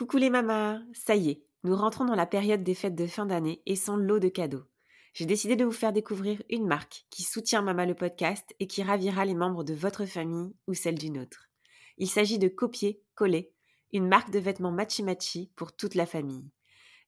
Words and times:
Coucou 0.00 0.16
les 0.16 0.30
mamas, 0.30 0.80
ça 0.94 1.14
y 1.14 1.28
est, 1.28 1.42
nous 1.62 1.76
rentrons 1.76 2.06
dans 2.06 2.14
la 2.14 2.24
période 2.24 2.62
des 2.62 2.74
fêtes 2.74 2.94
de 2.94 3.06
fin 3.06 3.26
d'année 3.26 3.60
et 3.66 3.76
son 3.76 3.98
lot 3.98 4.18
de 4.18 4.30
cadeaux. 4.30 4.64
J'ai 5.12 5.26
décidé 5.26 5.56
de 5.56 5.64
vous 5.66 5.72
faire 5.72 5.92
découvrir 5.92 6.42
une 6.48 6.66
marque 6.66 7.04
qui 7.10 7.22
soutient 7.22 7.60
Mama 7.60 7.84
le 7.84 7.94
podcast 7.94 8.54
et 8.60 8.66
qui 8.66 8.82
ravira 8.82 9.26
les 9.26 9.34
membres 9.34 9.62
de 9.62 9.74
votre 9.74 10.06
famille 10.06 10.54
ou 10.66 10.72
celle 10.72 10.94
d'une 10.94 11.18
autre. 11.18 11.50
Il 11.98 12.08
s'agit 12.08 12.38
de 12.38 12.48
Copier 12.48 13.02
Coller, 13.14 13.52
une 13.92 14.08
marque 14.08 14.30
de 14.30 14.38
vêtements 14.38 14.72
matchy-matchy 14.72 15.52
pour 15.54 15.76
toute 15.76 15.94
la 15.94 16.06
famille. 16.06 16.48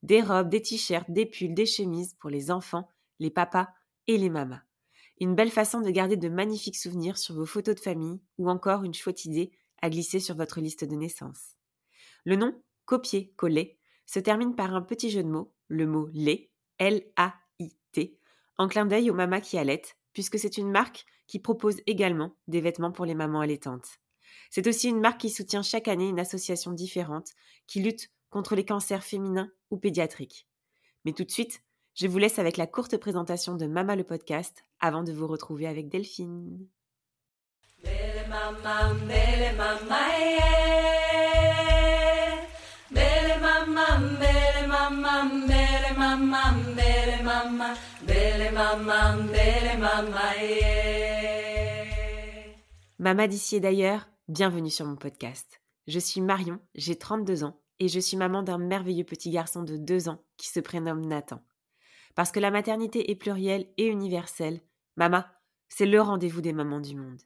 Des 0.02 0.20
robes, 0.20 0.50
des 0.50 0.60
t-shirts, 0.60 1.10
des 1.10 1.24
pulls, 1.24 1.54
des 1.54 1.64
chemises 1.64 2.12
pour 2.20 2.28
les 2.28 2.50
enfants, 2.50 2.90
les 3.20 3.30
papas 3.30 3.68
et 4.06 4.18
les 4.18 4.28
mamas. 4.28 4.64
Une 5.18 5.34
belle 5.34 5.50
façon 5.50 5.80
de 5.80 5.88
garder 5.88 6.18
de 6.18 6.28
magnifiques 6.28 6.76
souvenirs 6.76 7.16
sur 7.16 7.36
vos 7.36 7.46
photos 7.46 7.74
de 7.74 7.80
famille 7.80 8.20
ou 8.36 8.50
encore 8.50 8.84
une 8.84 8.92
chouette 8.92 9.24
idée 9.24 9.50
à 9.80 9.88
glisser 9.88 10.20
sur 10.20 10.36
votre 10.36 10.60
liste 10.60 10.84
de 10.84 10.94
naissance. 10.94 11.56
Le 12.26 12.36
nom 12.36 12.54
copier-coller 12.84 13.78
se 14.06 14.18
termine 14.18 14.54
par 14.54 14.74
un 14.74 14.82
petit 14.82 15.10
jeu 15.10 15.22
de 15.22 15.28
mots, 15.28 15.54
le 15.68 15.86
mot 15.86 16.08
lait, 16.12 16.50
L-A-I-T, 16.78 18.18
en 18.58 18.68
clin 18.68 18.86
d'œil 18.86 19.10
aux 19.10 19.14
mamas 19.14 19.40
qui 19.40 19.58
allaitent, 19.58 19.96
puisque 20.12 20.38
c'est 20.38 20.58
une 20.58 20.70
marque 20.70 21.04
qui 21.26 21.38
propose 21.38 21.80
également 21.86 22.36
des 22.48 22.60
vêtements 22.60 22.92
pour 22.92 23.06
les 23.06 23.14
mamans 23.14 23.40
allaitantes. 23.40 23.98
C'est 24.50 24.66
aussi 24.66 24.88
une 24.88 25.00
marque 25.00 25.20
qui 25.20 25.30
soutient 25.30 25.62
chaque 25.62 25.88
année 25.88 26.08
une 26.08 26.20
association 26.20 26.72
différente 26.72 27.30
qui 27.66 27.80
lutte 27.80 28.10
contre 28.30 28.54
les 28.54 28.64
cancers 28.64 29.04
féminins 29.04 29.50
ou 29.70 29.78
pédiatriques. 29.78 30.46
Mais 31.04 31.12
tout 31.12 31.24
de 31.24 31.30
suite, 31.30 31.62
je 31.94 32.06
vous 32.06 32.18
laisse 32.18 32.38
avec 32.38 32.56
la 32.56 32.66
courte 32.66 32.96
présentation 32.96 33.54
de 33.54 33.66
Mama 33.66 33.96
le 33.96 34.04
podcast 34.04 34.64
avant 34.80 35.02
de 35.02 35.12
vous 35.12 35.26
retrouver 35.26 35.66
avec 35.66 35.88
Delphine. 35.88 36.66
Mama 38.28 38.94
d'ici 53.26 53.56
et 53.56 53.60
d'ailleurs, 53.60 54.08
bienvenue 54.28 54.70
sur 54.70 54.84
mon 54.86 54.96
podcast. 54.96 55.62
Je 55.86 55.98
suis 55.98 56.20
Marion, 56.20 56.60
j'ai 56.74 56.96
32 56.96 57.44
ans 57.44 57.60
et 57.78 57.88
je 57.88 58.00
suis 58.00 58.16
maman 58.16 58.42
d'un 58.42 58.58
merveilleux 58.58 59.04
petit 59.04 59.30
garçon 59.30 59.62
de 59.62 59.76
2 59.76 60.08
ans 60.08 60.24
qui 60.36 60.48
se 60.48 60.60
prénomme 60.60 61.04
Nathan. 61.04 61.40
Parce 62.14 62.30
que 62.30 62.40
la 62.40 62.50
maternité 62.50 63.10
est 63.10 63.16
plurielle 63.16 63.72
et 63.76 63.86
universelle, 63.86 64.60
Mama, 64.96 65.32
c'est 65.68 65.86
le 65.86 66.00
rendez-vous 66.00 66.40
des 66.40 66.52
mamans 66.52 66.80
du 66.80 66.94
monde. 66.94 67.22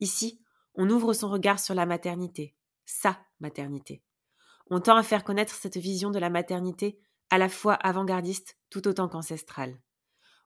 Ici, 0.00 0.44
on 0.74 0.90
ouvre 0.90 1.12
son 1.12 1.30
regard 1.30 1.60
sur 1.60 1.74
la 1.74 1.86
maternité, 1.86 2.54
sa 2.84 3.18
maternité. 3.40 4.02
On 4.70 4.80
tend 4.80 4.96
à 4.96 5.02
faire 5.02 5.24
connaître 5.24 5.54
cette 5.54 5.76
vision 5.76 6.10
de 6.10 6.18
la 6.18 6.30
maternité 6.30 6.98
à 7.30 7.38
la 7.38 7.48
fois 7.48 7.74
avant-gardiste 7.74 8.56
tout 8.70 8.86
autant 8.86 9.08
qu'ancestrale. 9.08 9.78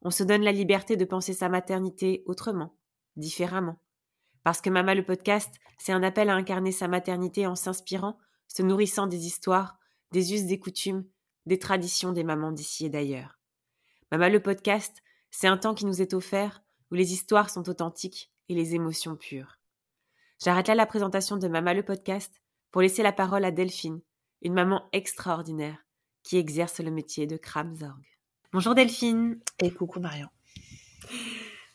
On 0.03 0.11
se 0.11 0.23
donne 0.23 0.43
la 0.43 0.53
liberté 0.53 0.97
de 0.97 1.05
penser 1.05 1.33
sa 1.33 1.49
maternité 1.49 2.23
autrement, 2.27 2.77
différemment. 3.17 3.79
Parce 4.45 4.61
que 4.61 4.71
Mama 4.71 4.95
le 4.95 5.05
podcast, 5.05 5.55
c'est 5.79 5.93
un 5.93 6.03
appel 6.03 6.29
à 6.29 6.35
incarner 6.35 6.73
sa 6.73 6.89
maternité 6.89 7.47
en 7.47 7.55
s'inspirant, 7.55 8.19
se 8.49 8.63
nourrissant 8.63 9.07
des 9.07 9.27
histoires, 9.27 9.79
des 10.11 10.35
us, 10.35 10.45
des 10.45 10.59
coutumes, 10.59 11.05
des 11.47 11.59
traditions 11.59 12.13
des 12.13 12.25
mamans 12.25 12.53
d'ici 12.53 12.87
et 12.87 12.91
d'ailleurs. 12.91 13.39
Mama 14.11 14.29
le 14.29 14.41
podcast, 14.41 15.03
c'est 15.31 15.47
un 15.47 15.57
temps 15.57 15.75
qui 15.75 15.87
nous 15.87 16.03
est 16.03 16.15
offert 16.15 16.63
où 16.91 16.95
les 16.95 17.13
histoires 17.13 17.51
sont 17.51 17.69
authentiques 17.69 18.31
et 18.49 18.55
les 18.55 18.75
émotions 18.75 19.17
pures. 19.17 19.59
J'arrête 20.43 20.69
là 20.69 20.75
la 20.75 20.87
présentation 20.87 21.37
de 21.37 21.49
Mama 21.49 21.75
le 21.75 21.85
podcast 21.85 22.41
pour 22.71 22.83
laisser 22.83 23.03
la 23.03 23.13
parole 23.13 23.45
à 23.45 23.51
Delphine, 23.51 24.01
une 24.43 24.55
maman 24.55 24.89
extraordinaire 24.93 25.79
qui 26.23 26.37
exerce 26.37 26.81
le 26.81 26.91
métier 26.91 27.27
de 27.27 27.37
Kramzorg. 27.37 28.03
Bonjour 28.53 28.75
Delphine. 28.75 29.41
Et 29.61 29.71
coucou 29.71 30.01
Marion. 30.01 30.29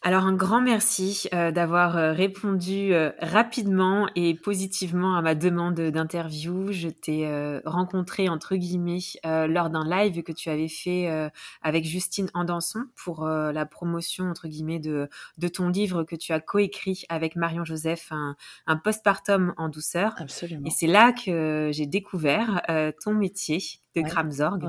Alors 0.07 0.23
un 0.23 0.35
grand 0.35 0.62
merci 0.62 1.28
euh, 1.34 1.51
d'avoir 1.51 1.97
euh, 1.97 2.13
répondu 2.13 2.94
euh, 2.94 3.12
rapidement 3.19 4.07
et 4.16 4.35
positivement 4.35 5.18
à 5.18 5.22
ma 5.22 5.35
demande 5.35 5.75
d'interview. 5.75 6.72
Je 6.72 6.88
t'ai 6.88 7.29
rencontré 7.66 8.29
entre 8.29 8.56
guillemets 8.56 9.00
lors 9.25 9.69
d'un 9.69 9.84
live 9.84 10.23
que 10.23 10.31
tu 10.31 10.50
avais 10.50 10.69
fait 10.69 11.29
avec 11.62 11.84
Justine 11.84 12.29
Andanson 12.34 12.85
pour 12.95 13.25
la 13.25 13.66
promotion 13.66 14.29
entre 14.29 14.47
guillemets 14.47 14.79
de, 14.79 15.09
de 15.38 15.47
ton 15.50 15.68
livre 15.68 16.03
que 16.03 16.16
tu 16.16 16.31
as 16.31 16.39
coécrit 16.39 17.03
avec 17.09 17.35
Marion 17.35 17.66
Joseph, 17.66 18.07
un, 18.12 18.35
un 18.66 18.78
postpartum 18.78 19.53
en 19.57 19.68
douceur. 19.68 20.16
Absolument. 20.18 20.66
Et 20.66 20.69
c'est 20.69 20.88
là 20.88 21.12
que 21.12 21.69
j'ai 21.74 21.85
découvert 21.85 22.62
ton 23.03 23.13
métier 23.13 23.59
de 24.02 24.08
Kramzorg, 24.08 24.59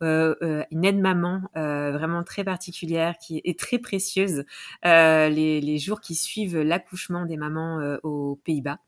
une 0.00 0.84
aide-maman 0.84 1.42
vraiment 1.54 2.24
très 2.24 2.44
particulière 2.44 3.16
qui 3.18 3.40
est 3.44 3.58
très 3.58 3.78
précieuse 3.78 4.44
les, 4.84 5.60
les, 5.60 5.78
jours 5.78 6.00
qui 6.00 6.14
suivent 6.14 6.60
l'accouchement 6.60 7.26
des 7.26 7.36
mamans 7.36 7.98
aux 8.02 8.40
Pays-Bas. 8.44 8.78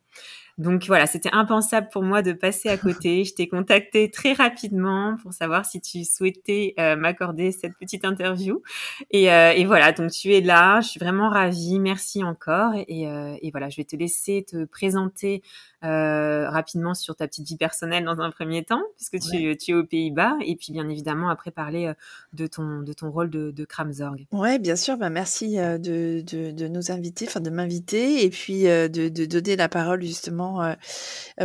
Donc 0.59 0.84
voilà, 0.87 1.06
c'était 1.06 1.31
impensable 1.32 1.88
pour 1.92 2.03
moi 2.03 2.22
de 2.22 2.32
passer 2.32 2.69
à 2.69 2.76
côté. 2.76 3.25
Je 3.25 3.34
t'ai 3.34 3.48
contacté 3.48 4.10
très 4.10 4.32
rapidement 4.32 5.16
pour 5.22 5.32
savoir 5.32 5.65
si 5.65 5.81
tu 5.81 6.04
souhaitais 6.04 6.75
m'accorder 6.97 7.53
cette 7.53 7.76
petite 7.76 8.04
interview. 8.04 8.62
Et, 9.10 9.25
et, 9.25 9.65
voilà, 9.65 9.92
donc 9.92 10.10
tu 10.10 10.32
es 10.32 10.41
là. 10.41 10.81
Je 10.81 10.88
suis 10.88 11.00
vraiment 11.00 11.28
ravie. 11.28 11.78
Merci 11.81 12.22
encore. 12.22 12.72
Et, 12.88 13.03
et 13.03 13.50
voilà, 13.50 13.69
je 13.69 13.76
vais 13.76 13.84
te 13.84 13.97
laisser 13.97 14.44
te 14.48 14.65
présenter 14.65 15.42
euh, 15.84 16.48
rapidement 16.48 16.94
sur 16.94 17.15
ta 17.15 17.26
petite 17.26 17.47
vie 17.47 17.56
personnelle 17.56 18.04
dans 18.04 18.21
un 18.21 18.31
premier 18.31 18.65
temps, 18.65 18.82
puisque 18.97 19.19
tu, 19.21 19.56
tu 19.59 19.72
es 19.72 19.75
aux 19.75 19.84
Pays-Bas, 19.84 20.38
et 20.41 20.56
puis 20.56 20.72
bien 20.72 20.88
évidemment 20.88 21.28
après 21.28 21.50
parler 21.50 21.88
euh, 21.88 21.94
de 22.32 22.47
ton, 22.47 22.81
de 22.81 22.92
ton 22.94 23.10
rôle 23.10 23.28
de, 23.28 23.50
de 23.50 23.65
Kramzorg. 23.66 24.26
Ouais, 24.32 24.59
bien 24.59 24.76
sûr. 24.76 24.97
Bah, 24.97 25.10
merci 25.10 25.59
euh, 25.59 25.76
de, 25.76 26.22
de, 26.22 26.53
de 26.53 26.69
nous 26.69 26.91
inviter, 26.91 27.26
enfin 27.28 27.41
de 27.41 27.50
m'inviter, 27.50 28.25
et 28.25 28.31
puis 28.31 28.62
de, 28.62 29.09
de 29.09 29.25
donner 29.26 29.56
la 29.56 29.69
parole 29.69 30.03
justement 30.03 30.44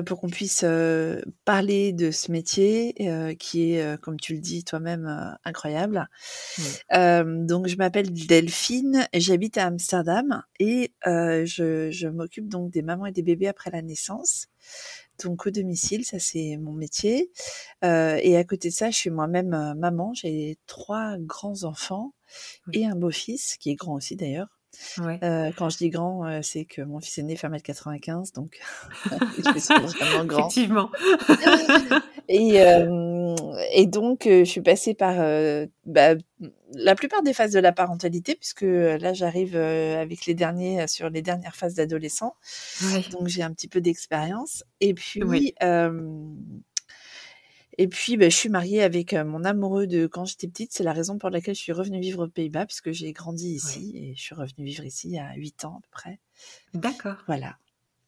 pour 0.05 0.19
qu'on 0.19 0.29
puisse 0.29 0.65
parler 1.45 1.93
de 1.93 2.11
ce 2.11 2.31
métier 2.31 2.93
qui 3.39 3.73
est, 3.73 4.01
comme 4.01 4.19
tu 4.19 4.33
le 4.33 4.39
dis 4.39 4.63
toi-même, 4.63 5.37
incroyable. 5.43 6.09
donc 6.91 7.67
je 7.67 7.75
m'appelle 7.77 8.11
Delphine, 8.11 9.07
j'habite 9.13 9.57
à 9.57 9.65
Amsterdam 9.67 10.43
et 10.59 10.91
je, 11.05 11.89
je 11.91 12.07
m'occupe 12.07 12.47
donc 12.47 12.71
des 12.71 12.81
mamans 12.81 13.05
et 13.05 13.11
des 13.11 13.23
bébés 13.23 13.47
après 13.47 13.71
la 13.71 13.81
naissance. 13.81 14.47
Donc 15.23 15.45
au 15.45 15.51
domicile, 15.51 16.05
ça 16.05 16.19
c'est 16.19 16.57
mon 16.57 16.73
métier. 16.73 17.31
Euh, 17.83 18.19
et 18.21 18.37
à 18.37 18.43
côté 18.43 18.69
de 18.69 18.73
ça, 18.73 18.89
je 18.89 18.97
suis 18.97 19.09
moi-même 19.09 19.53
euh, 19.53 19.73
maman. 19.75 20.13
J'ai 20.13 20.57
trois 20.65 21.17
grands 21.17 21.63
enfants 21.63 22.13
et 22.73 22.85
un 22.85 22.95
beau-fils 22.95 23.57
qui 23.57 23.71
est 23.71 23.75
grand 23.75 23.95
aussi 23.95 24.15
d'ailleurs. 24.15 24.58
Euh, 24.99 25.51
quand 25.57 25.69
je 25.69 25.77
dis 25.77 25.89
grand, 25.89 26.41
c'est 26.41 26.65
que 26.65 26.81
mon 26.81 26.99
fils 26.99 27.17
aîné 27.17 27.35
fait 27.35 27.47
1m95, 27.47 28.33
donc 28.33 28.59
je 29.11 29.59
suis 29.59 29.73
vraiment 29.73 30.25
grand. 30.25 30.47
Effectivement. 30.47 30.89
et, 32.29 32.57
et 33.73 33.85
donc, 33.87 34.21
je 34.25 34.43
suis 34.43 34.61
passée 34.61 34.93
par 34.93 35.15
bah, 35.85 36.15
la 36.73 36.95
plupart 36.95 37.23
des 37.23 37.33
phases 37.33 37.51
de 37.51 37.59
la 37.59 37.71
parentalité, 37.71 38.35
puisque 38.35 38.61
là, 38.61 39.13
j'arrive 39.13 39.55
avec 39.55 40.25
les 40.25 40.33
derniers 40.33 40.87
sur 40.87 41.09
les 41.09 41.21
dernières 41.21 41.55
phases 41.55 41.75
d'adolescent. 41.75 42.35
Donc, 43.11 43.27
j'ai 43.27 43.43
un 43.43 43.51
petit 43.51 43.67
peu 43.67 43.81
d'expérience. 43.81 44.63
Et 44.81 44.93
puis, 44.93 45.21
et 47.81 47.87
puis, 47.87 48.17
bah, 48.17 48.27
je 48.27 48.35
suis 48.35 48.49
mariée 48.49 48.83
avec 48.83 49.13
mon 49.13 49.45
amoureux 49.45 49.87
de 49.87 50.05
quand 50.05 50.25
j'étais 50.25 50.49
petite. 50.49 50.73
C'est 50.73 50.83
la 50.83 50.91
raison 50.91 51.17
pour 51.17 51.29
laquelle 51.29 51.55
je 51.55 51.61
suis 51.61 51.71
revenue 51.71 52.01
vivre 52.01 52.25
aux 52.25 52.27
Pays-Bas, 52.27 52.65
puisque 52.65 52.91
j'ai 52.91 53.13
grandi 53.13 53.51
ici 53.51 53.93
et 53.95 54.15
je 54.17 54.21
suis 54.21 54.35
revenue 54.35 54.65
vivre 54.65 54.83
ici 54.83 55.17
à 55.17 55.33
8 55.35 55.63
ans 55.63 55.77
à 55.77 55.81
peu 55.81 55.87
près. 55.89 56.19
D'accord. 56.73 57.15
Voilà 57.25 57.55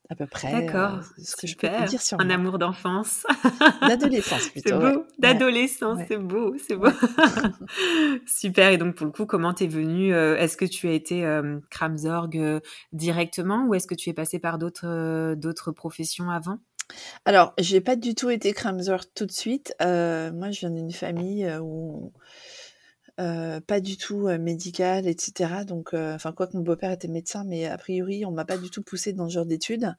à 0.10 0.16
peu 0.16 0.28
près. 0.28 0.52
D'accord. 0.52 1.00
ce 1.18 1.38
que 1.38 1.48
je 1.48 1.56
peux 1.56 1.70
dire 1.88 2.02
sur 2.02 2.20
un 2.20 2.30
amour 2.30 2.60
d'enfance. 2.60 3.26
D'adolescence 3.88 4.50
plutôt. 4.51 4.68
C'est 4.68 4.78
beau. 4.78 5.06
D'adolescence, 5.19 6.00
c'est 6.10 6.18
beau, 6.18 6.54
c'est 6.68 6.75
beau. 6.75 6.90
Super. 8.28 8.74
Et 8.74 8.78
donc 8.78 8.95
pour 8.95 9.06
le 9.06 9.13
coup, 9.13 9.25
comment 9.25 9.54
t'es 9.54 9.68
venue 9.68 10.13
Est-ce 10.13 10.57
que 10.57 10.66
tu 10.66 10.90
as 10.90 10.92
été 10.92 11.42
Kramzorg 11.69 12.38
directement 12.92 13.68
ou 13.68 13.74
est-ce 13.74 13.88
que 13.88 13.95
tu 13.95 14.10
es 14.10 14.13
passé 14.13 14.38
par 14.38 14.57
d'autres 14.57 15.36
d'autres 15.36 15.72
professions 15.72 16.30
avant? 16.30 16.60
Alors, 17.26 17.54
j'ai 17.58 17.82
pas 17.82 17.96
du 17.96 18.16
tout 18.16 18.30
été 18.30 18.54
Kramzorg 18.54 19.06
tout 19.16 19.26
de 19.26 19.32
suite. 19.32 19.74
moi, 19.80 20.52
je 20.52 20.60
viens 20.60 20.72
d'une 20.72 20.92
famille 20.92 21.50
où 21.62 22.12
euh, 23.20 23.60
pas 23.62 23.80
du 23.80 23.98
tout 23.98 24.28
médical, 24.40 25.08
etc. 25.08 25.66
Donc, 25.66 25.94
enfin, 25.94 26.32
quoi 26.32 26.48
que 26.48 26.58
mon 26.58 26.64
beau-père 26.64 26.92
était 26.92 27.08
médecin, 27.08 27.44
mais 27.46 27.66
a 27.66 27.78
priori, 27.78 28.26
on 28.26 28.32
m'a 28.32 28.46
pas 28.46 28.58
du 28.58 28.70
tout 28.70 28.82
poussé 28.82 29.14
dans 29.14 29.28
ce 29.30 29.34
genre 29.34 29.46
d'études. 29.46 29.96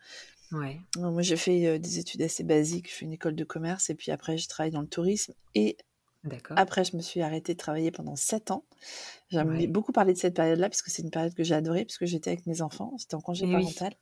Ouais. 0.53 0.79
moi, 0.97 1.23
j'ai 1.23 1.37
fait 1.37 1.79
des 1.79 1.99
études 1.99 2.23
assez 2.23 2.45
basiques, 2.45 2.89
j'ai 2.89 2.95
fait 2.95 3.05
une 3.07 3.15
école 3.15 3.35
de 3.35 3.45
commerce, 3.45 3.89
et 3.91 3.95
puis 3.95 4.13
après, 4.13 4.37
je 4.37 4.49
travaille 4.49 4.73
dans 4.73 4.83
le 4.83 4.87
tourisme 4.87 5.33
et 5.55 5.77
D'accord. 6.25 6.63
Après, 6.63 6.85
je 6.85 6.97
me 6.97 7.03
suis 7.03 7.23
arrêtée 7.23 7.55
de 7.55 7.59
travailler 7.59 7.91
pendant 7.91 8.15
7 8.17 8.51
ans. 8.51 8.67
J'aime 9.31 9.49
Ouais. 9.49 9.69
beaucoup 9.69 9.93
parler 9.93 10.13
de 10.15 10.19
cette 10.19 10.35
période-là 10.37 10.69
parce 10.69 10.83
que 10.83 10.91
c'est 10.91 11.03
une 11.03 11.11
période 11.11 11.35
que 11.35 11.45
j'ai 11.45 11.55
adorée 11.55 11.85
puisque 11.87 12.07
j'étais 12.07 12.31
avec 12.33 12.47
mes 12.47 12.63
enfants, 12.63 12.95
j'étais 12.99 13.15
en 13.15 13.21
congé 13.23 13.47
Eh 13.47 13.57
oui. 13.57 13.67
parental. 13.67 13.95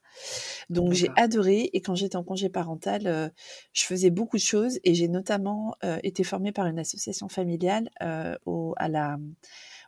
Donc 0.70 0.92
j'ai 0.94 1.12
adoré 1.16 1.70
et 1.72 1.82
quand 1.82 1.94
j'étais 1.96 2.16
en 2.16 2.24
congé 2.24 2.48
parental, 2.50 3.06
heu, 3.08 3.30
je 3.72 3.84
faisais 3.84 4.10
beaucoup 4.10 4.36
de 4.38 4.42
choses 4.42 4.78
et 4.84 4.94
j'ai 4.94 5.08
notamment, 5.08 5.76
heu, 5.84 5.98
été 6.04 6.24
formée 6.24 6.52
par 6.52 6.66
une 6.66 6.78
association 6.80 7.28
familiale, 7.28 7.90
heu, 8.02 8.38
au 8.46 8.74
à 8.78 8.88
la 8.88 9.18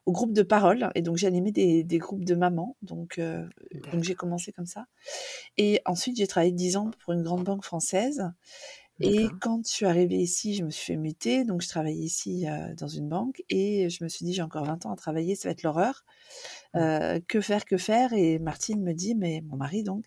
au 0.06 0.12
groupe 0.12 0.32
de 0.32 0.42
parole 0.42 0.90
et 0.94 1.02
donc 1.02 1.16
j'ai 1.18 1.26
animé 1.28 1.52
des 1.52 1.84
des 1.84 1.98
groupes 1.98 2.24
de 2.24 2.34
mamans 2.34 2.76
donc 2.82 3.18
heu, 3.18 3.48
donc 3.92 4.04
j'ai 4.04 4.14
commencé 4.16 4.52
comme 4.52 4.66
ça 4.66 4.86
et 5.58 5.80
ensuite 5.86 6.16
j'ai 6.18 6.26
travaillé 6.26 6.52
10 6.52 6.76
ans 6.76 6.90
pour 7.04 7.12
une 7.14 7.22
grande 7.22 7.44
banque 7.44 7.64
française 7.64 8.24
et 9.02 9.34
quand 9.40 9.66
je 9.66 9.72
suis 9.72 9.86
arrivée 9.86 10.16
ici, 10.18 10.54
je 10.54 10.64
me 10.64 10.70
suis 10.70 10.86
fait 10.94 10.96
muter, 10.96 11.44
donc 11.44 11.62
je 11.62 11.68
travaillais 11.68 11.98
ici, 12.04 12.46
dans 12.78 12.88
une 12.88 13.08
banque 13.08 13.42
et 13.50 13.90
je 13.90 14.04
me 14.04 14.08
suis 14.08 14.24
dit: 14.26 14.34
«J'ai 14.34 14.42
encore 14.42 14.64
20 14.66 14.84
ans 14.86 14.92
à 14.92 14.96
travailler, 14.96 15.34
ça 15.36 15.48
va 15.48 15.52
être 15.52 15.62
l'horreur. 15.64 16.04
Mmh. 16.74 16.92
Que 17.28 17.40
faire, 17.40 17.64
que 17.66 17.76
faire?» 17.78 18.12
et 18.14 18.38
Martine 18.38 18.82
me 18.82 18.92
dit 18.94 19.14
mais 19.16 19.42
mon 19.42 19.56
mari 19.56 19.82
donc, 19.84 20.06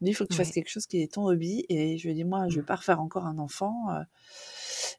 me 0.00 0.06
dit: 0.06 0.10
«Il 0.12 0.14
faut 0.14 0.24
que 0.24 0.30
tu 0.30 0.36
fasses 0.36 0.52
quelque 0.52 0.70
chose 0.70 0.86
qui 0.86 1.02
est 1.02 1.12
ton 1.14 1.26
hobby» 1.26 1.66
et 1.68 1.98
je 1.98 2.08
lui 2.08 2.14
dit: 2.14 2.24
«Moi, 2.24 2.48
je 2.48 2.60
vais 2.60 2.62
Mmh. 2.62 2.66
pas 2.66 2.76
refaire 2.76 3.00
encore 3.00 3.26
un 3.26 3.38
enfant, 3.38 3.74
heu, 3.92 4.04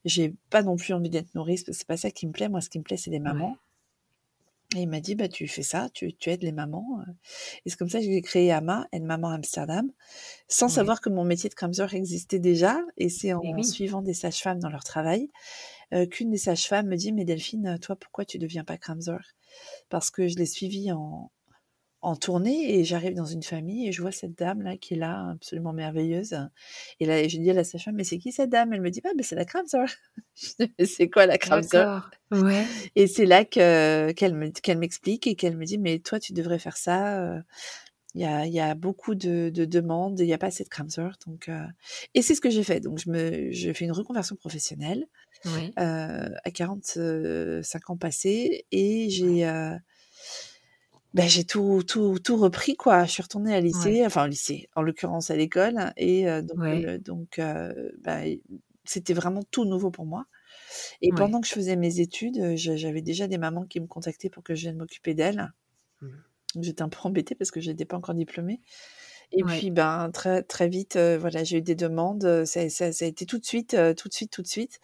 j'ai 0.05 0.35
pas 0.49 0.63
non 0.63 0.75
plus 0.77 0.93
envie 0.93 1.09
d'être 1.09 1.35
nourrice, 1.35 1.63
parce 1.63 1.77
que 1.77 1.79
c'est 1.81 1.87
pas 1.87 1.97
ça 1.97 2.11
qui 2.11 2.27
me 2.27 2.31
plaît. 2.33 2.49
Moi, 2.49 2.61
ce 2.61 2.69
qui 2.69 2.79
me 2.79 2.83
plaît, 2.83 2.97
c'est 2.97 3.11
les 3.11 3.19
Ouais. 3.25 3.57
Mamans» 4.75 4.79
et 4.81 4.83
il 4.83 4.89
m'a 4.89 4.99
dit: 5.01 5.15
«Bah, 5.15 5.27
tu 5.29 5.47
fais 5.47 5.63
ça, 5.63 5.89
tu 5.93 6.13
tu 6.15 6.29
aides 6.31 6.43
les 6.43 6.51
mamans, 6.53 6.99
heu» 7.07 7.13
et 7.65 7.69
c'est 7.69 7.77
comme 7.77 7.89
ça 7.89 7.99
que 7.99 8.05
j'ai 8.05 8.21
créé 8.21 8.51
AMA, 8.51 8.87
Aide 8.91 9.03
Maman 9.03 9.29
Amsterdam, 9.31 9.91
sans 10.49 10.67
Ouais. 10.67 10.69
savoir 10.69 11.01
que 11.01 11.09
mon 11.09 11.25
métier 11.25 11.49
de 11.49 11.55
Kramzor 11.55 11.93
existait 11.95 12.39
déjà 12.39 12.79
et 12.97 13.09
c'est 13.09 13.33
en 13.33 13.43
oui. 13.55 13.63
suivant 13.63 14.01
des 14.03 14.13
sages-femmes 14.15 14.59
dans 14.59 14.69
leur 14.71 14.83
travail, 14.85 15.31
qu'une 16.11 16.31
des 16.31 16.37
sages-femmes 16.37 16.87
me 16.89 16.97
dit: 16.97 17.13
«Mais 17.13 17.25
Delphine, 17.25 17.79
toi, 17.81 17.95
pourquoi 17.97 18.25
tu 18.25 18.39
deviens 18.39 18.63
pas 18.65 18.77
Kramzor?» 18.77 19.21
parce 19.89 20.11
que 20.11 20.27
je 20.27 20.37
l'ai 20.37 20.45
suivie 20.47 20.91
en 20.91 21.31
en 22.07 22.15
tournée 22.17 22.79
et 22.79 22.83
j'arrive 22.85 23.15
dans 23.15 23.25
une 23.25 23.43
famille 23.43 23.87
et 23.87 23.91
je 23.93 24.01
vois 24.01 24.11
cette 24.13 24.37
dame-là 24.37 24.77
qui 24.77 24.95
est 24.95 24.97
là, 24.97 25.31
absolument 25.31 25.73
merveilleuse 25.73 26.37
et 26.99 27.05
là, 27.07 27.27
j'ai 27.27 27.39
dit 27.39 27.49
à 27.51 27.53
la 27.53 27.63
sage-femme: 27.65 27.95
«Mais 27.95 28.03
c'est 28.05 28.17
qui 28.19 28.31
cette 28.31 28.49
dame?» 28.51 28.73
elle 28.73 28.81
me 28.81 28.91
dit: 28.91 29.01
«Bah, 29.01 29.11
beh, 29.17 29.23
c'est 29.23 29.35
la 29.35 29.45
Kramzor». 29.45 29.87
Je 30.35 30.47
dis: 30.59 30.73
«Mais 30.79 30.85
c'est 30.85 31.09
quoi 31.09 31.25
la 31.27 31.37
Kramzor?» 31.39 31.85
D'accord. 31.85 32.11
Ouais. 32.31 32.71
et 32.95 33.07
c'est 33.07 33.25
là 33.25 33.45
que 33.45 34.11
qu'elle 34.13 34.33
me 34.35 34.49
qu'elle 34.51 34.77
m'explique 34.79 35.27
et 35.27 35.35
qu'elle 35.35 35.57
me 35.57 35.65
dit: 35.65 35.77
«Mais 35.77 35.99
toi, 35.99 36.19
tu 36.19 36.33
devrais 36.33 36.59
faire 36.59 36.77
ça, 36.77 37.41
il 38.15 38.21
y 38.21 38.25
a 38.25 38.45
il 38.47 38.53
y 38.53 38.59
a 38.59 38.75
beaucoup 38.75 39.15
de 39.15 39.49
de 39.53 39.65
demandes, 39.65 40.19
il 40.21 40.27
y 40.27 40.33
a 40.33 40.37
pas 40.39 40.47
assez 40.47 40.63
de 40.65 40.69
Kramzor» 40.69 41.13
donc 41.27 41.49
et 42.15 42.21
c'est 42.23 42.35
ce 42.35 42.41
que 42.41 42.49
j'ai 42.51 42.63
fait. 42.63 42.79
Donc 42.81 42.99
je 42.99 43.09
me 43.11 43.51
j'ai 43.51 43.73
fait 43.73 43.85
une 43.85 43.91
reconversion 43.93 44.35
professionnelle, 44.35 45.05
Ouais. 45.45 45.77
heu, 45.79 45.83
à 46.45 46.51
45 46.53 47.89
ans 47.91 47.97
passés 47.97 48.65
et 48.71 49.09
j'ai, 49.11 49.45
bah, 51.13 51.27
j'ai 51.27 51.45
tout 51.45 51.83
tout 51.87 52.19
tout 52.19 52.37
repris, 52.37 52.75
quoi. 52.75 53.05
Je 53.05 53.11
suis 53.11 53.23
retournée 53.23 53.55
à 53.55 53.61
Ouais. 53.73 53.91
lycée, 53.91 54.05
enfin 54.05 54.25
au 54.25 54.27
lycée, 54.27 54.69
en 54.75 54.81
l'occurrence 54.81 55.31
à 55.31 55.35
l'école 55.35 55.93
et 55.97 56.27
heu, 56.29 56.41
donc 56.43 56.59
Ouais. 56.59 56.83
le 56.83 56.99
donc 56.99 57.39
heu, 57.39 57.93
bah, 58.03 58.19
c'était 58.85 59.13
vraiment 59.13 59.43
tout 59.51 59.65
nouveau 59.65 59.91
pour 59.91 60.05
moi 60.05 60.25
et 61.01 61.11
Ouais. 61.11 61.13
pendant 61.13 61.41
que 61.41 61.47
je 61.47 61.53
faisais 61.53 61.75
mes 61.77 61.99
études, 62.01 62.55
je 62.57 62.77
j'avais 62.77 63.01
déjà 63.03 63.27
des 63.27 63.37
mamans 63.39 63.65
qui 63.65 63.79
me 63.81 63.87
contactaient 63.87 64.29
pour 64.31 64.43
que 64.43 64.55
je 64.55 64.63
vienne 64.63 64.77
m'occuper 64.77 65.13
d'elles. 65.15 65.51
Mmh. 66.01 66.23
Donc 66.55 66.63
j'étais 66.63 66.81
un 66.81 66.89
peu 66.89 66.99
embêtée 67.03 67.35
parce 67.35 67.51
que 67.51 67.59
j'étais 67.59 67.85
pas 67.85 67.97
encore 67.97 68.15
diplômée 68.15 68.61
et 69.31 69.43
Ouais. 69.43 69.45
puis, 69.45 69.71
ben, 69.71 70.09
très 70.11 70.43
très 70.43 70.69
vite, 70.69 70.97
voilà, 70.97 71.43
j'ai 71.43 71.57
eu 71.57 71.61
des 71.61 71.75
demandes, 71.75 72.45
ça 72.45 72.69
ça 72.69 72.91
ça 72.93 73.05
a 73.05 73.07
été 73.07 73.25
tout 73.25 73.39
de 73.39 73.45
suite, 73.45 73.75
tout 73.97 74.07
de 74.09 74.13
suite, 74.13 74.31
tout 74.31 74.41
de 74.41 74.47
suite 74.47 74.79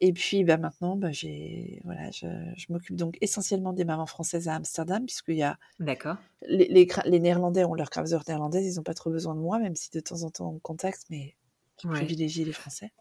et 0.00 0.12
puis, 0.12 0.44
bah, 0.44 0.58
maintenant, 0.58 0.96
bah, 0.96 1.12
j'ai 1.12 1.80
voilà, 1.84 2.10
je 2.12 2.26
je 2.56 2.66
m'occupe 2.70 2.96
donc 2.96 3.16
essentiellement 3.22 3.72
des 3.72 3.84
mamans 3.84 4.06
françaises 4.06 4.48
à 4.48 4.54
Amsterdam 4.56 5.04
puisqu'il 5.06 5.36
y 5.36 5.42
a 5.44 5.58
D'accord. 5.78 6.18
les 6.48 6.68
les 7.06 7.20
Néerlandais 7.20 7.64
ont 7.64 7.74
leur 7.74 7.90
Kramzor 7.90 8.22
néerlandaise, 8.28 8.66
ils 8.66 8.80
ont 8.80 8.84
pas 8.84 8.94
trop 8.94 9.10
besoin 9.10 9.34
de 9.36 9.40
moi, 9.40 9.58
même 9.60 9.76
si 9.76 9.90
de 9.90 10.00
temps 10.00 10.22
en 10.24 10.30
temps 10.30 10.50
on 10.50 10.54
me 10.54 10.60
contacte, 10.60 11.04
mais 11.10 11.36
je 11.78 11.84
Ouais. 11.84 12.06
privilégie 12.06 12.44
les 12.44 12.52
Français. 12.54 12.92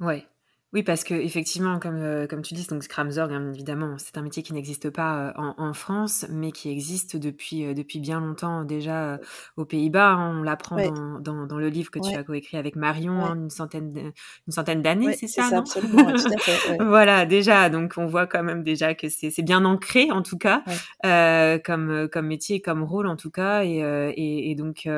Ouais. 0.00 0.26
Oui, 0.72 0.84
parce 0.84 1.02
qu'effectivement, 1.02 1.80
comme, 1.80 1.96
heu, 2.00 2.28
comme 2.28 2.42
tu 2.42 2.54
dis, 2.54 2.64
donc 2.68 2.86
Kramzor, 2.86 3.26
bien 3.26 3.44
évidemment, 3.52 3.96
c'est 3.98 4.16
un 4.16 4.22
métier 4.22 4.44
qui 4.44 4.52
n'existe 4.52 4.88
pas, 4.90 5.30
heu, 5.30 5.32
en 5.36 5.54
en 5.58 5.72
France, 5.74 6.26
mais 6.30 6.52
qui 6.52 6.70
existe 6.70 7.16
depuis, 7.16 7.64
heu, 7.64 7.74
depuis 7.74 7.98
bien 7.98 8.20
longtemps 8.20 8.62
déjà, 8.62 9.14
heu, 9.16 9.18
aux 9.56 9.64
Pays-Bas, 9.64 10.10
hein. 10.12 10.38
On 10.38 10.42
l'apprend 10.44 10.78
Ouais. 10.78 10.92
dans 10.92 11.18
dans 11.18 11.46
dans 11.48 11.58
le 11.58 11.68
livre 11.70 11.90
que 11.90 11.98
tu 11.98 12.14
as 12.14 12.22
coécrit 12.22 12.56
avec 12.56 12.76
Marion, 12.76 13.10
Ouais. 13.18 13.32
hein, 13.32 13.34
une 13.34 13.50
centaine 13.50 13.92
de 13.92 14.00
une 14.46 14.52
centaine 14.52 14.80
d'années, 14.80 15.12
c'est 15.12 15.26
ça, 15.26 15.42
ça, 15.42 15.50
non? 15.50 15.64
absolument, 15.64 16.12
tout 16.14 16.32
à 16.34 16.38
fait. 16.44 16.62
Voilà, 16.80 17.26
déjà, 17.26 17.68
donc 17.70 17.94
on 17.96 18.06
voit 18.06 18.26
quand 18.28 18.44
même 18.44 18.62
déjà 18.62 18.94
que 18.94 19.08
c'est 19.08 19.42
bien 19.42 19.64
ancré, 19.64 20.10
en 20.12 20.22
tout 20.22 20.38
cas, 20.38 20.62
heu, 21.04 21.60
comme, 21.64 22.08
comme 22.12 22.26
métier, 22.28 22.60
comme 22.62 22.84
rôle, 22.84 23.06
en 23.08 23.16
tout 23.16 23.30
cas 23.32 23.64
et 23.64 23.78
et 23.80 24.50
et 24.52 24.54
donc 24.54 24.88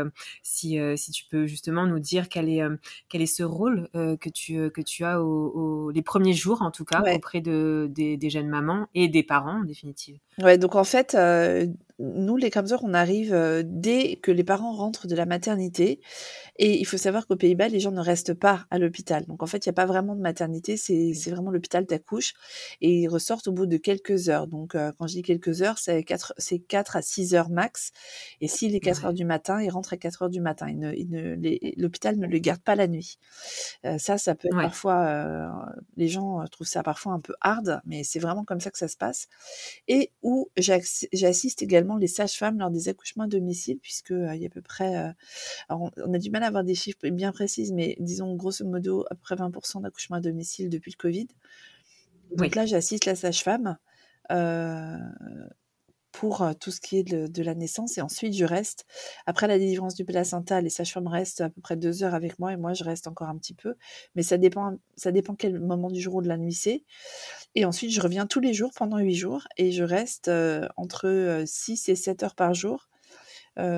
si, 0.42 0.78
si 0.96 1.12
tu 1.12 1.24
peux 1.30 1.46
justement 1.46 1.86
nous 1.86 1.98
dire 2.00 2.28
quel 2.28 2.48
est, 2.50 2.62
quel 3.08 3.22
est 3.22 3.26
ce 3.26 3.42
rôle, 3.42 3.88
que 3.94 4.28
tu, 4.30 4.70
que 4.70 4.82
tu 4.82 5.04
as 5.04 5.22
au 5.22 5.50
au 5.54 5.61
les 5.94 6.02
1ers 6.02 6.32
jours, 6.34 6.62
en 6.62 6.70
tout 6.70 6.84
cas, 6.84 7.02
Ouais. 7.02 7.14
auprès 7.14 7.40
de 7.40 7.88
des 7.90 8.16
des 8.16 8.30
jeunes 8.30 8.48
mamans 8.48 8.88
et 8.94 9.08
des 9.08 9.22
parents, 9.22 9.60
en 9.60 9.64
définitive? 9.64 10.18
Ouais, 10.40 10.56
donc 10.56 10.76
en 10.76 10.84
fait, 10.84 11.14
heu, 11.14 11.68
nous, 11.98 12.36
les 12.38 12.48
Kramzor, 12.48 12.80
on 12.84 12.94
arrive, 12.94 13.34
heu, 13.34 13.62
dès 13.66 14.16
que 14.16 14.30
les 14.30 14.44
parents 14.44 14.72
rentrent 14.72 15.06
de 15.06 15.14
la 15.14 15.26
maternité 15.26 16.00
et 16.58 16.78
il 16.80 16.84
faut 16.86 16.98
savoir 16.98 17.26
qu'aux 17.26 17.36
Pays-Bas, 17.36 17.68
les 17.68 17.80
gens 17.80 17.92
ne 17.92 18.00
restent 18.00 18.34
pas 18.34 18.66
à 18.70 18.78
l'hôpital. 18.78 19.26
Donc 19.26 19.42
en 19.42 19.46
fait, 19.48 19.66
il 19.66 19.68
y 19.68 19.70
a 19.70 19.72
pas 19.72 19.86
vraiment 19.86 20.14
de 20.14 20.20
maternité, 20.22 20.76
c'est 20.76 21.12
vraiment 21.32 21.50
l'hôpital, 21.50 21.86
tu 21.88 21.94
accouches 21.94 22.34
et 22.82 23.00
ils 23.00 23.08
ressortent 23.08 23.48
au 23.48 23.52
bout 23.52 23.66
de 23.66 23.78
quelques 23.78 24.28
heures. 24.28 24.46
Donc 24.48 24.76
heu, 24.76 24.92
quand 24.98 25.08
je 25.08 25.14
dis 25.14 25.22
quelques 25.22 25.62
heures, 25.62 25.78
c'est 25.78 26.04
4 26.04 26.34
c'est 26.38 26.60
4 26.60 26.96
à 26.96 27.02
6 27.02 27.34
heures 27.34 27.50
max 27.50 27.92
et 28.42 28.48
s'il 28.48 28.76
est 28.76 28.80
4 28.80 29.06
heures 29.06 29.14
du 29.14 29.24
matin, 29.24 29.62
ils 29.62 29.70
rentrent 29.70 29.94
à 29.94 29.96
4 29.96 30.22
heures 30.22 30.30
du 30.30 30.42
matin. 30.42 30.68
Ne 30.74 30.92
les 31.36 31.74
l'hôpital 31.78 32.18
ne 32.18 32.28
le 32.28 32.38
garde 32.38 32.62
pas 32.62 32.76
la 32.76 32.86
nuit. 32.88 33.18
Heu, 33.86 33.98
ça, 33.98 34.18
ça 34.18 34.34
peut 34.36 34.48
être 34.48 34.58
Ouais. 34.58 34.72
parfois, 34.72 35.06
heu, 35.06 35.48
les 35.96 36.08
gens, 36.08 36.42
heu, 36.42 36.48
trouvent 36.48 36.66
ça 36.68 36.82
parfois 36.84 37.12
un 37.14 37.20
peu 37.20 37.34
hard, 37.40 37.80
mais 37.86 38.04
c'est 38.04 38.20
vraiment 38.20 38.44
comme 38.44 38.60
ça 38.60 38.70
que 38.70 38.78
ça 38.78 38.88
se 38.88 38.96
passe 38.98 39.28
et 39.88 40.12
où 40.22 40.50
j'assiste 40.56 41.62
également 41.62 41.96
les 41.96 42.06
sages-femmes 42.08 42.58
lors 42.58 42.70
des 42.70 42.88
accouchements 42.88 43.24
à 43.24 43.28
domicile 43.28 43.78
puisque, 43.80 44.12
heu, 44.12 44.28
il 44.34 44.40
y 44.42 44.44
a 44.44 44.48
à 44.48 44.50
peu 44.50 44.62
près, 44.62 44.96
heu, 45.10 45.12
alors 45.68 45.82
on 45.82 45.90
on 46.06 46.14
a 46.14 46.18
du 46.18 46.30
mal 46.30 46.42
à 46.44 46.48
avoir 46.48 46.64
des 46.64 46.74
chiffres 46.76 47.08
bien 47.10 47.32
précises, 47.32 47.72
mais 47.72 47.96
disons 48.00 48.34
grosso 48.36 48.64
modo 48.66 49.04
à 49.10 49.16
peu 49.16 49.22
près 49.22 49.36
20% 49.36 49.80
d'accouchements 49.82 50.16
à 50.18 50.20
domicile 50.22 50.70
depuis 50.70 50.92
le 50.92 50.96
covid. 50.98 51.28
Donc 52.34 52.54
Oui. 52.54 52.56
là, 52.56 52.66
j'assiste 52.66 53.04
la 53.04 53.14
sage-femme, 53.14 53.78
heu, 54.32 54.98
pour, 56.12 56.44
tout 56.60 56.70
ce 56.70 56.80
qui 56.80 56.98
est 56.98 57.02
de 57.04 57.26
de 57.26 57.42
la 57.42 57.54
naissance 57.54 57.98
et 57.98 58.02
ensuite 58.02 58.34
je 58.36 58.44
reste. 58.44 58.86
Après 59.26 59.46
la 59.48 59.58
délivrance 59.58 59.94
du 59.94 60.04
placenta, 60.04 60.60
les 60.60 60.70
sages-femmes 60.70 61.08
restent 61.08 61.40
à 61.40 61.50
peu 61.50 61.60
près 61.60 61.76
2 61.76 62.04
heures 62.04 62.14
avec 62.14 62.38
moi 62.38 62.52
et 62.52 62.56
moi 62.56 62.74
je 62.74 62.84
reste 62.84 63.08
encore 63.08 63.28
un 63.28 63.38
petit 63.38 63.54
peu, 63.54 63.74
mais 64.14 64.22
ça 64.22 64.38
dépend 64.38 64.78
ça 64.96 65.12
dépend 65.12 65.34
quel 65.34 65.58
moment 65.60 65.90
du 65.90 66.00
jour 66.00 66.16
ou 66.16 66.22
de 66.22 66.28
la 66.28 66.36
nuit 66.38 66.52
c'est 66.54 66.84
et 67.54 67.64
ensuite 67.64 67.90
je 67.92 68.00
reviens 68.00 68.26
tous 68.26 68.40
les 68.40 68.54
jours 68.54 68.70
pendant 68.76 68.98
8 68.98 69.14
jours 69.14 69.46
et 69.56 69.72
je 69.72 69.84
reste, 69.84 70.30
entre, 70.76 71.42
6 71.46 71.88
et 71.88 71.96
7 71.96 72.22
heures 72.22 72.34
par 72.34 72.54
jour, 72.54 72.88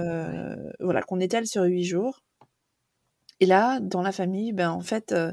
Ouais. 0.00 0.44
voilà, 0.80 1.02
qu'on 1.02 1.20
étale 1.20 1.46
sur 1.46 1.62
8 1.64 1.84
jours 1.84 2.23
et 3.44 3.46
là, 3.46 3.80
dans 3.80 4.02
la 4.02 4.12
famille, 4.12 4.52
ben, 4.52 4.70
en 4.70 4.80
fait, 4.80 5.12
heu, 5.12 5.32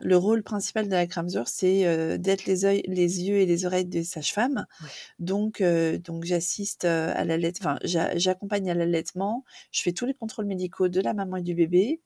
le 0.00 0.16
rôle 0.16 0.42
principal 0.42 0.86
de 0.86 0.92
la 0.92 1.06
Kramzor, 1.06 1.48
c'est, 1.48 1.86
heu, 1.86 2.18
d'être 2.18 2.46
les 2.46 2.64
œils 2.64 2.82
les 2.86 3.22
yeux 3.22 3.36
et 3.38 3.46
les 3.46 3.66
oreilles 3.66 3.86
des 3.86 4.04
sages-femmes. 4.04 4.66
Ouais. 4.80 4.90
Donc 5.18 6.24
j'assiste, 6.24 6.84
à 6.84 7.24
l'allait 7.24 7.52
enfin, 7.60 7.78
j'a 7.84 8.16
j'accompagne 8.18 8.70
à 8.70 8.74
l'allaitement, 8.74 9.44
je 9.72 9.82
fais 9.82 9.92
tous 9.92 10.06
les 10.06 10.14
contrôles 10.14 10.46
médicaux 10.46 10.88
de 10.88 11.00
la 11.00 11.14
maman 11.14 11.36
et 11.36 11.42
du 11.42 11.54
bébé. 11.54 12.00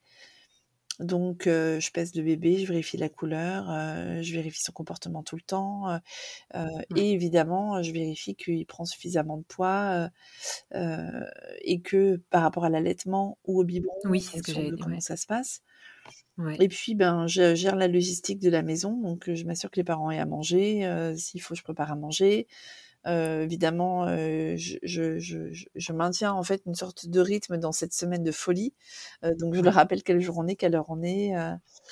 Donc 1.01 1.45
heu, 1.47 1.79
je 1.81 1.91
pèse 1.91 2.15
le 2.15 2.23
bébé, 2.23 2.57
je 2.59 2.67
vérifie 2.67 2.95
la 2.97 3.09
couleur, 3.09 3.69
heu, 3.69 4.21
je 4.21 4.33
vérifie 4.33 4.61
son 4.61 4.71
comportement 4.71 5.23
tout 5.23 5.35
le 5.35 5.41
temps, 5.41 5.89
heu 5.93 5.99
Ouais. 6.63 6.85
et 6.95 7.11
évidemment, 7.13 7.83
je 7.83 7.91
vérifie 7.93 8.35
qu'il 8.35 8.65
prend 8.67 8.85
suffisamment 8.85 9.37
de 9.37 9.43
poids, 9.45 10.09
et 11.61 11.81
que 11.81 12.17
par 12.31 12.43
rapport 12.43 12.65
à 12.65 12.69
l'allaitement 12.69 13.37
ou 13.45 13.61
au 13.61 13.65
biberon, 13.65 13.95
Oui, 14.03 14.21
ce 14.21 14.43
que 14.43 14.51
de 14.53 14.75
comment 14.77 14.87
ouais. 14.87 15.01
ça 15.01 15.17
se 15.17 15.27
passe 15.27 15.61
Ouais. 16.37 16.61
et 16.61 16.69
puis, 16.69 16.95
ben, 16.95 17.27
je 17.27 17.53
gère 17.55 17.75
la 17.75 17.87
logistique 17.89 18.39
de 18.39 18.49
la 18.49 18.61
maison, 18.63 18.93
donc 19.01 19.29
je 19.33 19.43
m'assure 19.45 19.71
que 19.71 19.77
les 19.79 19.83
parents 19.83 20.09
aient 20.11 20.19
à 20.19 20.25
manger, 20.25 20.87
s'il 21.17 21.41
faut, 21.41 21.53
je 21.55 21.63
prépare 21.63 21.91
à 21.91 21.95
manger. 21.97 22.47
Heu, 23.07 23.43
évidemment, 23.43 24.07
heu, 24.09 24.55
je 24.57 24.77
je 24.83 25.19
je 25.75 25.93
maintiens, 25.93 26.33
en 26.33 26.43
fait, 26.43 26.63
une 26.65 26.75
sorte 26.75 27.07
de 27.07 27.19
rythme 27.21 27.57
dans 27.57 27.71
cette 27.71 27.93
semaine 27.93 28.23
de 28.23 28.31
folie, 28.31 28.73
heu, 29.23 29.33
donc 29.39 29.53
je 29.55 29.61
leur 29.61 29.75
rappelle 29.75 30.03
quel 30.03 30.19
jour 30.21 30.37
on 30.39 30.47
est, 30.47 30.55
quelle 30.55 30.75
heure 30.75 30.85
on 30.89 31.03
est, 31.03 31.33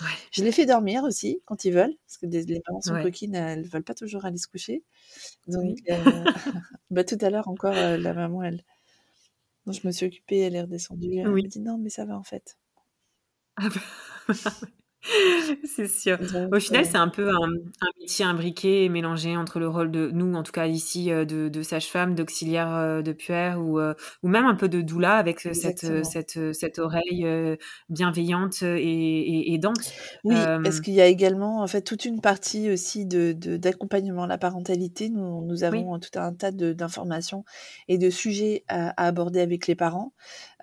Ouais. 0.01 0.33
je 0.33 0.43
les 0.43 0.51
fais 0.53 0.65
dormir 0.67 1.03
aussi 1.05 1.41
quand 1.45 1.65
ils 1.65 1.73
veulent, 1.73 1.95
parce 2.07 2.17
que 2.19 2.25
des 2.27 2.43
les 2.45 2.61
mamans 2.67 2.81
sont 2.81 2.97
Ouais. 2.97 2.99
coquines, 2.99 3.35
elles 3.35 3.67
veulent 3.67 3.83
pas 3.85 3.95
toujours 3.95 4.25
aller 4.25 4.37
se 4.39 4.47
coucher. 4.47 4.83
Donc 5.47 5.75
Oui. 5.75 5.87
bah, 6.91 7.03
tout 7.05 7.17
à 7.21 7.29
l'heure 7.31 7.47
encore, 7.49 7.79
la 7.97 8.13
maman, 8.15 8.43
elle 8.43 8.63
dont 9.65 9.71
je 9.73 9.87
me 9.87 9.91
suis 9.93 10.05
occupée, 10.05 10.39
elle 10.39 10.55
est 10.55 10.61
redescendue, 10.61 11.15
elle 11.17 11.31
Oui. 11.31 11.43
me 11.43 11.47
dit: 11.47 11.59
«Non, 11.61 11.77
mais 11.77 11.89
ça 11.89 12.05
va, 12.05 12.17
en 12.17 12.23
fait». 12.23 12.57
Ah 13.57 13.69
bah, 13.69 13.81
ouais. 14.29 14.73
C'est 15.65 15.87
sûr. 15.87 16.17
Au 16.51 16.59
final, 16.59 16.85
c'est 16.85 16.97
un 16.97 17.09
peu 17.09 17.29
un, 17.29 17.49
métier 17.99 18.25
imbriqué 18.25 18.85
et 18.85 18.89
mélangé 18.89 19.35
entre 19.35 19.59
le 19.59 19.67
rôle 19.67 19.91
de 19.91 20.09
nous, 20.13 20.33
en 20.33 20.43
tout 20.43 20.51
cas 20.51 20.67
ici, 20.67 21.09
de, 21.09 21.61
sage-femme, 21.61 22.15
d'auxiliaire 22.15 23.03
de 23.03 23.11
puère 23.11 23.59
ou, 23.59 23.79
ou 23.79 24.27
même 24.27 24.45
un 24.45 24.55
peu 24.55 24.69
de 24.69 24.81
doula 24.81 25.15
avec 25.15 25.41
cette, 25.41 26.05
cette, 26.05 26.53
cette 26.53 26.79
oreille 26.79 27.27
bienveillante 27.89 28.63
et, 28.63 29.57
dense. 29.61 29.93
Oui, 30.23 30.35
parce 30.63 30.81
qu'il 30.81 30.93
y 30.93 31.01
a 31.01 31.07
également 31.07 31.61
en 31.61 31.67
fait 31.67 31.81
toute 31.81 32.05
une 32.05 32.21
partie 32.21 32.71
aussi 32.71 33.05
de, 33.05 33.33
d'accompagnement 33.57 34.23
à 34.23 34.27
la 34.27 34.37
parentalité? 34.37 35.09
Nous, 35.09 35.45
nous 35.45 35.63
avons 35.63 35.99
tout 35.99 36.17
un 36.19 36.33
tas 36.33 36.51
d'informations 36.51 37.43
et 37.87 37.97
de 37.97 38.09
sujets 38.09 38.63
à, 38.67 39.05
aborder 39.05 39.41
avec 39.41 39.67
les 39.67 39.75
parents. 39.75 40.13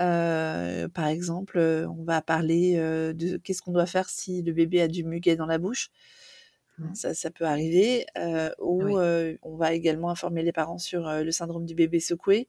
Par 0.01 1.07
exemple, 1.07 1.59
on 1.59 2.05
va 2.05 2.23
parler 2.23 2.77
de 2.77 3.37
qu'est-ce 3.37 3.63
qu'on 3.63 3.73
doit 3.73 3.87
faire 3.87 4.09
si 4.09 4.43
le 4.43 4.53
bébé 4.53 4.81
a 4.81 4.89
du 4.89 5.05
muguet 5.05 5.37
dans 5.37 5.47
la 5.47 5.59
bouche. 5.59 5.91
Mmh. 6.81 6.95
Ça, 6.95 7.15
ça 7.15 7.31
peut 7.31 7.45
arriver. 7.45 8.07
Euh, 8.19 8.51
ou 8.59 8.99
euh, 8.99 9.37
on 9.43 9.57
va 9.57 9.73
également 9.73 10.11
informer 10.11 10.43
les 10.43 10.53
parents 10.53 10.79
sur 10.79 11.07
euh, 11.07 11.23
le 11.23 11.31
syndrome 11.31 11.67
du 11.67 11.75
bébé 11.75 12.01
secoué. 12.01 12.49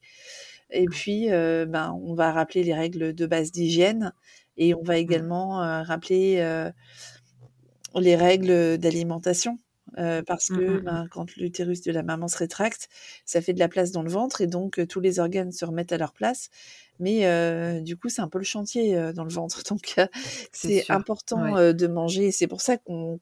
Et 0.70 0.86
puis, 0.86 1.28
ben, 1.28 2.00
on 2.02 2.14
va 2.14 2.32
rappeler 2.32 2.64
les 2.64 2.74
règles 2.74 3.14
de 3.14 3.26
base 3.26 3.52
d'hygiène. 3.52 4.14
Et 4.56 4.74
on 4.74 4.84
va 4.84 4.98
également 4.98 5.58
rappeler 5.84 6.38
les 7.94 8.16
règles 8.16 8.78
d'alimentation. 8.78 9.58
Parce 9.96 10.50
mmh, 10.50 10.58
que 10.58 10.64
mmh, 10.64 10.82
ben, 10.82 11.08
quand 11.12 11.36
l'utérus 11.36 11.82
de 11.82 11.92
la 11.92 12.04
maman 12.04 12.28
se 12.28 12.38
rétracte, 12.38 12.90
ça 13.26 13.42
fait 13.42 13.54
de 13.54 13.60
la 13.60 13.68
place 13.68 13.92
dans 13.92 14.04
le 14.04 14.10
ventre 14.10 14.42
et 14.42 14.48
donc 14.48 14.86
tous 14.88 15.00
les 15.00 15.20
organes 15.20 15.52
se 15.52 15.66
remettent 15.66 15.92
à 15.92 15.98
leur 15.98 16.14
place. 16.14 16.50
Mais 17.00 17.82
du 17.82 17.98
coup, 17.98 18.10
c'est 18.10 18.22
un 18.22 18.28
peu 18.28 18.38
le 18.38 18.44
chantier 18.44 19.12
dans 19.14 19.24
le 19.24 19.32
ventre. 19.32 19.64
Donc, 19.70 19.96
c'est 20.52 20.90
important 20.92 21.74
de 21.74 21.88
manger. 21.88 22.32
C'est 22.32 22.46
pour 22.46 22.62
ça 22.62 22.78
qu'on, 22.78 23.20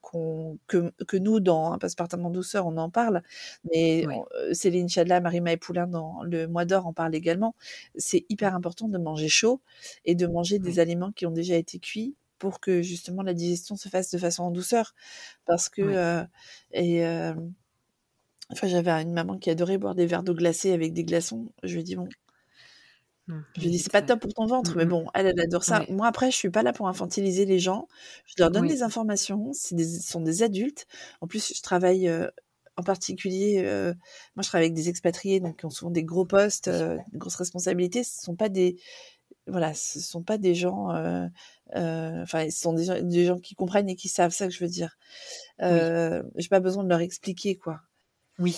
que, 0.68 0.92
que, 1.08 1.18
nous, 1.18 1.40
dans 1.40 1.72
un 1.72 1.78
Passepartout 1.78 2.18
en 2.18 2.30
douceur, 2.30 2.68
on 2.68 2.76
en 2.76 2.90
parle. 2.90 3.24
Mais 3.72 4.06
Céline 4.52 4.90
Chadla, 4.90 5.22
Marie-Maë 5.22 5.58
Poulain, 5.58 5.88
dans 5.88 6.22
le 6.24 6.48
mois 6.48 6.66
d'or, 6.66 6.88
en 6.88 6.94
parle 6.94 7.16
également. 7.16 7.56
C'est 7.96 8.26
hyper 8.28 8.54
important 8.54 8.90
de 8.90 8.98
manger 8.98 9.30
chaud 9.30 9.62
et 10.04 10.14
de 10.14 10.28
manger 10.28 10.60
des 10.60 10.80
aliments 10.80 11.14
qui 11.14 11.26
ont 11.26 11.32
déjà 11.32 11.56
été 11.56 11.80
cuits 11.80 12.16
pour 12.40 12.60
que 12.60 12.82
justement 12.82 13.22
la 13.22 13.34
digestion 13.34 13.76
se 13.76 13.90
fasse 13.90 14.10
de 14.12 14.18
façon 14.18 14.44
en 14.44 14.52
douceur. 14.52 14.96
Parce 15.46 15.70
que... 15.70 16.26
et, 16.72 17.06
Enfin, 18.52 18.68
j'avais 18.68 18.90
une 18.90 19.14
maman 19.14 19.38
qui 19.38 19.52
adorait 19.52 19.78
boire 19.78 19.94
des 19.94 20.08
verres 20.08 20.24
d'eau 20.24 20.34
glacée 20.34 20.72
avec 20.72 20.92
des 20.92 21.04
glaçons. 21.04 21.54
Je 21.62 21.74
lui 21.74 21.82
ai 21.82 21.84
dit, 21.84 21.96
bon, 21.96 22.10
Mmh. 23.30 23.42
Je 23.58 23.62
lui 23.62 23.70
dis, 23.70 23.80
c'est 23.80 23.92
pas 23.92 24.02
top 24.02 24.22
pour 24.22 24.34
ton 24.34 24.48
ventre, 24.48 24.76
mais 24.76 24.86
mmh 24.86 24.90
bon, 24.90 25.06
elle, 25.14 25.28
elle 25.28 25.40
adore 25.40 25.64
ça. 25.64 25.86
Moi, 25.90 26.08
après, 26.08 26.32
je 26.32 26.36
suis 26.36 26.50
pas 26.50 26.64
là 26.64 26.74
pour 26.74 26.88
infantiliser 26.88 27.46
les 27.46 27.60
gens. 27.60 27.88
Je 28.26 28.34
leur 28.40 28.50
donne 28.50 28.68
des 28.68 28.82
informations. 28.82 29.54
Ce 29.54 29.76
sont 30.02 30.22
des 30.22 30.42
adultes. 30.42 30.88
En 31.22 31.28
plus, 31.28 31.54
je 31.56 31.62
travaille 31.62 32.12
en 32.76 32.84
particulier, 32.84 33.62
moi, 34.36 34.42
je 34.42 34.48
travaille 34.48 34.66
avec 34.66 34.74
des 34.74 34.90
expatriés, 34.90 35.40
donc 35.40 35.60
qui 35.60 35.66
ont 35.68 35.70
souvent 35.70 35.92
des 35.92 36.04
gros 36.04 36.26
postes, 36.26 36.70
des 36.70 37.18
grosses 37.18 37.36
responsabilités. 37.36 38.04
Ce 38.04 38.20
sont 38.24 38.36
pas 38.36 38.50
des, 38.50 38.78
voilà, 39.50 39.74
ce 39.74 40.00
sont 40.00 40.24
pas 40.24 40.38
des 40.38 40.56
gens, 40.56 40.90
enfin, 41.74 42.50
ce 42.50 42.60
sont 42.60 42.74
des 42.74 43.26
gens, 43.26 43.40
qui 43.40 43.56
comprennent 43.56 43.90
et 43.90 43.96
qui 43.96 44.10
savent 44.10 44.32
ça 44.34 44.48
que 44.48 44.54
je 44.54 44.64
veux 44.64 44.70
dire. 44.70 44.98
Euh, 45.62 46.24
J'ai 46.36 46.50
pas 46.50 46.60
besoin 46.60 46.84
de 46.84 46.90
leur 46.90 47.02
expliquer, 47.02 47.56
quoi. 47.56 47.82
Oui 48.38 48.56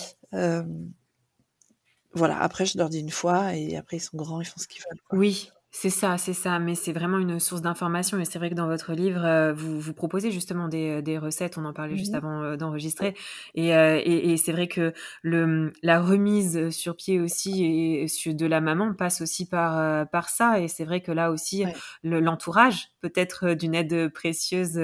voilà, 2.14 2.40
après, 2.40 2.66
je 2.66 2.76
leur 2.78 2.88
dis 2.88 3.00
une 3.00 3.10
fois 3.10 3.54
et 3.56 3.76
après, 3.76 3.96
ils 3.96 4.00
sont 4.00 4.16
grands, 4.16 4.40
ils 4.40 4.46
font 4.46 4.60
ce 4.60 4.68
qu'ils 4.68 4.82
veulent. 4.82 5.18
Oui, 5.18 5.50
c'est 5.74 5.88
ça, 5.88 6.18
c'est 6.18 6.34
ça, 6.34 6.58
mais 6.58 6.74
c'est 6.74 6.92
vraiment 6.92 7.16
une 7.16 7.40
source 7.40 7.62
d'information 7.62 8.18
et 8.20 8.26
c'est 8.26 8.38
vrai 8.38 8.50
que 8.50 8.54
dans 8.54 8.66
votre 8.66 8.92
livre, 8.92 9.24
euh, 9.24 9.54
vous, 9.54 9.80
vous 9.80 9.94
proposez 9.94 10.30
justement 10.30 10.68
des, 10.68 11.00
des 11.00 11.16
recettes, 11.16 11.56
on 11.56 11.64
en 11.64 11.72
parlait 11.72 11.96
juste 11.96 12.12
mmh 12.12 12.16
avant 12.16 12.42
euh, 12.42 12.56
d'enregistrer, 12.56 13.14
et, 13.54 13.74
euh, 13.74 13.98
et, 14.04 14.32
et 14.32 14.36
c'est 14.36 14.52
vrai 14.52 14.68
que 14.68 14.92
le, 15.22 15.72
la 15.82 15.98
remise 16.02 16.68
sur 16.68 16.94
pied 16.94 17.20
aussi 17.20 17.64
et, 17.64 18.06
de 18.34 18.46
la 18.46 18.60
maman 18.60 18.92
passe 18.92 19.22
aussi 19.22 19.48
par, 19.48 20.06
par 20.10 20.28
ça, 20.28 20.60
et 20.60 20.68
c'est 20.68 20.84
vrai 20.84 21.00
que 21.00 21.10
là 21.10 21.30
aussi, 21.30 21.64
l'entourage 22.04 22.90
peut 23.00 23.12
être 23.14 23.54
d'une 23.54 23.74
aide 23.74 24.12
précieuse, 24.12 24.78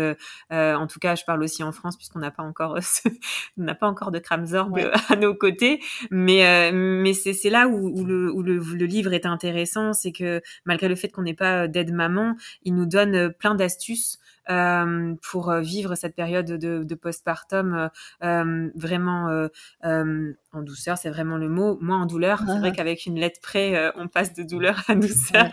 en 0.50 0.86
tout 0.86 0.98
cas 1.00 1.14
je 1.16 1.24
parle 1.24 1.42
aussi 1.42 1.62
en 1.62 1.70
France 1.70 1.96
puisqu'on 1.98 2.20
n'a 2.20 2.30
pas 2.30 2.42
encore 2.42 2.78
on 3.58 3.62
n'a 3.62 3.74
pas 3.74 3.86
encore 3.86 4.10
de 4.10 4.18
Kramzorg 4.18 4.90
à 5.10 5.16
nos 5.16 5.34
côtés, 5.34 5.80
mais, 6.10 6.72
mais 6.72 7.12
c'est 7.12 7.50
là 7.50 7.68
où, 7.68 8.00
où, 8.00 8.04
le, 8.04 8.32
où 8.32 8.42
le, 8.42 8.56
le 8.56 8.86
livre 8.86 9.12
est 9.12 9.26
intéressant, 9.26 9.92
c'est 9.92 10.12
que 10.12 10.40
malgré 10.64 10.77
malgré 10.78 10.88
le 10.88 10.94
fait 10.94 11.08
qu'on 11.08 11.22
n'ait 11.22 11.34
pas 11.34 11.64
euh, 11.64 11.66
d'aide 11.66 11.92
maman, 11.92 12.36
il 12.62 12.74
nous 12.74 12.86
donne 12.86 13.14
euh, 13.14 13.28
plein 13.30 13.56
d'astuces 13.56 14.18
euh, 14.48 15.14
pour 15.20 15.52
vivre 15.56 15.94
cette 15.94 16.14
période 16.14 16.46
de, 16.46 16.94
postpartum 16.94 17.90
vraiment 18.22 19.48
en 19.82 20.62
douceur, 20.62 20.96
c'est 20.96 21.10
vraiment 21.10 21.36
le 21.36 21.50
mot, 21.50 21.76
moins 21.82 22.02
en 22.02 22.06
douleur. 22.06 22.40
C'est 22.46 22.58
vrai 22.58 22.72
qu'avec 22.72 23.04
une 23.04 23.20
lettre 23.20 23.40
près, 23.42 23.92
on 23.96 24.08
passe 24.08 24.32
de 24.32 24.42
douleur 24.42 24.82
à 24.88 24.94
douceur. 24.94 25.48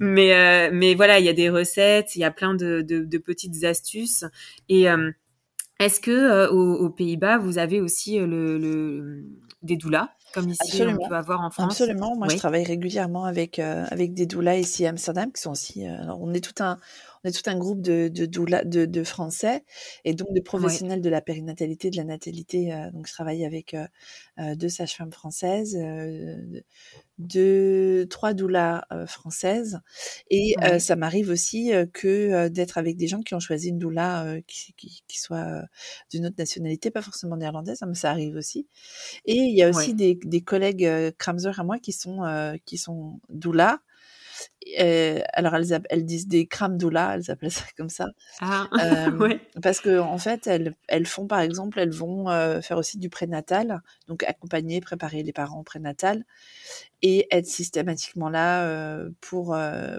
Mais, 0.00 0.70
mais 0.72 0.94
voilà, 0.94 1.18
il 1.18 1.26
y 1.26 1.28
a 1.28 1.34
des 1.34 1.50
recettes, 1.50 2.16
il 2.16 2.20
y 2.20 2.24
a 2.24 2.30
plein 2.30 2.54
de, 2.54 3.18
petites 3.18 3.64
astuces. 3.64 4.24
Et 4.70 4.86
est-ce 5.78 6.00
que 6.00 6.48
aux, 6.48 6.90
Pays-Bas, 6.90 7.38
vous 7.38 7.58
avez 7.58 7.80
aussi 7.80 8.18
le, 8.18 9.24
des 9.62 9.76
doulas 9.76 10.10
comme 10.34 10.48
ici 10.48 10.60
Absolument. 10.62 11.00
on 11.04 11.08
peut 11.08 11.14
avoir 11.14 11.40
en 11.40 11.50
France? 11.50 11.80
Absolument. 11.80 12.16
Moi, 12.16 12.28
je 12.28 12.36
travaille 12.36 12.64
régulièrement 12.64 13.24
avec 13.24 13.58
euh, 13.58 13.84
avec 13.90 14.14
des 14.14 14.26
doulas 14.26 14.56
ici 14.56 14.86
à 14.86 14.90
Amsterdam 14.90 15.32
qui 15.32 15.40
sont 15.40 15.52
aussi. 15.52 15.86
Euh, 15.86 16.02
alors, 16.02 16.20
on 16.20 16.32
est 16.32 16.40
tout 16.40 16.62
un 16.62 16.78
on 17.24 17.28
est 17.28 17.32
tout 17.32 17.48
un 17.50 17.58
groupe 17.58 17.80
de 17.80 18.08
de, 18.08 18.26
de, 18.26 18.84
de 18.86 19.04
Français 19.04 19.64
et 20.04 20.14
donc 20.14 20.28
de 20.34 20.40
professionnels 20.40 21.00
de 21.00 21.08
la 21.08 21.20
périnatalité, 21.20 21.90
de 21.90 21.96
la 21.96 22.04
natalité. 22.04 22.72
Euh, 22.72 22.90
donc, 22.90 23.06
je 23.06 23.12
travaille 23.12 23.44
avec 23.44 23.76
deux 24.56 24.68
sages-femmes 24.68 25.12
françaises, 25.12 25.76
deux, 27.18 28.06
trois 28.08 28.34
doulas 28.34 28.84
françaises, 29.06 29.80
et 30.30 30.54
ça 30.78 30.96
m'arrive 30.96 31.30
aussi 31.30 31.72
que 31.92 32.48
d'être 32.48 32.78
avec 32.78 32.96
des 32.96 33.08
gens 33.08 33.20
qui 33.20 33.34
ont 33.34 33.40
choisi 33.40 33.70
une 33.70 33.78
doula 33.78 34.36
qui, 34.46 34.72
qui, 34.74 35.02
qui, 35.06 35.18
soit 35.18 35.62
d'une 36.10 36.26
autre 36.26 36.36
nationalité, 36.38 36.90
pas 36.90 37.02
forcément 37.02 37.36
néerlandaise, 37.36 37.82
hein, 37.82 37.86
mais 37.88 37.94
ça 37.94 38.10
arrive 38.10 38.36
aussi. 38.36 38.68
Et 39.24 39.36
il 39.36 39.56
y 39.56 39.62
a 39.62 39.68
aussi 39.68 39.94
des, 39.94 40.18
des, 40.22 40.40
collègues 40.40 40.88
Kramzer 41.18 41.58
à 41.58 41.64
moi 41.64 41.78
qui 41.78 41.92
sont 41.92 42.20
qui 42.64 42.78
sont 42.78 43.20
doulas 43.28 43.80
euh, 44.80 45.20
alors 45.32 45.54
elles, 45.54 45.80
elles, 45.88 46.04
disent 46.04 46.28
des 46.28 46.46
crams 46.46 46.76
doula, 46.76 47.14
elles 47.14 47.30
appellent 47.30 47.50
ça 47.50 47.64
comme 47.76 47.88
ça. 47.88 48.08
Ah, 48.40 48.68
euh, 48.80 49.38
Parce 49.62 49.80
que 49.80 49.98
en 49.98 50.18
fait, 50.18 50.46
elles, 50.46 50.74
elles, 50.88 51.06
font 51.06 51.26
par 51.26 51.40
exemple, 51.40 51.78
elles 51.78 51.92
vont 51.92 52.28
euh, 52.28 52.60
faire 52.60 52.76
aussi 52.78 52.98
du 52.98 53.08
prénatal, 53.08 53.82
donc 54.06 54.22
accompagner, 54.24 54.80
préparer 54.80 55.22
les 55.22 55.32
parents 55.32 55.60
au 55.60 55.64
prénatal 55.64 56.24
et 57.02 57.26
être 57.30 57.46
systématiquement 57.46 58.28
là 58.28 58.64
euh, 58.66 59.10
pour 59.20 59.56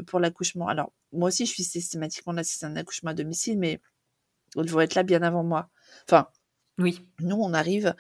pour 0.08 0.20
l'accouchement. 0.20 0.68
Alors 0.68 0.92
moi 1.12 1.30
aussi, 1.30 1.46
je 1.46 1.52
suis 1.52 1.64
systématiquement 1.64 2.34
là 2.34 2.44
si 2.44 2.58
c'est 2.58 2.66
un 2.66 2.76
accouchement 2.76 3.12
à 3.12 3.16
domicile, 3.16 3.58
mais 3.58 3.82
elles 4.58 4.70
vont 4.70 4.82
être 4.82 4.96
là 4.96 5.04
bien 5.04 5.22
avant 5.24 5.44
moi. 5.44 5.70
Enfin, 6.08 6.28
oui. 6.80 7.06
Nous, 7.20 7.36
on 7.36 7.54
arrive, 7.54 7.94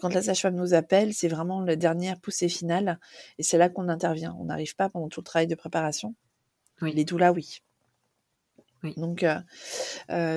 quand 0.00 0.12
la 0.12 0.20
sage-femme 0.20 0.56
nous 0.56 0.74
appelle, 0.74 1.14
c'est 1.14 1.28
vraiment 1.28 1.60
la 1.62 1.76
dernière 1.76 2.20
poussée 2.20 2.48
finale, 2.48 2.98
et 3.38 3.42
c'est 3.42 3.56
là 3.56 3.68
qu'on 3.68 3.88
intervient. 3.88 4.36
On 4.38 4.44
n'arrive 4.44 4.76
pas 4.76 4.88
pendant 4.88 5.08
tout 5.08 5.20
le 5.20 5.24
travail 5.24 5.46
de 5.46 5.54
préparation. 5.54 6.14
Oui. 6.82 6.92
Les 6.92 7.04
doulas, 7.04 7.32
oui. 7.32 7.60
Oui. 8.82 8.94
Donc, 8.96 9.24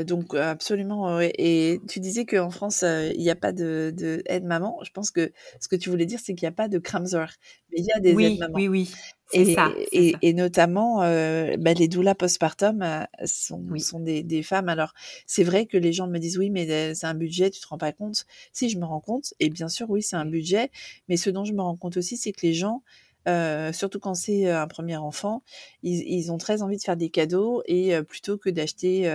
donc 0.05 0.36
absolument. 0.36 1.19
Et 1.22 1.79
tu 1.88 2.00
disais 2.00 2.25
qu'en 2.25 2.50
France, 2.50 2.84
il 2.84 3.19
n'y 3.19 3.29
a 3.29 3.36
pas 3.36 3.51
de, 3.51 3.93
de 3.96 4.24
aide-maman. 4.25 4.79
Je 4.84 4.91
pense 4.91 5.12
que 5.12 5.31
ce 5.60 5.67
que 5.67 5.75
tu 5.75 5.89
voulais 5.89 6.05
dire, 6.05 6.19
c'est 6.24 6.34
qu'il 6.34 6.46
n'y 6.46 6.51
a 6.51 6.55
pas 6.55 6.67
de 6.67 6.79
Kramzer, 6.79 7.27
mais 7.72 7.79
il 7.79 7.86
y 7.86 7.91
a 7.91 8.00
des 8.00 8.12
aides-mamans. 8.12 8.55
Oui, 8.55 8.67
oui. 8.67 8.91
Et, 9.31 9.53
ça, 9.53 9.72
et, 9.91 10.15
et, 10.24 10.34
notamment, 10.34 11.03
euh, 11.03 11.55
bah, 11.60 11.74
les 11.74 11.88
doulas 11.88 12.15
postpartum 12.15 12.81
euh, 12.81 13.03
sont, 13.25 13.63
sont 13.77 14.00
des, 14.00 14.24
des, 14.24 14.41
femmes. 14.41 14.69
Alors, 14.69 14.93
c'est 15.27 15.43
vrai 15.43 15.67
que 15.67 15.77
les 15.77 15.93
gens 15.93 16.08
me 16.08 16.17
disent 16.17 16.39
oui, 16.39 16.50
mais 16.50 16.67
euh, 16.72 16.93
c'est 16.96 17.05
un 17.05 17.13
budget, 17.13 17.51
tu 17.51 17.62
te 17.62 17.67
rends 17.67 17.77
pas 17.77 17.91
compte. 17.91 18.25
Si, 18.53 18.69
je 18.69 18.79
me 18.79 18.86
rends 18.86 19.01
compte. 19.01 19.36
Et 19.39 19.50
bien 19.50 19.69
sûr, 19.69 19.88
oui, 19.89 20.01
c'est 20.01 20.15
un 20.15 20.25
budget. 20.25 20.72
Mais 21.10 21.17
ce 21.17 21.29
dont 21.29 21.46
je 21.46 21.53
me 21.53 21.62
rends 21.62 21.77
compte 21.77 21.98
aussi, 21.98 22.17
c'est 22.17 22.31
que 22.31 22.41
les 22.41 22.53
gens, 22.53 22.81
euh, 23.27 23.73
surtout 23.73 23.99
quand 23.99 24.13
c'est 24.13 24.49
un 24.49 24.67
premier 24.67 24.97
enfant, 24.97 25.43
ils, 25.83 26.01
ils, 26.07 26.31
ont 26.31 26.38
très 26.38 26.61
envie 26.61 26.77
de 26.77 26.81
faire 26.81 26.97
des 26.97 27.09
cadeaux 27.09 27.61
et 27.65 28.01
plutôt 28.03 28.38
que 28.38 28.49
d'acheter 28.49 29.11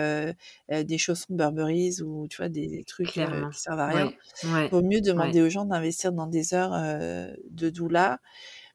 des 0.71 0.99
chaussons 0.99 1.35
Burberry 1.35 2.03
ou 2.03 2.29
tu 2.29 2.37
vois 2.39 2.49
des 2.49 2.85
trucs 2.87 3.09
qui 3.09 3.21
servent 3.53 3.81
à 3.81 3.87
rien, 3.87 4.13
il 4.43 4.69
vaut 4.71 4.83
mieux 4.83 5.01
demander 5.01 5.41
aux 5.43 5.49
gens 5.49 5.65
d'investir 5.65 6.13
dans 6.13 6.27
des 6.27 6.55
heures 6.55 6.73
de 7.51 7.71
doula 7.71 8.21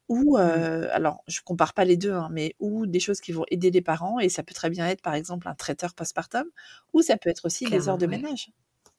ou 0.08 0.38
mmh. 0.38 0.88
alors 0.92 1.24
je 1.28 1.40
compare 1.42 1.74
pas 1.74 1.86
les 1.86 1.96
deux, 1.96 2.14
hein, 2.14 2.30
mais 2.32 2.56
ou 2.60 2.88
des 2.88 3.00
choses 3.00 3.22
qui 3.22 3.32
vont 3.32 3.46
aider 3.52 3.70
les 3.70 3.82
parents 3.82 4.20
et 4.20 4.28
ça 4.28 4.42
peut 4.42 4.56
très 4.56 4.72
bien 4.72 4.88
être 4.88 5.02
par 5.02 5.14
exemple 5.14 5.48
un 5.48 5.54
traiteur 5.54 5.94
postpartum, 5.94 6.46
ou 6.94 7.02
ça 7.02 7.18
peut 7.18 7.30
être 7.30 7.46
aussi 7.46 7.66
des 7.66 7.88
heures 7.88 8.00
de 8.00 8.08
ménage, 8.08 8.52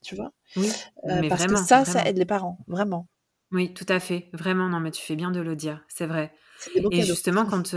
tu 0.03 0.15
vois, 0.15 0.33
oui, 0.57 0.71
parce 1.29 1.47
que 1.47 1.57
ça, 1.57 1.85
ça 1.85 2.05
aide 2.07 2.17
les 2.17 2.27
parents, 2.27 2.59
vraiment. 2.69 3.09
Oui, 3.53 3.75
tout 3.75 3.87
à 3.89 3.99
fait, 4.01 4.29
vraiment. 4.33 4.69
Non, 4.69 4.81
mais 4.81 4.91
tu 4.91 5.03
fais 5.03 5.17
bien 5.17 5.31
de 5.31 5.41
le 5.41 5.57
dire, 5.57 5.85
c'est 5.89 6.07
vrai. 6.07 6.33
Et 6.93 7.03
justement, 7.03 7.45
quand 7.47 7.75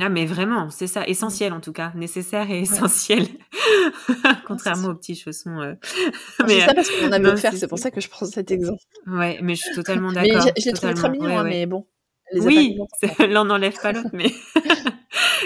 Ah, 0.00 0.08
mais 0.08 0.24
vraiment, 0.24 0.70
c'est 0.70 0.86
ça, 0.86 1.06
essentiel 1.06 1.52
en 1.52 1.60
tout 1.60 1.72
cas, 1.72 1.92
nécessaire 1.94 2.50
et 2.50 2.60
essentiel, 2.60 3.26
contrairement 4.46 4.88
aux 4.88 4.94
petits 4.94 5.16
chaussons. 5.16 5.60
Euh... 5.60 5.74
Mais 6.46 6.60
ça 6.60 6.74
parce 6.74 6.90
qu'on 6.90 7.12
a 7.12 7.18
mieux 7.18 7.36
faire, 7.36 7.54
c'est 7.54 7.68
pour 7.68 7.78
ça 7.78 7.90
que 7.90 8.00
je 8.00 8.08
prends 8.08 8.24
cet 8.24 8.50
exemple. 8.50 8.82
Ouais, 9.06 9.38
mais 9.42 9.54
je 9.54 9.62
suis 9.62 9.74
totalement 9.74 10.12
d'accord. 10.12 10.44
Mais 10.44 10.52
j'ai 10.62 10.72
trouvé 10.72 10.94
très 10.94 11.10
mignon, 11.10 11.38
hein, 11.38 11.44
mais 11.44 11.66
bon. 11.66 11.86
oui, 12.34 12.78
l'un 13.18 13.44
n'enlève 13.44 13.78
pas 13.80 13.92
l'autre, 13.92 14.08
mais 14.12 14.32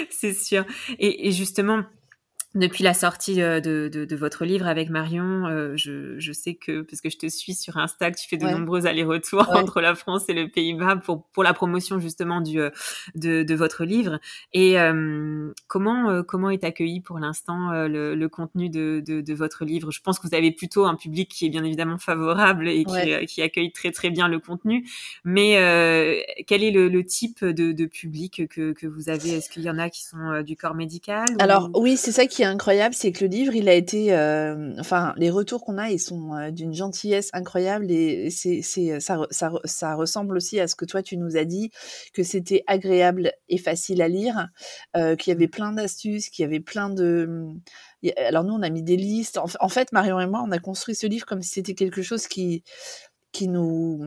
c'est 0.09 0.33
sûr. 0.33 0.63
Et, 0.99 1.27
et 1.27 1.31
justement, 1.31 1.83
depuis 2.55 2.83
la 2.85 2.93
sortie 2.93 3.41
euh, 3.41 3.59
de, 3.59 3.89
de, 3.91 4.05
de, 4.05 4.15
votre 4.15 4.45
livre 4.45 4.65
avec 4.65 4.89
Marion, 4.89 5.45
euh, 5.45 5.73
je, 5.75 6.17
je, 6.19 6.31
sais 6.31 6.55
que, 6.55 6.81
parce 6.81 7.01
que 7.01 7.09
je 7.09 7.17
te 7.17 7.27
suis 7.27 7.53
sur 7.53 7.75
Insta, 7.77 8.11
que 8.11 8.17
tu 8.17 8.27
fais 8.29 8.37
de 8.37 8.47
nombreux 8.47 8.87
allers-retours 8.87 9.49
entre 9.53 9.81
la 9.81 9.93
France 9.93 10.23
et 10.29 10.33
le 10.33 10.47
Pays-Bas 10.47 10.95
pour, 10.97 11.25
pour 11.25 11.43
la 11.43 11.53
promotion 11.53 11.99
justement 11.99 12.39
du, 12.39 12.61
euh, 12.61 12.69
de, 13.13 13.43
de 13.43 13.55
votre 13.55 13.83
livre. 13.83 14.19
Et 14.53 14.79
euh, 14.79 15.51
comment, 15.67 16.23
comment 16.23 16.49
est 16.49 16.63
accueilli 16.63 17.01
pour 17.01 17.19
l'instant 17.19 17.71
le, 17.87 18.15
le, 18.15 18.29
contenu 18.29 18.69
de, 18.69 19.03
de, 19.05 19.19
de, 19.19 19.33
votre 19.33 19.65
livre? 19.65 19.91
Je 19.91 20.01
pense 20.01 20.17
que 20.17 20.27
vous 20.27 20.35
avez 20.35 20.51
plutôt 20.51 20.85
un 20.85 20.95
public 20.95 21.29
qui 21.29 21.45
est 21.45 21.49
bien 21.49 21.63
évidemment 21.65 21.97
favorable 21.97 22.69
et 22.69 22.85
qui, 22.85 23.25
qui 23.25 23.41
accueille 23.41 23.73
très 23.73 23.91
très 23.91 24.09
bien 24.09 24.29
le 24.29 24.39
contenu. 24.39 24.87
Mais 25.25 25.55
quel 26.47 26.63
est 26.63 26.71
le, 26.71 26.87
le 26.87 27.05
type 27.05 27.43
de, 27.43 27.73
de, 27.73 27.85
public 27.85 28.47
que, 28.47 28.71
que 28.71 28.87
vous 28.87 29.09
avez? 29.09 29.31
Est-ce 29.31 29.49
qu'il 29.49 29.63
y 29.63 29.69
en 29.69 29.77
a 29.77 29.89
qui 29.89 30.05
sont 30.05 30.41
du 30.41 30.55
corps 30.55 30.75
médical 30.75 31.25
Alors 31.39 31.69
oui, 31.73 31.97
c'est 31.97 32.13
ça 32.13 32.25
qui 32.25 32.44
incroyable, 32.45 32.95
c'est 32.95 33.11
que 33.11 33.23
le 33.25 33.29
livre, 33.29 33.55
il 33.55 33.67
a 33.67 33.73
été, 33.73 34.13
euh, 34.13 34.73
enfin, 34.79 35.13
les 35.17 35.29
retours 35.29 35.63
qu'on 35.63 35.77
a, 35.77 35.89
ils 35.89 35.99
sont 35.99 36.33
euh, 36.33 36.51
d'une 36.51 36.73
gentillesse 36.73 37.29
incroyable 37.33 37.91
et 37.91 38.29
c'est, 38.29 38.61
c'est, 38.61 38.99
ça, 38.99 39.25
ça, 39.31 39.51
ça, 39.65 39.95
ressemble 39.95 40.37
aussi 40.37 40.59
à 40.59 40.67
ce 40.67 40.75
que 40.75 40.85
toi 40.85 41.03
tu 41.03 41.17
nous 41.17 41.37
as 41.37 41.45
dit, 41.45 41.71
que 42.13 42.23
c'était 42.23 42.63
agréable 42.67 43.31
et 43.49 43.57
facile 43.57 44.01
à 44.01 44.07
lire, 44.07 44.47
euh, 44.95 45.15
qu'il 45.15 45.31
y 45.31 45.35
avait 45.35 45.47
plein 45.47 45.71
d'astuces, 45.73 46.29
qu'il 46.29 46.43
y 46.43 46.45
avait 46.45 46.59
plein 46.59 46.89
de, 46.89 47.47
alors 48.17 48.43
nous, 48.43 48.53
on 48.53 48.61
a 48.61 48.69
mis 48.69 48.83
des 48.83 48.97
listes. 48.97 49.37
En, 49.37 49.69
fait, 49.69 49.91
Marion 49.91 50.19
et 50.19 50.27
moi, 50.27 50.43
on 50.45 50.51
a 50.51 50.59
construit 50.59 50.95
ce 50.95 51.07
livre 51.07 51.25
comme 51.25 51.41
si 51.41 51.49
c'était 51.49 51.73
quelque 51.73 52.01
chose 52.01 52.27
qui, 52.27 52.63
qui 53.35 53.49
nous, 53.49 53.99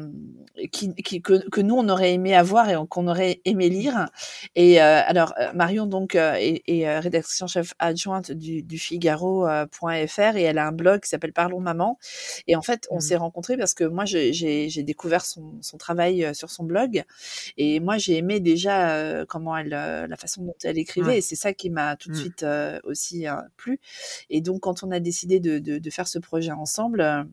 qui, 0.73 0.95
qui 0.95 1.21
que, 1.21 1.47
que, 1.51 1.61
nous 1.61 1.75
on 1.75 1.87
aurait 1.91 2.15
aimé 2.15 2.35
avoir 2.35 2.71
et 2.71 2.77
qu'on 2.89 3.09
aurait 3.09 3.43
aimé 3.45 3.69
lire. 3.69 4.09
Et 4.55 4.81
euh, 4.81 5.03
alors 5.05 5.35
euh, 5.39 5.53
Marion 5.53 5.85
donc 5.85 6.15
euh, 6.15 6.33
est, 6.39 6.63
est, 6.67 6.99
rédaction 6.99 7.47
chef 7.47 7.75
adjointe 7.79 8.33
du, 8.33 8.63
du 8.63 8.79
Figaro.fr 8.79 10.37
et 10.37 10.43
elle 10.43 10.57
a 10.57 10.67
un 10.67 10.73
blog 10.73 11.03
qui 11.03 11.11
s'appelle 11.11 11.35
Parlons 11.35 11.61
maman. 11.61 11.99
Et 12.47 12.57
en 12.57 12.63
fait 12.63 12.87
on 12.91 12.97
mmh. 12.97 13.01
s'est 13.01 13.17
rencontrés 13.17 13.59
parce 13.59 13.75
que 13.75 13.85
moi 13.85 14.07
j'ai 14.07 14.83
découvert 14.83 15.27
son, 15.27 15.59
son, 15.61 15.77
travail 15.77 16.35
sur 16.35 16.51
son 16.51 16.65
blog 16.65 17.05
et 17.59 17.81
moi 17.81 17.99
j'ai 17.99 18.17
aimé 18.17 18.41
déjà 18.41 19.27
comment 19.27 19.59
elle, 19.59 19.69
la 19.69 20.17
façon 20.17 20.43
dont 20.43 20.57
elle 20.65 20.79
écrivait 20.79 21.19
et 21.19 21.21
c'est 21.21 21.37
ça 21.37 21.53
qui 21.53 21.69
m'a 21.69 21.97
tout 21.97 22.09
de 22.09 22.15
mmh. 22.15 22.19
suite 22.19 22.47
aussi 22.85 23.27
plu. 23.59 23.79
Et 24.31 24.41
donc 24.41 24.61
quand 24.61 24.83
on 24.83 24.91
a 24.91 25.01
décidé 25.01 25.39
de, 25.39 25.59
de, 25.59 25.77
de 25.77 25.91
faire 25.91 26.09
ce 26.09 26.19
projet 26.19 26.53
ensemble 26.53 27.29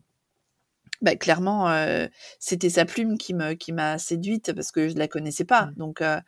bah, 1.02 1.16
clairement, 1.16 1.70
euh, 1.70 2.06
c'était 2.38 2.70
sa 2.70 2.84
plume 2.84 3.18
qui 3.18 3.34
me 3.34 3.54
qui 3.54 3.72
m'a 3.72 3.98
séduite 3.98 4.52
parce 4.52 4.72
que 4.72 4.88
je 4.88 4.96
la 4.96 5.08
connaissais 5.08 5.44
pas. 5.44 5.66
Mmh. 5.66 5.74
Donc 5.76 6.00
euh, 6.02 6.20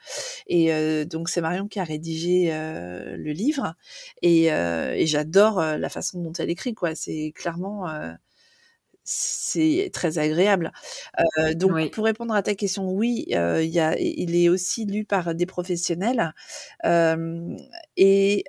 et 0.47 0.73
euh, 0.73 1.05
donc 1.05 1.29
c'est 1.29 1.41
Marion 1.41 1.69
qui 1.69 1.81
a 1.81 1.85
rédigé 1.85 2.51
le 2.51 3.33
livre 3.33 3.75
et, 4.23 4.47
et 4.47 5.07
j'adore 5.07 5.61
la 5.61 5.89
façon 5.89 6.23
dont 6.23 6.33
elle 6.39 6.51
écrit 6.51 6.75
quoi. 6.75 6.95
C'est 6.95 7.33
clairement 7.35 7.87
c'est 9.05 9.91
très 9.93 10.19
agréable. 10.19 10.73
donc 11.55 11.91
pour 11.93 12.05
répondre 12.05 12.35
à 12.35 12.43
ta 12.43 12.55
question, 12.55 12.91
oui, 12.91 13.25
il 13.29 13.33
y 13.33 13.81
a, 13.81 13.99
il 13.99 14.37
est 14.37 14.49
aussi 14.49 14.85
lu 14.85 15.05
par 15.05 15.35
des 15.35 15.47
professionnels 15.47 16.35
et 17.97 18.45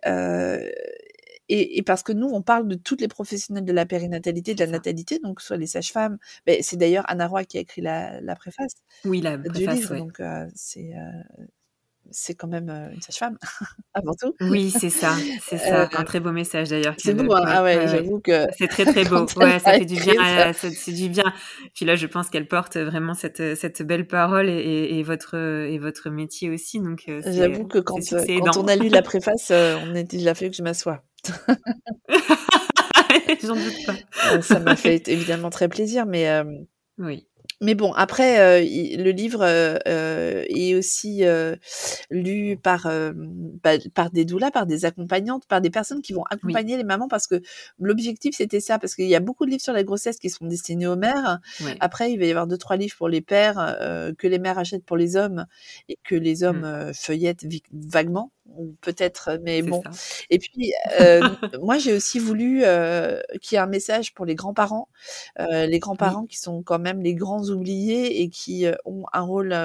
et, 1.50 1.78
et, 1.78 1.82
parce 1.82 2.04
que 2.04 2.14
nous, 2.14 2.28
on 2.28 2.42
parle 2.42 2.68
de 2.68 2.76
toutes 2.76 3.02
les 3.02 3.08
professionnels 3.08 3.66
de 3.66 3.74
la 3.74 3.86
périnatalité, 3.86 4.54
de 4.54 4.64
la 4.64 4.70
natalité, 4.72 5.20
donc 5.20 5.42
soit 5.42 5.58
les 5.58 5.68
sages-femmes. 5.68 6.18
Mais 6.48 6.62
c'est 6.62 6.78
d'ailleurs 6.78 7.06
Anna 7.08 7.28
Roy 7.28 7.44
qui 7.46 7.58
a 7.58 7.62
écrit 7.62 7.82
la, 7.82 8.22
la 8.22 8.36
préface. 8.36 8.74
Oui, 9.06 9.22
la 9.22 9.38
préface, 9.38 9.58
du 9.58 9.68
livre, 9.68 9.96
donc 9.98 10.20
euh, 10.20 10.48
c'est 10.56 10.94
euh, 10.96 11.46
c'est 12.12 12.36
quand 12.36 12.48
même 12.48 12.70
euh, 12.70 12.94
une 12.94 13.02
sage-femme 13.02 13.38
avant 13.94 14.14
tout. 14.14 14.36
Oui, 14.42 14.72
c'est 14.72 14.90
ça, 14.90 15.16
c'est 15.42 15.58
ça. 15.58 15.90
un 15.92 16.04
très 16.04 16.20
beau 16.20 16.32
message 16.32 16.70
d'ailleurs. 16.70 16.96
C'est 16.98 17.14
beau, 17.14 17.34
hein. 17.34 17.44
ah 17.46 17.64
ouais, 17.64 17.88
j'avoue 17.88 18.20
que 18.20 18.48
c'est 18.58 18.68
très 18.68 18.86
très 18.86 19.04
beau. 19.10 19.26
Ouais, 19.38 19.60
ça 19.60 19.74
fait 19.74 19.86
du 19.86 19.96
bien, 19.96 20.54
c'est 20.54 20.92
du 20.92 21.10
bien. 21.10 21.34
Puis 21.76 21.86
là, 21.86 21.96
je 21.96 22.08
pense 22.08 22.30
qu'elle 22.30 22.48
porte 22.48 22.78
vraiment 22.78 23.14
cette 23.14 23.56
cette 23.56 23.82
belle 23.82 24.08
parole 24.08 24.50
et, 24.50 24.98
et, 24.98 25.04
votre 25.04 25.36
et 25.36 25.78
votre 25.78 26.10
métier 26.10 26.50
aussi. 26.50 26.80
Donc 26.80 27.10
j'avoue 27.26 27.68
que 27.68 27.80
quand, 27.80 28.00
quand 28.00 28.58
on 28.58 28.68
a 28.68 28.76
lu 28.76 28.90
la 28.90 29.02
préface, 29.02 29.52
on 29.52 29.96
était 29.96 30.18
déjà 30.18 30.34
fait 30.34 30.50
que 30.50 30.56
je 30.56 30.64
m'assois. 30.64 31.04
J'en 33.42 33.56
doute 33.56 33.86
pas. 33.86 33.96
Euh, 34.34 34.42
ça 34.42 34.60
m'a 34.60 34.76
fait 34.76 35.08
évidemment 35.08 35.50
très 35.50 35.68
plaisir, 35.68 36.06
mais 36.06 36.30
euh, 36.30 36.44
oui. 36.98 37.28
Mais 37.62 37.76
bon, 37.76 37.92
après, 37.94 38.40
euh, 38.40 38.60
le 39.04 39.12
livre 39.12 39.42
euh, 39.42 40.44
est 40.48 40.76
aussi 40.76 41.24
lu 42.10 42.58
par 42.58 42.88
bah, 43.64 43.72
par 43.94 44.12
des 44.12 44.26
doulas, 44.26 44.52
par 44.52 44.66
des 44.66 44.86
accompagnantes, 44.86 45.46
par 45.48 45.62
des 45.62 45.70
personnes 45.70 46.02
qui 46.02 46.14
vont 46.14 46.24
accompagner 46.30 46.78
les 46.78 46.84
mamans, 46.84 47.08
parce 47.08 47.28
que 47.28 47.42
l'objectif 47.80 48.36
c'était 48.36 48.60
ça, 48.60 48.80
parce 48.80 48.96
qu'il 48.96 49.08
y 49.08 49.16
a 49.16 49.20
beaucoup 49.20 49.46
de 49.46 49.52
livres 49.52 49.64
sur 49.64 49.74
la 49.74 49.84
grossesse 49.84 50.18
qui 50.18 50.30
sont 50.30 50.46
destinés 50.46 50.88
aux 50.88 50.96
mères. 50.96 51.40
Après, 51.80 52.12
il 52.12 52.20
va 52.20 52.26
y 52.26 52.30
avoir 52.30 52.48
deux 52.48 52.58
trois 52.58 52.78
livres 52.78 52.96
pour 52.98 53.10
les 53.10 53.22
pères 53.22 53.78
que 54.18 54.28
les 54.28 54.40
mères 54.40 54.58
achètent 54.58 54.86
pour 54.86 54.98
les 54.98 55.16
hommes 55.16 55.46
et 55.88 55.98
que 56.04 56.16
les 56.16 56.44
hommes 56.44 56.90
mmh. 56.90 56.94
feuillettent 56.94 57.46
vaguement 57.72 58.32
peut-être, 58.82 59.40
mais 59.44 59.62
bon. 59.62 59.82
Et 60.30 60.40
puis, 60.40 60.74
euh, 61.00 61.22
moi, 61.62 61.78
j'ai 61.78 61.94
aussi 61.94 62.20
voulu 62.20 62.64
euh, 62.64 63.22
qu'il 63.42 63.56
y 63.56 63.58
ait 63.58 63.64
un 63.64 63.68
message 63.68 64.14
pour 64.14 64.26
les 64.26 64.36
grands-parents, 64.36 64.90
euh, 65.40 65.66
les 65.66 65.80
grands-parents 65.80 66.26
qui 66.26 66.38
sont 66.38 66.64
quand 66.64 66.80
même 66.80 67.02
les 67.02 67.16
grands 67.16 67.44
oubliés 67.50 68.22
et 68.22 68.30
qui 68.30 68.66
ont 68.86 69.06
un 69.14 69.22
rôle 69.22 69.56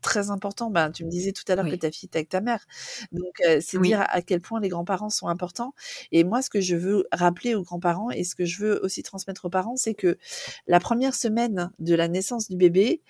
très 0.00 0.30
important. 0.30 0.70
Ben, 0.70 0.92
tu 0.92 1.04
me 1.04 1.10
disais 1.10 1.32
tout 1.32 1.42
à 1.48 1.56
l'heure 1.56 1.68
que 1.68 1.74
ta 1.74 1.90
fille 1.90 2.06
était 2.06 2.18
avec 2.18 2.28
ta 2.28 2.40
mère. 2.40 2.64
Donc, 3.12 3.42
c'est 3.60 3.80
dire 3.80 4.04
à 4.08 4.22
quel 4.22 4.40
point 4.40 4.60
les 4.60 4.68
grands-parents 4.68 5.10
sont 5.10 5.28
importants. 5.28 5.74
Et 6.12 6.24
moi, 6.24 6.42
ce 6.42 6.50
que 6.50 6.60
je 6.60 6.76
veux 6.76 7.06
rappeler 7.12 7.54
aux 7.54 7.62
grands-parents 7.62 8.10
et 8.10 8.24
ce 8.24 8.34
que 8.34 8.44
je 8.44 8.62
veux 8.62 8.84
aussi 8.84 9.02
transmettre 9.02 9.44
aux 9.44 9.50
parents, 9.50 9.76
c'est 9.76 9.94
que 9.94 10.18
la 10.66 10.80
première 10.80 11.14
semaine 11.14 11.70
de 11.78 11.94
la 11.94 12.08
naissance 12.08 12.48
du 12.48 12.56
bébé, 12.56 13.02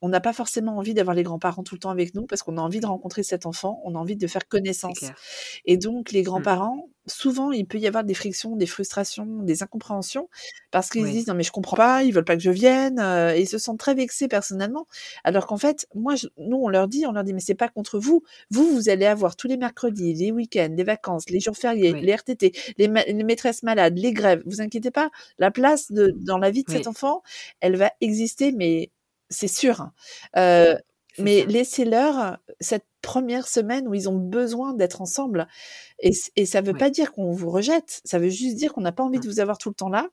on 0.00 0.08
n'a 0.08 0.20
pas 0.20 0.32
forcément 0.32 0.76
envie 0.76 0.94
d'avoir 0.94 1.14
les 1.14 1.22
grands-parents 1.22 1.62
tout 1.62 1.74
le 1.74 1.80
temps 1.80 1.90
avec 1.90 2.14
nous 2.14 2.26
parce 2.26 2.42
qu'on 2.42 2.56
a 2.56 2.60
envie 2.60 2.80
de 2.80 2.86
rencontrer 2.86 3.22
cet 3.22 3.46
enfant, 3.46 3.80
on 3.84 3.94
a 3.94 3.98
envie 3.98 4.16
de 4.16 4.26
faire 4.26 4.46
connaissance. 4.46 5.04
Et 5.64 5.76
donc, 5.76 6.12
les 6.12 6.20
mmh. 6.20 6.24
grands-parents, 6.24 6.88
souvent, 7.06 7.52
il 7.52 7.66
peut 7.66 7.78
y 7.78 7.86
avoir 7.86 8.04
des 8.04 8.14
frictions, 8.14 8.56
des 8.56 8.66
frustrations, 8.66 9.42
des 9.42 9.62
incompréhensions 9.62 10.28
parce 10.70 10.90
qu'ils 10.90 11.06
se 11.06 11.10
disent 11.10 11.26
non 11.26 11.34
mais 11.34 11.42
je 11.42 11.50
comprends 11.50 11.76
pas, 11.76 12.02
ils 12.02 12.12
veulent 12.12 12.24
pas 12.24 12.36
que 12.36 12.42
je 12.42 12.50
vienne, 12.50 12.98
euh, 12.98 13.34
et 13.34 13.40
ils 13.40 13.48
se 13.48 13.58
sentent 13.58 13.78
très 13.78 13.94
vexés 13.94 14.28
personnellement. 14.28 14.86
Alors 15.24 15.46
qu'en 15.46 15.56
fait, 15.56 15.86
moi, 15.94 16.14
nous, 16.36 16.58
on 16.58 16.68
leur 16.68 16.88
dit, 16.88 17.06
on 17.06 17.12
leur 17.12 17.24
dit 17.24 17.32
mais 17.32 17.40
c'est 17.40 17.54
pas 17.54 17.68
contre 17.68 17.98
vous. 17.98 18.22
Vous, 18.50 18.68
vous 18.70 18.88
allez 18.88 19.06
avoir 19.06 19.36
tous 19.36 19.48
les 19.48 19.56
mercredis, 19.56 20.14
les 20.14 20.30
week-ends, 20.30 20.74
les 20.76 20.84
vacances, 20.84 21.28
les 21.30 21.40
jours 21.40 21.56
fériés, 21.56 21.92
les 21.92 22.12
RTT, 22.12 22.52
les, 22.76 22.86
les, 22.86 23.24
maîtresses 23.24 23.62
malades, 23.62 23.96
les 23.96 24.12
grèves. 24.12 24.42
Vous 24.46 24.60
inquiétez 24.60 24.90
pas, 24.90 25.10
la 25.38 25.50
place 25.50 25.90
de, 25.90 26.14
dans 26.16 26.38
la 26.38 26.50
vie 26.50 26.64
de 26.64 26.70
cet 26.70 26.86
enfant, 26.86 27.22
elle 27.60 27.76
va 27.76 27.90
exister, 28.00 28.52
mais 28.52 28.90
c'est 29.30 29.48
sûr. 29.48 29.80
Hein. 29.80 29.92
Euh, 30.36 30.76
mais 31.18 31.44
laissez-leur 31.46 32.38
cette 32.60 32.86
première 33.02 33.48
semaine 33.48 33.88
où 33.88 33.94
ils 33.94 34.08
ont 34.08 34.16
besoin 34.16 34.72
d'être 34.74 35.00
ensemble. 35.00 35.48
Et, 36.00 36.12
et 36.36 36.46
ça 36.46 36.60
ne 36.62 36.66
veut 36.66 36.74
pas 36.74 36.90
dire 36.90 37.12
qu'on 37.12 37.32
vous 37.32 37.50
rejette, 37.50 38.00
ça 38.04 38.18
veut 38.18 38.28
juste 38.28 38.56
dire 38.56 38.72
qu'on 38.72 38.82
n'a 38.82 38.92
pas 38.92 39.02
envie 39.02 39.18
de 39.18 39.26
vous 39.26 39.40
avoir 39.40 39.58
tout 39.58 39.68
le 39.68 39.74
temps 39.74 39.88
là. 39.88 40.08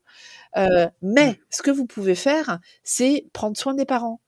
Euh, 0.58 0.88
mais 1.02 1.40
ce 1.50 1.62
que 1.62 1.72
vous 1.72 1.86
pouvez 1.86 2.16
faire, 2.16 2.60
c'est 2.84 3.28
prendre 3.34 3.58
soin 3.58 3.74
des 3.74 3.86
parents. 3.86 4.20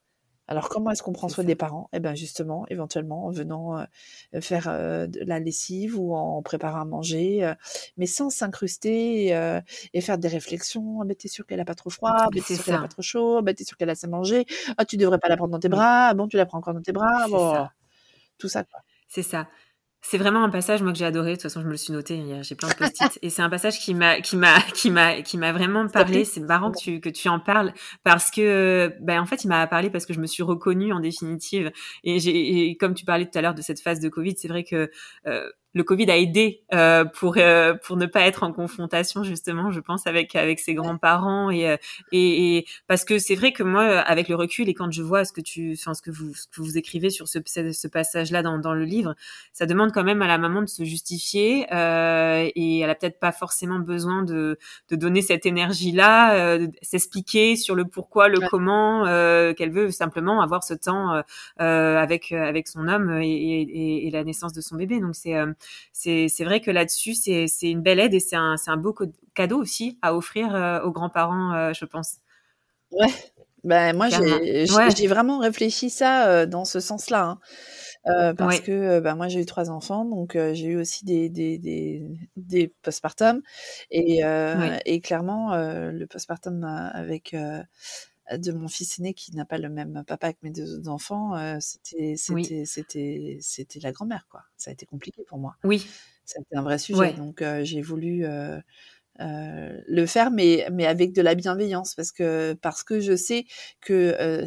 Alors, 0.48 0.70
comment 0.70 0.90
est-ce 0.90 1.02
qu'on 1.02 1.12
prend 1.12 1.28
soin 1.28 1.44
des 1.44 1.54
parents? 1.54 1.90
Eh 1.92 2.00
bien, 2.00 2.14
justement, 2.14 2.64
éventuellement, 2.68 3.26
en 3.26 3.30
venant 3.30 3.78
euh, 3.78 3.84
faire 4.40 4.66
euh, 4.68 5.06
de 5.06 5.20
la 5.24 5.38
lessive 5.40 5.98
ou 5.98 6.14
en 6.14 6.40
préparant 6.42 6.80
à 6.80 6.84
manger, 6.86 7.44
euh, 7.44 7.54
mais 7.98 8.06
sans 8.06 8.30
s'incruster 8.30 9.26
et 9.92 10.00
faire 10.00 10.18
des 10.18 10.28
réflexions. 10.28 11.00
Ah, 11.02 11.04
ben, 11.04 11.14
t'es 11.14 11.28
sûr 11.28 11.46
qu'elle 11.46 11.60
a 11.60 11.64
pas 11.66 11.74
trop 11.74 11.90
froid? 11.90 12.10
Ah, 12.14 12.28
ben, 12.32 12.42
T'es 12.42 12.54
sûr 12.54 12.64
qu'elle 12.64 12.74
a 12.74 12.78
pas 12.78 12.88
trop 12.88 13.02
chaud? 13.02 13.36
Ah, 13.38 13.42
ben, 13.42 13.54
T'es 13.54 13.64
sûr 13.64 13.76
qu'elle 13.76 13.90
a 13.90 13.92
assez 13.92 14.06
mangé 14.08 14.46
Ah, 14.78 14.84
tu 14.84 14.96
devrais 14.96 15.18
pas 15.18 15.28
la 15.28 15.36
prendre 15.36 15.52
dans 15.52 15.60
tes 15.60 15.68
bras? 15.68 16.14
Bon, 16.14 16.26
tu 16.28 16.36
la 16.38 16.46
prends 16.46 16.58
encore 16.58 16.74
dans 16.74 16.82
tes 16.82 16.92
bras? 16.92 17.28
Bon, 17.28 17.66
tout 18.38 18.48
ça, 18.48 18.64
quoi. 18.64 18.80
C'est 19.08 19.22
ça. 19.22 19.48
C'est 20.00 20.16
vraiment 20.16 20.44
un 20.44 20.48
passage 20.48 20.80
moi 20.80 20.92
que 20.92 20.98
j'ai 20.98 21.04
adoré. 21.04 21.30
De 21.30 21.34
toute 21.34 21.42
façon, 21.42 21.60
je 21.60 21.66
me 21.66 21.72
le 21.72 21.76
suis 21.76 21.92
noté. 21.92 22.22
J'ai 22.42 22.54
plein 22.54 22.68
de 22.68 22.74
post-it 22.74 23.18
et 23.20 23.30
c'est 23.30 23.42
un 23.42 23.50
passage 23.50 23.80
qui 23.80 23.94
m'a 23.94 24.20
qui 24.20 24.36
m'a 24.36 24.60
qui 24.74 24.90
m'a 24.90 25.22
qui 25.22 25.36
m'a 25.36 25.52
vraiment 25.52 25.86
parlé. 25.88 26.24
C'est 26.24 26.40
marrant 26.40 26.70
que 26.70 26.78
tu 26.78 27.00
que 27.00 27.08
tu 27.08 27.28
en 27.28 27.40
parles 27.40 27.74
parce 28.04 28.30
que 28.30 28.94
ben 29.00 29.20
en 29.20 29.26
fait 29.26 29.44
il 29.44 29.48
m'a 29.48 29.66
parlé 29.66 29.90
parce 29.90 30.06
que 30.06 30.14
je 30.14 30.20
me 30.20 30.26
suis 30.26 30.42
reconnue 30.42 30.92
en 30.92 31.00
définitive 31.00 31.72
et 32.04 32.20
j'ai 32.20 32.76
comme 32.76 32.94
tu 32.94 33.04
parlais 33.04 33.26
tout 33.26 33.36
à 33.36 33.42
l'heure 33.42 33.54
de 33.54 33.62
cette 33.62 33.80
phase 33.80 34.00
de 34.00 34.08
Covid, 34.08 34.34
c'est 34.36 34.48
vrai 34.48 34.62
que 34.62 34.90
euh, 35.26 35.50
le 35.74 35.84
Covid 35.84 36.10
a 36.10 36.16
aidé 36.16 36.62
euh, 36.72 37.04
pour 37.04 37.36
euh, 37.36 37.74
pour 37.84 37.96
ne 37.96 38.06
pas 38.06 38.22
être 38.22 38.42
en 38.42 38.52
confrontation 38.52 39.22
justement, 39.22 39.70
je 39.70 39.80
pense 39.80 40.06
avec 40.06 40.34
avec 40.34 40.60
ses 40.60 40.74
grands-parents 40.74 41.50
et, 41.50 41.68
euh, 41.68 41.76
et, 42.10 42.56
et 42.56 42.66
parce 42.86 43.04
que 43.04 43.18
c'est 43.18 43.34
vrai 43.34 43.52
que 43.52 43.62
moi 43.62 43.84
avec 43.84 44.28
le 44.28 44.34
recul 44.34 44.68
et 44.68 44.74
quand 44.74 44.90
je 44.90 45.02
vois 45.02 45.24
ce 45.24 45.32
que 45.32 45.42
tu 45.42 45.76
enfin 45.78 45.92
ce 45.92 46.00
que 46.00 46.10
vous 46.10 46.32
ce 46.34 46.46
que 46.46 46.62
vous 46.62 46.78
écrivez 46.78 47.10
sur 47.10 47.28
ce 47.28 47.38
ce 47.44 47.88
passage-là 47.88 48.42
dans 48.42 48.58
dans 48.58 48.72
le 48.72 48.84
livre, 48.84 49.14
ça 49.52 49.66
demande 49.66 49.92
quand 49.92 50.04
même 50.04 50.22
à 50.22 50.26
la 50.26 50.38
maman 50.38 50.62
de 50.62 50.68
se 50.68 50.84
justifier 50.84 51.66
euh, 51.72 52.48
et 52.54 52.80
elle 52.80 52.90
a 52.90 52.94
peut-être 52.94 53.20
pas 53.20 53.32
forcément 53.32 53.78
besoin 53.78 54.22
de 54.22 54.58
de 54.88 54.96
donner 54.96 55.20
cette 55.20 55.44
énergie-là, 55.44 56.34
euh, 56.34 56.66
s'expliquer 56.80 57.56
sur 57.56 57.74
le 57.74 57.84
pourquoi, 57.84 58.28
le 58.28 58.40
comment, 58.48 59.04
qu'elle 59.54 59.70
veut 59.70 59.90
simplement 59.90 60.40
avoir 60.40 60.64
ce 60.64 60.74
temps 60.74 61.22
avec 61.58 62.32
avec 62.32 62.68
son 62.68 62.88
homme 62.88 63.20
et, 63.20 63.28
et, 63.28 64.06
et, 64.06 64.10
la 64.10 64.24
naissance 64.24 64.52
de 64.52 64.60
son 64.60 64.76
bébé. 64.76 65.00
Donc 65.00 65.14
c'est 65.14 65.34
c'est 65.92 66.44
vrai 66.44 66.60
que 66.60 66.70
là-dessus, 66.70 67.14
c'est 67.14 67.46
une 67.62 67.82
belle 67.82 68.00
aide 68.00 68.14
et 68.14 68.20
c'est 68.20 68.36
un, 68.36 68.56
un 68.66 68.76
beau 68.76 68.94
cadeau 69.34 69.58
aussi 69.58 69.98
à 70.02 70.14
offrir 70.14 70.54
euh, 70.54 70.80
aux 70.82 70.90
grands-parents, 70.90 71.54
euh, 71.54 71.72
je 71.72 71.84
pense. 71.84 72.16
Ouais, 72.90 73.12
ben, 73.64 73.96
moi, 73.96 74.08
j'ai 74.08 75.06
vraiment 75.06 75.38
réfléchi 75.38 75.90
ça 75.90 76.28
euh, 76.28 76.46
dans 76.46 76.64
ce 76.64 76.80
sens-là. 76.80 77.38
Hein. 78.04 78.34
parce 78.36 78.60
que 78.60 79.00
ben, 79.00 79.16
moi 79.16 79.28
j'ai 79.28 79.40
eu 79.40 79.44
trois 79.44 79.70
enfants, 79.70 80.04
donc 80.04 80.32
j'ai 80.34 80.66
eu 80.66 80.76
aussi 80.80 81.04
des, 81.04 81.28
des, 81.28 81.58
des, 81.58 82.02
des 82.36 82.74
postpartum. 82.82 83.42
Et, 83.90 84.22
et 84.86 85.00
clairement, 85.00 85.54
le 85.56 86.06
postpartum 86.06 86.64
avec 86.64 87.34
de 88.36 88.52
mon 88.52 88.68
fils 88.68 88.98
aîné 88.98 89.14
qui 89.14 89.34
n'a 89.34 89.44
pas 89.44 89.58
le 89.58 89.68
même 89.68 90.04
papa 90.06 90.32
que 90.32 90.38
mes 90.42 90.50
deux 90.50 90.76
autres 90.76 90.88
enfants, 90.88 91.58
c'était 91.60 92.14
c'était 92.16 92.64
c'était 92.66 93.38
c'était 93.40 93.80
la 93.80 93.92
grand-mère 93.92 94.26
quoi. 94.30 94.42
Ça 94.56 94.70
a 94.70 94.72
été 94.72 94.86
compliqué 94.86 95.22
pour 95.26 95.38
moi. 95.38 95.56
Oui. 95.64 95.86
C'était 96.24 96.56
un 96.56 96.62
vrai 96.62 96.78
sujet. 96.78 97.12
Donc 97.14 97.42
j'ai 97.62 97.80
voulu 97.80 98.26
le 99.18 100.06
faire, 100.06 100.30
mais 100.30 100.66
mais 100.72 100.86
avec 100.86 101.12
de 101.12 101.22
la 101.22 101.34
bienveillance 101.34 101.94
parce 101.94 102.12
que 102.12 102.54
parce 102.60 102.84
que 102.84 103.00
je 103.00 103.16
sais 103.16 103.46
que 103.80 104.44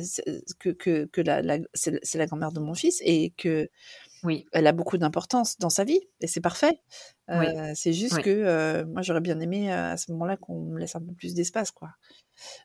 que 0.60 0.70
que, 0.70 1.06
que 1.06 1.22
la, 1.22 1.42
la 1.42 1.58
c'est 1.74 2.16
la 2.16 2.26
grand-mère 2.26 2.52
de 2.52 2.60
mon 2.60 2.74
fils 2.74 3.02
et 3.04 3.32
que 3.38 3.70
oui. 4.24 4.46
Elle 4.52 4.68
a 4.68 4.72
beaucoup 4.72 5.00
d'importance 5.00 5.58
dans 5.58 5.72
sa 5.72 5.84
vie 5.84 6.00
et 6.20 6.28
c'est 6.28 6.42
parfait. 6.42 6.80
c'est 7.74 7.94
juste 7.94 8.22
que 8.22 8.84
moi 8.84 9.02
j'aurais 9.02 9.22
bien 9.22 9.40
aimé 9.40 9.72
à 9.72 9.98
ce 9.98 10.12
moment-là 10.12 10.38
qu'on 10.38 10.62
me 10.62 10.80
laisse 10.80 10.96
un 10.96 11.02
peu 11.02 11.14
plus 11.14 11.34
d'espace, 11.34 11.72
quoi. 11.72 11.90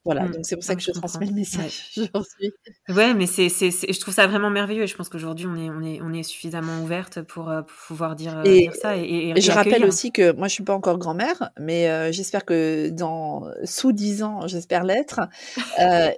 Voilà, 0.05 0.23
mmh. 0.23 0.31
donc 0.33 0.47
c'est 0.47 0.57
pour 0.57 0.65
ça 0.65 0.77
que 0.77 0.83
je, 0.83 0.93
transmets 0.93 1.27
le 1.27 1.33
message 1.33 1.91
aujourd'hui. 1.97 2.53
Ouais, 2.89 3.15
mais 3.15 3.27
c'est, 3.27 3.49
c'est, 3.49 3.71
je 3.71 4.01
trouve 4.01 4.15
ça 4.15 4.27
vraiment 4.27 4.51
merveilleux 4.51 4.83
et 4.83 4.87
je 4.87 4.97
pense 4.97 5.09
qu'aujourd'hui 5.09 5.47
on 5.47 5.57
est, 5.57 5.71
on 5.71 5.83
est, 5.83 6.01
on 6.01 6.13
est 6.13 6.23
suffisamment 6.23 6.83
ouverte 6.83 7.23
pour, 7.23 7.51
euh, 7.51 7.63
pouvoir 7.89 8.17
dire, 8.17 8.39
euh, 8.39 8.43
dire 8.43 8.75
ça. 8.75 8.97
Et, 8.97 9.31
et, 9.31 9.41
je 9.41 9.51
rappelle 9.51 9.85
aussi 9.85 10.13
que 10.13 10.33
moi 10.33 10.49
je 10.49 10.55
suis 10.55 10.65
pas 10.65 10.75
encore 10.75 10.99
grand-mère, 10.99 11.51
mais 11.59 11.89
euh, 11.89 12.13
j'espère 12.13 12.45
que 12.45 12.89
dans 12.91 13.49
sous 13.65 13.93
dix 13.93 14.23
ans, 14.23 14.47
j'espère 14.47 14.85
l'être. 14.85 15.21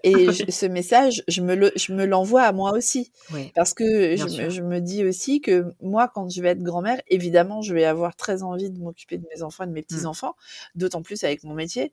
et 0.03 0.27
ce 0.51 0.67
message, 0.67 1.23
je 1.29 1.41
me, 1.41 1.55
le, 1.55 1.73
je 1.77 1.93
me 1.93 2.05
l'envoie 2.05 2.43
à 2.43 2.53
moi 2.53 2.73
aussi. 2.73 3.11
parce 3.55 3.75
que 3.75 4.17
je, 4.17 4.51
je, 4.51 4.63
me 4.63 4.81
dis 4.81 5.05
aussi 5.05 5.41
que 5.41 5.65
moi, 5.81 6.11
quand 6.13 6.29
je 6.31 6.43
vais 6.43 6.51
être 6.51 6.63
grand-mère, 6.63 7.01
évidemment, 7.09 7.63
je 7.63 7.75
vais 7.75 7.85
avoir 7.85 8.17
très 8.17 8.43
envie 8.43 8.71
de 8.71 8.79
m'occuper 8.79 9.19
de 9.19 9.27
mes 9.35 9.43
enfants 9.43 9.65
et 9.65 9.67
de 9.67 9.73
mes 9.73 9.81
mmh. 9.81 9.85
petits-enfants, 9.85 10.35
d'autant 10.75 11.03
plus 11.03 11.25
avec 11.25 11.43
mon 11.45 11.55
métier. 11.55 11.93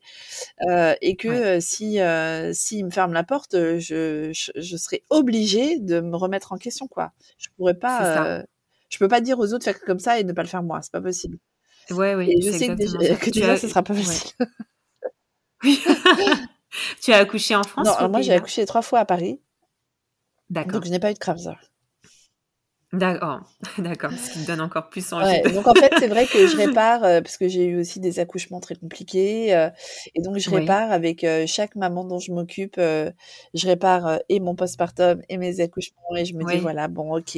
et 1.01 1.15
que 1.15 1.54
si 1.59 1.99
euh, 1.99 2.53
s'il 2.53 2.85
me 2.85 2.89
ferme 2.89 3.13
la 3.13 3.23
porte, 3.23 3.55
je, 3.55 4.31
je, 4.33 4.77
serai 4.77 5.03
obligée 5.09 5.79
de 5.79 5.99
me 6.01 6.15
remettre 6.15 6.51
en 6.53 6.57
question 6.57 6.87
quoi. 6.87 7.11
Je 7.37 7.49
pourrais 7.55 7.73
pas, 7.73 8.25
euh, 8.25 8.43
je 8.89 8.97
peux 8.97 9.07
pas 9.07 9.21
dire 9.21 9.39
aux 9.39 9.53
autres 9.53 9.65
faire 9.65 9.79
comme 9.81 9.99
ça 9.99 10.19
et 10.19 10.23
ne 10.23 10.33
pas 10.33 10.43
le 10.43 10.47
faire 10.47 10.63
moi, 10.63 10.81
c'est 10.81 10.91
pas 10.91 11.01
possible. 11.01 11.37
Ouais, 11.91 12.15
oui. 12.15 12.31
Et 12.31 12.41
je 12.41 12.51
sais 12.51 12.67
que, 12.67 13.15
que 13.15 13.29
tu 13.29 13.41
vois, 13.41 13.57
ce 13.57 13.67
sera 13.67 13.83
pas 13.83 13.93
facile. 13.93 14.31
Oui. 15.63 15.83
tu 17.01 17.13
as 17.13 17.17
accouché 17.17 17.55
en 17.55 17.63
France 17.63 17.87
Non, 17.99 18.09
moi 18.09 18.21
j'ai 18.21 18.33
accouché 18.33 18.65
trois 18.65 18.81
fois 18.81 18.99
à 18.99 19.05
Paris. 19.05 19.39
D'accord. 20.49 20.73
Donc 20.73 20.85
je 20.85 20.91
n'ai 20.91 20.99
pas 20.99 21.11
eu 21.11 21.13
de 21.13 21.19
Kramzer. 21.19 21.57
D'accord, 22.95 23.41
d'accord, 23.77 24.12
ce 24.12 24.31
qui 24.31 24.39
me 24.39 24.45
donne 24.45 24.62
encore 24.62 24.89
plus 24.89 25.12
envie. 25.12 25.41
donc 25.53 25.67
en 25.67 25.73
fait, 25.73 25.91
c'est 25.99 26.08
vrai 26.08 26.25
que 26.25 26.47
je 26.47 26.55
répare 26.65 27.03
euh, 27.03 27.21
parce 27.21 27.38
que 27.38 27.47
j'ai 27.47 27.65
eu 27.65 27.79
aussi 27.79 27.99
des 27.99 28.19
accouchements 28.19 28.60
très 28.60 28.75
compliqués 28.75 29.55
euh, 29.55 29.69
et 30.13 30.21
donc 30.21 30.38
je 30.38 30.49
répare 30.49 30.91
avec 30.91 31.23
euh, 31.23 31.45
chaque 31.47 31.75
maman 31.75 32.03
dont 32.05 32.19
je 32.19 32.31
m'occupe. 32.31 32.77
je 32.77 33.67
répare 33.67 34.19
et 34.29 34.39
mon 34.39 34.55
postpartum 34.55 35.21
et 35.29 35.38
mes 35.38 35.60
accouchements 35.60 36.15
et 36.15 36.25
je 36.25 36.36
me 36.36 36.43
dis 36.45 36.58
voilà 36.58 36.88
bon 36.88 37.17
ok 37.17 37.38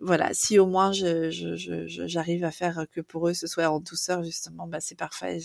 voilà 0.00 0.30
si 0.32 0.58
au 0.58 0.66
moins 0.66 0.92
je, 0.92 1.30
j'arrive 2.06 2.44
à 2.44 2.50
faire 2.50 2.84
que 2.92 3.00
pour 3.00 3.28
eux 3.28 3.34
ce 3.34 3.46
soit 3.46 3.68
en 3.68 3.80
douceur 3.80 4.22
justement 4.22 4.66
bah 4.66 4.80
c'est 4.80 4.98
parfait. 4.98 5.38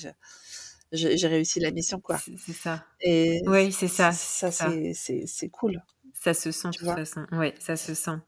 j'ai 0.91 1.27
réussi 1.27 1.59
la 1.59 1.71
mission 1.71 1.99
quoi. 1.99 2.17
C'est 2.17 2.53
ça. 2.53 2.83
Et 3.01 3.41
oui 3.45 3.71
c'est 3.71 3.87
ça. 3.87 4.11
Ça 4.11 4.51
c'est 4.51 5.49
cool. 5.49 5.81
Ça 6.13 6.33
se 6.33 6.51
sent 6.51 6.69
de 6.69 6.77
toute 6.77 6.95
façon. 6.95 7.25
Oui 7.31 7.53
ça 7.59 7.75
se 7.75 7.93
sent. 7.93 8.19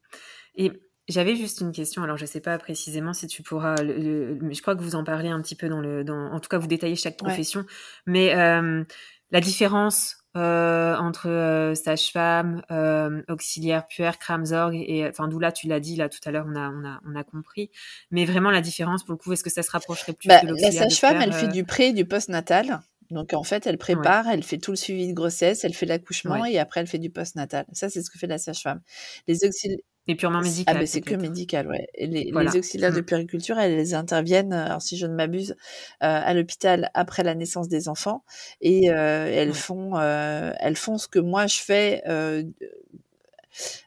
Et 0.56 0.72
j'avais 1.08 1.36
juste 1.36 1.62
une 1.62 1.72
question. 1.72 2.04
Alors, 2.04 2.18
je 2.18 2.24
ne 2.24 2.28
sais 2.28 2.42
pas 2.42 2.58
précisément 2.58 3.14
si 3.14 3.28
tu 3.28 3.44
pourras, 3.44 3.76
je 3.78 4.62
crois 4.62 4.76
que 4.76 4.82
vous 4.82 4.96
en 4.96 5.04
parlez 5.04 5.30
un 5.30 5.42
petit 5.42 5.56
peu 5.56 5.70
dans 5.70 5.82
le, 5.82 6.04
dans, 6.04 6.32
en 6.32 6.40
tout 6.40 6.50
cas, 6.50 6.58
vous 6.58 6.68
détaillez 6.68 6.96
chaque 6.96 7.18
profession. 7.18 7.66
Mais 8.06 8.36
euh, 8.36 8.84
la 9.32 9.42
différence 9.42 10.18
euh, 10.38 10.96
entre 10.96 11.28
euh, 11.28 11.76
sage-femme, 11.76 12.62
euh, 12.72 13.22
auxiliaire 13.28 13.86
puère, 13.86 14.18
Kramzorg 14.18 14.74
et 14.74 15.06
enfin 15.10 15.28
d'où 15.28 15.40
là 15.40 15.52
tu 15.52 15.68
l'as 15.68 15.82
dit 15.82 15.98
là 15.98 16.08
tout 16.08 16.22
à 16.24 16.32
l'heure 16.32 16.46
on 16.48 16.56
a 16.56 16.70
on 16.70 16.86
a 16.86 17.02
on 17.06 17.16
a 17.18 17.24
compris 17.26 17.70
mais 18.12 18.24
vraiment 18.24 18.50
la 18.50 18.62
différence 18.62 19.04
pour 19.04 19.12
le 19.12 19.18
coup 19.18 19.34
est-ce 19.34 19.44
que 19.44 19.50
ça 19.50 19.62
se 19.62 19.72
rapprocherait 19.72 20.14
plus 20.14 20.30
bah, 20.30 20.40
de 20.42 20.48
l'auxiliaire 20.48 20.84
La 20.84 20.90
sage-femme 20.90 21.22
elle 21.22 21.34
fait 21.34 21.50
du 21.50 21.66
pré 21.66 21.88
et 21.88 21.94
du 21.94 22.06
post-natal 22.06 22.80
donc 23.10 23.34
en 23.34 23.44
fait, 23.44 23.68
elle 23.68 23.78
prépare, 23.78 24.30
elle 24.30 24.42
fait 24.42 24.58
tout 24.58 24.72
le 24.72 24.78
suivi 24.78 25.06
de 25.06 25.14
grossesse, 25.14 25.66
elle 25.66 25.74
fait 25.74 25.86
l'accouchement 25.86 26.46
et 26.46 26.58
après 26.60 26.80
elle 26.80 26.88
fait 26.88 26.98
du 26.98 27.10
post-natal. 27.10 27.66
Ça, 27.74 27.90
c'est 27.90 28.02
ce 28.02 28.10
que 28.10 28.18
fait 28.18 28.26
la 28.26 28.38
sage-femme. 28.38 28.80
Les 29.28 29.44
auxiliaires, 29.44 29.84
et 30.08 30.16
purement 30.16 30.42
médical. 30.42 30.76
Ah, 30.76 30.80
ben 30.80 30.88
c'est 30.88 31.02
que 31.02 31.16
médical, 31.16 31.68
ouais. 31.68 31.88
les, 31.98 32.32
les, 32.32 32.58
auxiliaires 32.58 32.94
de 32.94 33.02
mmh. 33.02 33.06
puériculture, 33.06 33.60
elles 33.60 33.94
interviennent, 33.94 34.54
alors 34.54 34.82
si 34.82 34.98
je 34.98 35.06
ne 35.06 35.14
m'abuse, 35.14 35.52
euh, 35.52 35.56
à 36.00 36.34
l'hôpital 36.34 36.90
après 36.94 37.24
la 37.24 37.36
naissance 37.36 37.70
des 37.70 37.88
enfants, 37.88 38.24
et 38.62 38.92
euh, 38.92 39.28
elles 39.32 39.54
font, 39.54 39.98
euh, 39.98 40.54
elles 40.60 40.76
font 40.76 40.98
ce 40.98 41.08
que 41.08 41.20
moi 41.20 41.48
je 41.48 41.60
fais 41.60 42.04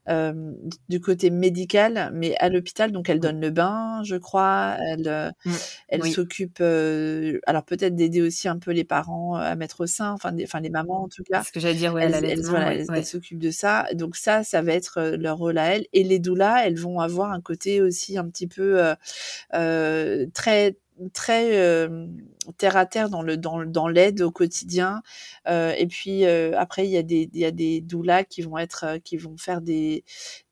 euh, 0.09 0.53
du 0.89 1.01
côté 1.01 1.31
médical, 1.31 2.11
mais 2.15 2.37
à 2.37 2.49
l'hôpital. 2.49 2.93
Donc, 2.93 3.09
elle 3.09 3.21
donne 3.21 3.41
le 3.41 3.51
bain, 3.51 4.03
je 4.05 4.17
crois. 4.17 4.77
Elle, 4.81 5.09
euh, 5.09 5.31
mmh. 5.45 5.53
elle 5.89 6.05
s'occupe, 6.05 6.59
euh, 6.61 7.41
alors 7.47 7.65
peut-être 7.65 7.95
d'aider 7.95 8.23
aussi 8.23 8.49
un 8.49 8.59
peu 8.59 8.73
les 8.73 8.85
parents 8.85 9.37
à 9.37 9.55
mettre 9.57 9.83
au 9.83 9.87
sein, 9.87 10.13
enfin, 10.13 10.35
enfin 10.43 10.61
les 10.61 10.71
mamans 10.71 11.05
en 11.05 11.09
tout 11.09 11.25
cas. 11.25 11.43
Ce 11.43 11.53
que 11.53 11.61
j'allais 11.61 11.75
dire, 11.75 11.95
ouais, 11.95 12.05
elle, 12.05 12.25
elle, 12.25 12.43
voilà, 12.43 12.75
elle, 12.75 13.05
s'occupe 13.05 13.39
de 13.39 13.51
ça. 13.51 13.87
Donc 13.95 14.17
ça, 14.17 14.45
ça 14.45 14.63
va 14.63 14.73
être 14.73 15.17
leur 15.17 15.39
rôle 15.39 15.59
à 15.59 15.75
elle. 15.75 15.87
Et 15.93 16.05
les 16.05 16.19
doulas, 16.19 16.67
elles 16.67 16.79
vont 16.79 17.01
avoir 17.01 17.33
un 17.33 17.41
côté 17.41 17.81
aussi 17.81 18.19
un 18.19 18.29
petit 18.29 18.47
peu 18.47 18.95
très 19.51 20.77
très 21.13 21.59
euh, 21.59 22.07
terre 22.59 22.77
à 22.77 22.87
terre 22.87 23.11
dans 23.11 23.23
le 23.23 23.37
dans, 23.37 23.65
dans 23.65 23.89
l'aide 23.89 24.23
au 24.23 24.31
quotidien. 24.31 25.03
Euh, 25.49 25.73
et 25.77 25.87
puis 25.87 26.25
euh, 26.25 26.53
après 26.59 26.87
il 26.87 26.91
y 26.91 26.97
a 26.97 27.03
des 27.03 27.29
il 27.33 27.41
y 27.41 27.45
a 27.45 27.51
des 27.51 27.81
doulas 27.81 28.25
qui 28.25 28.43
vont 28.43 28.59
être 28.59 28.99
qui 29.05 29.17
vont 29.17 29.37
faire 29.37 29.61
des 29.61 30.05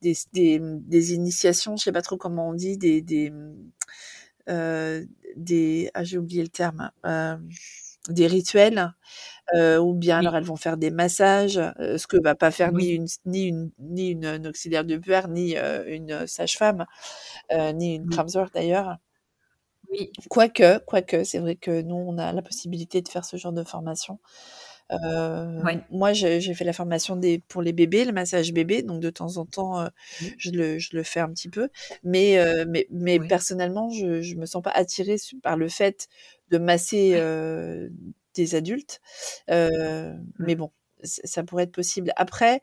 des, 0.02 0.16
des, 0.32 0.60
des 0.60 1.14
initiations 1.14 1.76
je 1.76 1.84
sais 1.84 1.92
pas 1.92 2.02
trop 2.02 2.16
comment 2.16 2.48
on 2.50 2.54
dit 2.54 2.76
des 2.78 3.02
des 3.02 3.32
des 5.36 5.90
ah 5.94 6.04
j'ai 6.04 6.18
oublié 6.18 6.42
le 6.42 6.48
terme 6.48 6.90
des 8.08 8.26
rituels 8.26 8.92
ou 9.54 9.94
bien 9.94 10.18
alors 10.18 10.36
elles 10.36 10.44
vont 10.44 10.56
faire 10.56 10.76
des 10.76 10.90
massages 10.90 11.60
ce 11.78 12.06
que 12.06 12.16
va 12.22 12.34
pas 12.34 12.50
faire 12.50 12.72
ni 12.72 12.90
une 12.90 13.06
ni 13.26 13.44
une 13.46 13.70
ni 13.78 14.10
une, 14.10 14.46
auxiliaire 14.46 14.84
de 14.84 14.96
puère 14.96 15.28
ni 15.28 15.56
une 15.86 16.26
sage-femme 16.26 16.86
ni 17.74 17.96
une 17.96 18.08
Kramsor 18.10 18.50
d'ailleurs 18.52 18.98
Quoique, 20.28 20.78
quoique, 20.84 21.24
c'est 21.24 21.38
vrai 21.38 21.56
que 21.56 21.82
nous, 21.82 21.96
on 21.96 22.18
a 22.18 22.32
la 22.32 22.42
possibilité 22.42 23.02
de 23.02 23.08
faire 23.08 23.24
ce 23.24 23.36
genre 23.36 23.52
de 23.52 23.64
formation. 23.64 24.18
Euh, 24.90 25.62
moi, 25.90 26.12
j'ai 26.12 26.54
fait 26.54 26.64
la 26.64 26.72
formation 26.72 27.16
des, 27.16 27.38
pour 27.38 27.62
les 27.62 27.72
bébés, 27.72 28.04
le 28.04 28.12
massage 28.12 28.52
bébé, 28.52 28.82
donc 28.82 29.00
de 29.00 29.10
temps 29.10 29.36
en 29.36 29.46
temps, 29.46 29.80
euh, 29.80 29.88
je, 30.36 30.50
le, 30.50 30.78
je 30.78 30.96
le 30.96 31.02
fais 31.02 31.20
un 31.20 31.30
petit 31.30 31.48
peu. 31.48 31.68
Mais, 32.02 32.38
euh, 32.38 32.64
mais, 32.68 32.86
mais 32.90 33.18
personnellement, 33.18 33.90
je 33.90 34.34
ne 34.34 34.40
me 34.40 34.46
sens 34.46 34.62
pas 34.62 34.70
attirée 34.70 35.16
par 35.42 35.56
le 35.56 35.68
fait 35.68 36.08
de 36.50 36.58
masser 36.58 37.12
des 38.34 38.54
adultes. 38.54 39.00
Mmh. 39.48 40.18
Mais 40.38 40.54
bon, 40.54 40.70
ça 41.02 41.42
pourrait 41.42 41.64
être 41.64 41.72
possible. 41.72 42.12
Après, 42.16 42.60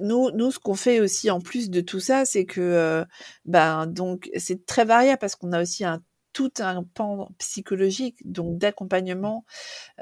nous, 0.00 0.30
nous, 0.32 0.50
ce 0.50 0.58
qu'on 0.58 0.74
fait 0.74 1.00
aussi 1.00 1.30
en 1.30 1.40
plus 1.40 1.70
de 1.70 1.80
tout 1.80 2.00
ça, 2.00 2.24
c'est 2.24 2.44
que, 2.44 3.04
ben, 3.44 3.86
donc, 3.86 4.30
c'est 4.36 4.66
très 4.66 4.84
variable 4.84 5.18
parce 5.20 5.36
qu'on 5.36 5.52
a 5.52 5.62
aussi 5.62 5.84
un 5.84 6.02
tout 6.32 6.52
un 6.60 6.84
pan 6.84 7.30
psychologique, 7.38 8.16
donc 8.24 8.58
d'accompagnement 8.58 9.44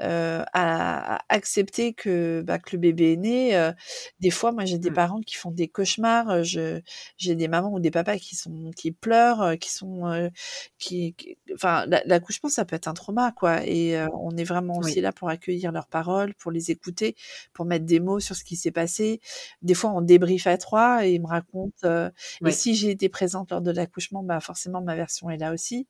euh, 0.01 0.43
à, 0.53 1.15
à, 1.17 1.21
accepter 1.29 1.93
que, 1.93 2.41
bah, 2.45 2.59
que 2.59 2.71
le 2.73 2.79
bébé 2.79 3.13
est 3.13 3.17
né. 3.17 3.55
Euh, 3.57 3.71
des 4.19 4.29
fois, 4.31 4.51
moi, 4.51 4.65
j'ai 4.65 4.77
des 4.79 4.91
Mmh. 4.91 4.93
parents 4.93 5.21
qui 5.21 5.35
font 5.35 5.51
des 5.51 5.67
cauchemars. 5.67 6.43
Je, 6.43 6.81
j'ai 7.17 7.35
des 7.35 7.47
mamans 7.47 7.71
ou 7.73 7.79
des 7.79 7.91
papas 7.91 8.17
qui 8.17 8.35
sont 8.35 8.71
qui 8.75 8.91
pleurent, 8.91 9.57
qui 9.59 9.71
sont 9.71 10.07
euh, 10.07 10.29
qui, 10.77 11.13
qui- 11.13 11.37
enfin, 11.53 11.85
la- 11.87 12.03
l'accouchement, 12.05 12.49
ça 12.49 12.65
peut 12.65 12.75
être 12.75 12.87
un 12.87 12.93
trauma, 12.93 13.31
quoi. 13.31 13.65
Et 13.65 13.97
euh, 13.97 14.07
on 14.13 14.35
est 14.37 14.43
vraiment 14.43 14.77
aussi 14.79 14.99
Oui. 14.99 15.01
là 15.01 15.11
pour 15.11 15.29
accueillir 15.29 15.71
leurs 15.71 15.87
paroles, 15.87 16.33
pour 16.35 16.51
les 16.51 16.71
écouter, 16.71 17.15
pour 17.53 17.65
mettre 17.65 17.85
des 17.85 17.99
mots 17.99 18.19
sur 18.19 18.35
ce 18.35 18.43
qui 18.43 18.55
s'est 18.55 18.71
passé. 18.71 19.19
Des 19.61 19.73
fois, 19.73 19.91
on 19.91 20.01
débriefe 20.01 20.47
à 20.47 20.57
trois 20.57 21.05
et 21.05 21.13
ils 21.13 21.21
me 21.21 21.27
racontent. 21.27 21.73
euh, 21.85 22.09
et 22.43 22.51
Oui. 22.51 22.51
si 22.51 22.75
j'ai 22.75 22.89
été 22.91 23.09
présente 23.09 23.51
lors 23.51 23.61
de 23.61 23.71
l'accouchement, 23.71 24.23
bah 24.23 24.39
forcément 24.39 24.81
ma 24.81 24.95
version 24.95 25.29
est 25.29 25.37
là 25.37 25.53
aussi. 25.53 25.87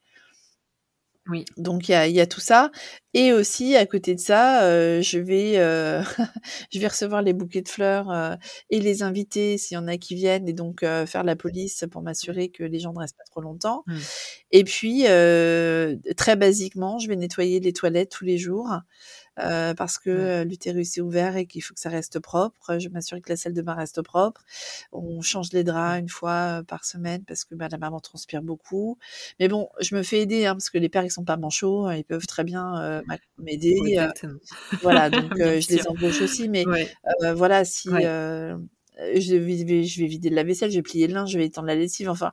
Oui. 1.30 1.46
Donc 1.58 1.88
il 1.90 1.92
y 1.92 1.96
a, 1.96 2.08
y 2.08 2.20
a 2.20 2.28
tout 2.28 2.40
ça. 2.40 2.72
Et 3.14 3.34
aussi 3.34 3.76
à 3.76 3.86
côté 3.86 4.16
de 4.16 4.20
ça, 4.20 4.64
euh, 4.64 5.02
je 5.02 5.20
vais 5.20 5.58
euh, 5.58 6.02
je 6.72 6.80
vais 6.80 6.88
recevoir 6.88 7.22
les 7.22 7.34
bouquets 7.34 7.62
de 7.62 7.70
fleurs 7.70 8.12
euh, 8.12 8.36
et 8.70 8.80
les 8.80 9.04
inviter 9.04 9.58
s'il 9.58 9.76
y 9.76 9.78
en 9.78 9.88
a 9.88 9.98
qui 9.98 10.16
viennent 10.16 10.48
et 10.48 10.54
donc 10.54 10.84
euh, 10.84 11.06
faire 11.06 11.24
la 11.24 11.36
police 11.36 11.86
pour 11.92 12.02
m'assurer 12.02 12.50
que 12.50 12.64
les 12.64 12.80
gens 12.80 12.94
ne 12.94 13.00
restent 13.00 13.18
pas 13.18 13.24
trop 13.30 13.42
longtemps. 13.42 13.84
Mmh. 13.88 13.98
Et 14.52 14.64
puis 14.64 15.04
euh, 15.08 15.96
très 16.18 16.36
basiquement, 16.36 17.00
je 17.00 17.08
vais 17.08 17.16
nettoyer 17.16 17.60
les 17.60 17.74
toilettes 17.74 18.12
tous 18.12 18.26
les 18.26 18.38
jours. 18.38 18.70
Euh, 19.44 19.74
parce 19.74 19.98
que 19.98 20.44
l'utérus 20.44 20.98
est 20.98 21.02
ouvert 21.02 21.36
et 21.38 21.46
qu'il 21.46 21.62
faut 21.64 21.74
que 21.74 21.80
ça 21.80 21.90
reste 21.90 22.20
propre. 22.20 22.78
Je 22.80 22.90
m'assure 22.90 23.22
que 23.22 23.30
la 23.30 23.38
salle 23.38 23.54
de 23.54 23.62
bain 23.62 23.74
reste 23.74 24.02
propre. 24.02 24.44
On 24.92 25.22
change 25.22 25.52
les 25.54 25.64
draps 25.64 26.00
une 26.00 26.10
fois 26.10 26.62
par 26.68 26.86
semaine 26.86 27.24
parce 27.26 27.46
que 27.46 27.56
bah, 27.56 27.68
la 27.72 27.78
maman 27.78 28.00
transpire 28.00 28.42
beaucoup. 28.42 28.98
Mais 29.40 29.48
bon, 29.48 29.70
je 29.80 29.96
me 29.96 30.04
fais 30.04 30.20
aider 30.22 30.46
hein, 30.46 30.54
parce 30.54 30.70
que 30.70 30.78
les 30.78 30.90
pères 30.90 31.04
ils 31.06 31.12
sont 31.12 31.24
pas 31.26 31.38
manchots, 31.38 31.86
hein, 31.86 31.96
ils 31.96 32.04
peuvent 32.04 32.28
très 32.28 32.44
bien 32.44 32.80
euh, 32.82 33.02
m'a- 33.08 33.18
m'aider. 33.38 33.78
voilà, 34.82 35.10
donc 35.10 35.32
je 35.38 35.70
les 35.70 35.88
embauche 35.88 36.22
aussi. 36.22 36.50
Mais 36.50 36.66
Ouais. 36.68 36.92
voilà, 37.34 37.66
si 37.66 37.90
Ouais. 37.90 38.04
je, 38.04 39.36
vais, 39.36 39.84
je 39.84 40.02
vais 40.02 40.08
vider 40.08 40.30
de 40.30 40.36
la 40.36 40.44
vaisselle, 40.44 40.72
je 40.72 40.76
vais 40.76 40.82
plier 40.84 41.08
le 41.08 41.14
linge, 41.14 41.32
je 41.32 41.38
vais 41.38 41.46
étendre 41.46 41.68
la 41.68 41.76
lessive. 41.76 42.10
Enfin, 42.10 42.32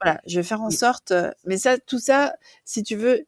voilà, 0.00 0.20
je 0.26 0.36
vais 0.36 0.42
faire 0.44 0.62
en 0.62 0.70
sorte. 0.70 1.12
mais 1.44 1.58
ça, 1.58 1.78
tout 1.78 1.98
ça, 1.98 2.34
si 2.64 2.82
tu 2.82 2.96
veux, 2.96 3.24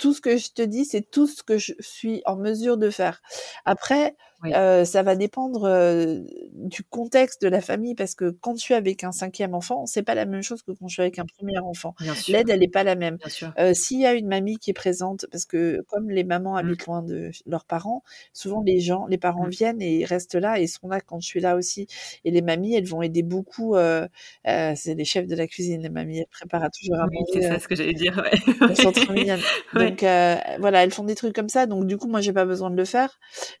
tout 0.00 0.14
ce 0.14 0.20
que 0.20 0.36
je 0.38 0.50
te 0.52 0.62
dis, 0.62 0.84
c'est 0.84 1.02
tout 1.10 1.28
ce 1.28 1.42
que 1.44 1.58
je 1.58 1.74
suis 1.80 2.22
en 2.26 2.36
mesure 2.36 2.78
de 2.78 2.90
faire. 2.90 3.20
Après, 3.66 4.16
Oui. 4.42 4.52
euh, 4.54 4.84
ça 4.84 5.02
va 5.02 5.16
dépendre 5.16 5.64
euh, 5.64 6.20
du 6.52 6.82
contexte 6.84 7.42
de 7.42 7.48
la 7.48 7.60
famille 7.60 7.94
parce 7.94 8.14
que 8.14 8.30
quand 8.30 8.56
je 8.56 8.60
suis 8.62 8.74
avec 8.74 9.04
un 9.04 9.12
cinquième 9.12 9.54
enfant, 9.54 9.86
c'est 9.86 10.02
pas 10.02 10.14
la 10.14 10.24
même 10.24 10.42
chose 10.42 10.62
que 10.62 10.72
quand 10.72 10.88
je 10.88 10.94
suis 10.94 11.02
avec 11.02 11.18
un 11.18 11.26
premier 11.26 11.58
enfant. 11.58 11.94
L'aide, 12.28 12.48
elle 12.50 12.62
est 12.62 12.68
pas 12.68 12.84
la 12.84 12.94
même. 12.94 13.18
Euh, 13.58 13.74
S'il 13.74 14.00
y 14.00 14.06
a 14.06 14.14
une 14.14 14.28
mamie 14.28 14.58
qui 14.58 14.70
est 14.70 14.74
présente, 14.74 15.26
parce 15.30 15.44
que 15.44 15.82
comme 15.88 16.10
les 16.10 16.24
mamans 16.24 16.54
Mmh. 16.54 16.56
habitent 16.58 16.86
loin 16.86 17.02
de 17.02 17.30
leurs 17.46 17.64
parents, 17.64 18.02
souvent 18.32 18.62
les 18.62 18.80
gens, 18.80 19.06
les 19.06 19.18
parents 19.18 19.46
Mmh. 19.46 19.50
viennent 19.50 19.82
et 19.82 20.04
restent 20.04 20.34
là 20.36 20.58
et 20.58 20.66
sont 20.66 20.88
là 20.88 21.00
quand 21.00 21.20
je 21.20 21.26
suis 21.26 21.40
là 21.40 21.56
aussi. 21.56 21.86
Et 22.24 22.30
les 22.30 22.42
mamies, 22.42 22.74
elles 22.74 22.86
vont 22.88 23.02
aider 23.02 23.22
beaucoup. 23.22 23.76
euh, 23.76 24.06
euh, 24.46 24.72
c'est 24.76 24.94
les 24.94 25.04
chefs 25.04 25.26
de 25.26 25.34
la 25.36 25.46
cuisine, 25.46 25.82
les 25.82 25.88
mamies, 25.90 26.18
elles 26.20 26.26
préparent 26.30 26.70
toujours 26.70 26.96
à 27.00 27.06
Oui, 27.06 27.18
c'est 27.32 27.40
manger. 27.40 27.46
euh, 27.46 27.52
ça 27.54 27.58
ce 27.60 27.68
que 27.68 27.74
j'allais 27.76 27.92
dire. 27.94 28.16
Ouais. 28.16 28.30
elles 28.70 28.76
sont 28.76 28.92
trop 28.92 29.12
mignonnes. 29.12 29.40
Ouais. 29.74 29.90
Donc 29.90 30.02
euh, 30.02 30.36
voilà, 30.60 30.82
elles 30.84 30.92
font 30.92 31.04
des 31.04 31.14
trucs 31.14 31.34
comme 31.34 31.48
ça. 31.48 31.66
Donc 31.66 31.86
du 31.86 31.96
coup, 31.98 32.08
moi, 32.08 32.20
j'ai 32.20 32.32
pas 32.32 32.44
besoin 32.46 32.70
de 32.70 32.76
le 32.76 32.84
faire 32.84 33.18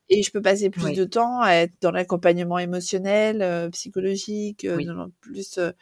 et 0.08 0.22
je 0.22 0.30
peux 0.30 0.40
passer 0.42 0.69
plus 0.70 0.84
Oui. 0.86 0.94
de 0.96 1.04
temps 1.04 1.40
à 1.42 1.52
être 1.54 1.74
dans 1.80 1.90
l'accompagnement 1.90 2.58
émotionnel, 2.58 3.42
euh, 3.42 3.68
psychologique, 3.70 4.64
euh, 4.64 4.76
Oui. 4.76 4.84
dans 4.86 4.94
leur- 4.94 5.10
plus 5.20 5.58
euh, 5.58 5.72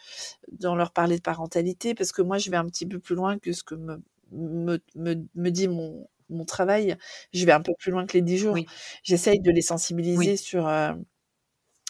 dans 0.52 0.74
leur 0.76 0.92
parler 0.92 1.16
de 1.16 1.22
parentalité, 1.22 1.94
parce 1.94 2.12
que 2.12 2.22
moi, 2.22 2.38
je 2.38 2.50
vais 2.50 2.56
un 2.56 2.66
petit 2.66 2.86
peu 2.86 2.98
plus 2.98 3.14
loin 3.14 3.38
que 3.38 3.52
ce 3.52 3.62
que 3.64 3.74
me 3.74 4.00
me, 4.32 4.78
me, 4.94 5.14
me 5.34 5.50
dit 5.50 5.68
mon 5.68 6.08
mon 6.30 6.44
travail. 6.44 6.96
Je 7.32 7.46
vais 7.46 7.52
un 7.52 7.62
peu 7.62 7.72
plus 7.78 7.90
loin 7.90 8.04
que 8.06 8.12
les 8.14 8.22
dix 8.22 8.36
jours. 8.38 8.52
Oui. 8.54 8.66
J'essaye 9.02 9.40
de 9.40 9.50
les 9.50 9.62
sensibiliser 9.62 10.36
sur 10.36 10.68
euh, 10.68 10.92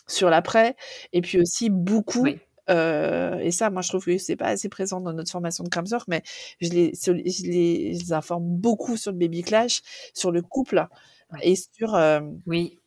sur 0.07 0.31
l'après 0.31 0.77
et 1.13 1.21
puis 1.21 1.41
aussi 1.41 1.71
beaucoup. 1.71 2.27
Euh, 2.71 3.39
et 3.39 3.51
ça, 3.51 3.71
moi, 3.71 3.81
je 3.83 3.89
trouve 3.89 4.05
que 4.05 4.19
c'est 4.19 4.37
pas 4.37 4.49
assez 4.49 4.69
présent 4.69 5.01
dans 5.01 5.13
notre 5.15 5.31
formation 5.31 5.65
de 5.65 5.71
Kramsor, 5.71 6.05
mais 6.07 6.23
je 6.61 6.69
les, 6.69 6.93
je 7.03 7.13
les, 7.13 7.31
je 7.31 7.43
les 7.47 8.13
informe 8.13 8.45
beaucoup 8.45 8.97
sur 8.99 9.11
le 9.11 9.17
baby 9.19 9.43
clash, 9.43 9.81
sur 10.15 10.31
le 10.31 10.43
couple 10.43 10.87
Ouais. 11.33 11.41
et 11.43 11.57
sur, 11.57 11.95
euh, 11.95 12.21
Oui. 12.47 12.78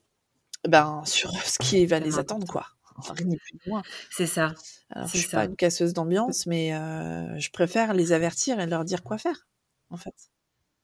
Ben, 0.68 1.02
sur 1.06 1.32
ce 1.44 1.58
qui 1.60 1.86
va 1.86 2.00
les 2.00 2.20
attendre, 2.20 2.48
quoi. 2.48 2.68
Enfin, 2.98 3.14
rien 3.16 3.28
ni 3.28 3.38
plus 3.38 3.54
ni 3.54 3.72
moins. 3.72 3.82
C'est 4.10 4.28
ça. 4.28 4.54
Alors, 4.92 5.08
je 5.08 5.18
suis 5.18 5.30
pas 5.30 5.46
une 5.46 5.56
casseuse 5.56 5.94
d'ambiance, 5.94 6.46
mais 6.46 6.74
euh, 6.74 7.40
je 7.40 7.50
préfère 7.52 7.94
les 7.94 8.12
avertir 8.12 8.60
et 8.60 8.68
leur 8.68 8.86
dire 8.86 9.04
quoi 9.04 9.18
faire, 9.18 9.48
en 9.90 9.98
fait. 9.98 10.14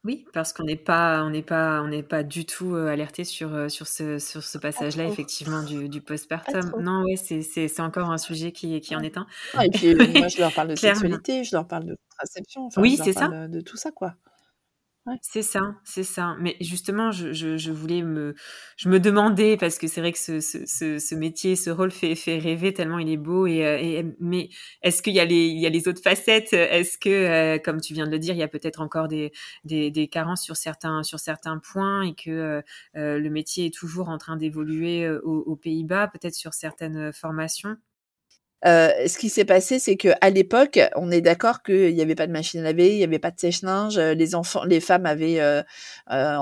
Oui, 0.04 0.26
parce 0.32 0.54
qu'on 0.54 0.64
n'est 0.64 0.78
pas, 0.78 1.24
on 1.24 1.30
n'est 1.30 1.42
pas, 1.42 1.82
on 1.82 1.90
n'est 1.90 2.04
pas 2.04 2.24
du 2.24 2.46
tout 2.46 2.76
euh, 2.76 2.88
alerté 2.88 3.24
sur 3.26 3.54
euh, 3.54 3.68
sur 3.68 3.88
ce 3.88 4.20
sur 4.20 4.42
ce 4.42 4.58
Pas 4.58 4.70
passage-là 4.70 5.06
effectivement 5.06 5.64
du, 5.64 6.02
postpartum. 6.02 6.72
Non, 6.80 7.04
ouais, 7.04 7.18
c'est 7.18 7.80
encore 7.82 8.10
un 8.10 8.18
sujet 8.18 8.52
qui 8.52 8.80
qui 8.80 8.96
en 8.96 9.02
est 9.02 9.18
un. 9.18 9.28
Ah, 9.54 9.66
et 9.66 9.70
puis, 9.70 9.96
moi, 9.96 10.28
je 10.30 10.40
leur 10.40 10.54
parle 10.54 10.70
de 10.70 10.76
sexualité, 10.76 11.44
je 11.44 11.56
leur 11.56 11.68
parle 11.68 11.86
de 11.86 11.98
contraception, 12.10 12.68
enfin, 12.68 12.82
Oui, 12.82 12.98
c'est 13.04 13.14
ça. 13.14 13.28
de 13.28 13.60
tout 13.60 13.78
ça, 13.78 13.92
quoi. 13.92 14.16
C'est 15.22 15.42
ça, 15.42 15.62
c'est 15.86 16.04
ça. 16.04 16.36
Mais 16.40 16.58
justement, 16.60 17.12
je, 17.12 17.32
je, 17.32 17.56
je 17.58 17.72
voulais 17.72 18.02
me, 18.02 18.36
je 18.76 18.90
me 18.90 19.00
demandais 19.00 19.56
parce 19.56 19.78
que 19.78 19.88
c'est 19.88 20.02
vrai 20.02 20.12
que 20.12 20.20
ce, 20.20 20.42
ce, 20.42 20.66
ce, 20.66 21.00
ce 21.00 21.16
métier, 21.16 21.56
ce 21.56 21.70
rôle 21.70 21.92
fait, 21.92 22.14
fait 22.16 22.38
rêver 22.40 22.74
tellement 22.74 23.00
il 23.00 23.10
est 23.10 23.16
beau. 23.16 23.48
Et, 23.48 23.66
euh, 23.66 24.04
mais 24.20 24.50
est-ce 24.82 25.02
qu'il 25.02 25.14
y 25.14 25.22
a 25.22 25.26
les, 25.26 25.46
il 25.48 25.60
y 25.60 25.66
a 25.66 25.70
les 25.70 25.88
autres 25.88 26.02
facettes? 26.02 26.52
Est-ce 26.52 26.98
que, 26.98 27.10
euh, 27.10 27.58
comme 27.58 27.80
tu 27.80 27.94
viens 27.94 28.06
de 28.06 28.12
le 28.12 28.20
dire, 28.20 28.34
il 28.36 28.40
y 28.40 28.44
a 28.44 28.50
peut-être 28.50 28.82
encore 28.82 29.08
des, 29.08 29.32
des, 29.64 29.92
des 29.92 30.10
carences 30.10 30.44
sur 30.44 30.58
certains, 30.58 31.04
sur 31.04 31.20
certains 31.20 31.58
points 31.60 32.02
et 32.02 32.14
que 32.14 32.30
euh, 32.30 32.62
euh, 32.98 33.18
le 33.18 33.30
métier 33.30 33.68
est 33.68 33.74
toujours 33.74 34.10
en 34.10 34.18
train 34.18 34.36
d'évoluer 34.36 35.10
aux 35.24 35.56
Pays-Bas, 35.56 36.10
peut-être 36.10 36.36
sur 36.36 36.54
certaines 36.54 37.14
formations? 37.14 37.78
Euh, 38.66 38.90
ce 39.08 39.20
qui 39.20 39.30
s'est 39.30 39.46
passé, 39.46 39.78
c'est 39.78 39.98
que 39.98 40.10
à 40.20 40.32
l'époque, 40.32 40.80
on 40.96 41.12
est 41.12 41.22
d'accord 41.22 41.62
qu'il 41.62 41.94
n'y 41.94 42.02
avait 42.02 42.16
pas 42.16 42.26
de 42.26 42.32
machine 42.32 42.60
à 42.62 42.64
laver, 42.64 42.92
il 42.94 42.98
n'y 42.98 43.04
avait 43.04 43.20
pas 43.20 43.30
de 43.30 43.40
sèche-linge. 43.40 43.98
euh, 44.00 44.16
Les 44.16 44.34
enfants, 44.34 44.64
les 44.64 44.80
femmes 44.80 45.06
avaient, 45.06 45.40
euh, 45.40 45.62
euh, 46.12 46.38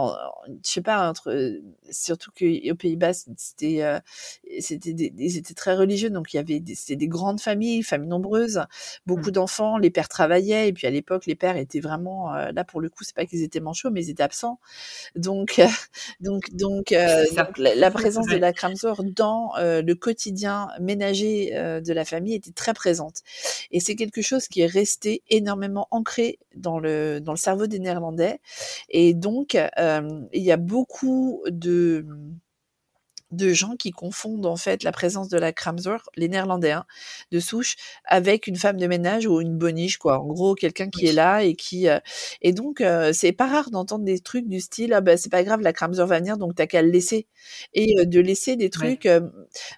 je 0.65 0.71
sais 0.71 0.81
pas, 0.81 1.09
entre, 1.09 1.59
surtout 1.91 2.31
qu'aux 2.31 2.75
Pays-Bas, 2.75 3.11
c'était, 3.37 3.83
euh, 3.83 3.99
c'était, 4.61 4.93
des- 4.93 5.13
ils 5.17 5.37
étaient 5.37 5.53
très 5.53 5.75
religieux, 5.75 6.09
donc 6.09 6.33
il 6.33 6.37
y 6.37 6.39
avait, 6.39 6.61
des- 6.61 6.73
c'était 6.75 6.95
des 6.95 7.09
grandes 7.09 7.41
familles, 7.41 7.83
familles 7.83 8.07
nombreuses, 8.09 8.61
beaucoup 9.05 9.29
Mm. 9.29 9.31
d'enfants. 9.33 9.77
Les 9.77 9.89
pères 9.89 10.07
travaillaient, 10.07 10.69
et 10.69 10.73
puis 10.73 10.87
à 10.87 10.91
l'époque, 10.91 11.25
les 11.25 11.35
pères 11.35 11.57
étaient 11.57 11.81
vraiment, 11.81 12.33
euh, 12.33 12.51
là 12.53 12.63
pour 12.63 12.79
le 12.79 12.87
coup, 12.89 13.03
c'est 13.03 13.15
pas 13.15 13.25
qu'ils 13.25 13.43
étaient 13.43 13.59
manchots, 13.59 13.91
mais 13.91 14.05
ils 14.05 14.09
étaient 14.09 14.23
absents. 14.23 14.59
Donc, 15.15 15.55
donc, 16.21 16.49
donc, 16.53 16.91
euh, 16.93 17.25
donc 17.35 17.57
la, 17.57 17.75
la 17.75 17.91
présence 17.91 18.27
de 18.27 18.37
la 18.37 18.53
Kramsor 18.53 19.03
dans 19.03 19.51
le 19.57 19.93
quotidien 19.93 20.69
ménager 20.79 21.51
de 21.51 21.93
la 21.93 22.04
famille 22.05 22.35
était 22.35 22.51
très 22.51 22.73
présente. 22.73 23.21
Et 23.71 23.79
c'est 23.79 23.95
quelque 23.95 24.21
chose 24.21 24.47
qui 24.47 24.61
est 24.61 24.67
resté 24.67 25.23
énormément 25.29 25.87
ancré 25.91 26.39
dans 26.55 26.79
le, 26.79 27.19
dans 27.19 27.33
le 27.33 27.37
cerveau 27.37 27.67
des 27.67 27.79
Néerlandais. 27.79 28.39
Et 28.89 29.13
donc, 29.13 29.55
euh, 29.55 30.21
il 30.33 30.43
y 30.43 30.51
a 30.51 30.57
beaucoup 30.57 31.43
de 31.47 32.05
de 33.31 33.53
gens 33.53 33.75
qui 33.77 33.91
confondent 33.91 34.45
en 34.45 34.55
fait 34.55 34.83
la 34.83 34.91
présence 34.91 35.29
de 35.29 35.37
la 35.37 35.51
Kramsor, 35.51 36.01
les 36.15 36.29
Néerlandais 36.29 36.71
hein, 36.71 36.85
de 37.31 37.39
souche, 37.39 37.75
avec 38.05 38.47
une 38.47 38.55
femme 38.55 38.77
de 38.77 38.87
ménage 38.87 39.25
ou 39.27 39.41
une 39.41 39.57
boniche 39.57 39.97
quoi. 39.97 40.19
En 40.19 40.27
gros, 40.27 40.55
quelqu'un 40.55 40.89
qui 40.89 41.05
Oui. 41.05 41.09
est 41.09 41.13
là 41.13 41.43
et 41.43 41.55
qui 41.55 41.87
euh, 41.89 41.99
et 42.41 42.53
donc 42.53 42.81
euh, 42.81 43.11
c'est 43.13 43.31
pas 43.31 43.47
rare 43.47 43.71
d'entendre 43.71 44.05
des 44.05 44.19
trucs 44.19 44.47
du 44.47 44.59
style 44.59 44.93
ah 44.93 45.01
bah 45.01 45.17
c'est 45.17 45.31
pas 45.31 45.43
grave 45.43 45.61
la 45.61 45.73
Kramsor 45.73 46.07
va 46.07 46.19
venir 46.19 46.37
donc 46.37 46.55
t'as 46.55 46.67
qu'à 46.67 46.81
le 46.81 46.89
laisser 46.89 47.27
et 47.73 47.99
euh, 47.99 48.05
de 48.05 48.19
laisser 48.19 48.55
des 48.55 48.69
trucs. 48.69 49.07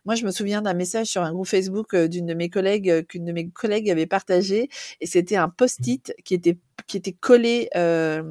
moi 0.05 0.15
je 0.15 0.25
me 0.25 0.31
souviens 0.31 0.61
d'un 0.61 0.73
message 0.73 1.07
sur 1.07 1.21
un 1.23 1.31
groupe 1.33 1.47
Facebook 1.47 1.95
d'une 1.95 2.25
de 2.25 2.33
mes 2.33 2.49
collègues 2.49 3.05
qu'une 3.07 3.25
de 3.25 3.31
mes 3.31 3.49
collègues 3.49 3.89
avait 3.89 4.05
partagé 4.07 4.69
et 5.01 5.05
c'était 5.07 5.35
un 5.37 5.49
post-it 5.49 6.13
qui 6.23 6.33
était 6.33 6.57
qui 6.87 6.97
était 6.97 7.13
collé 7.13 7.69
euh, 7.75 8.23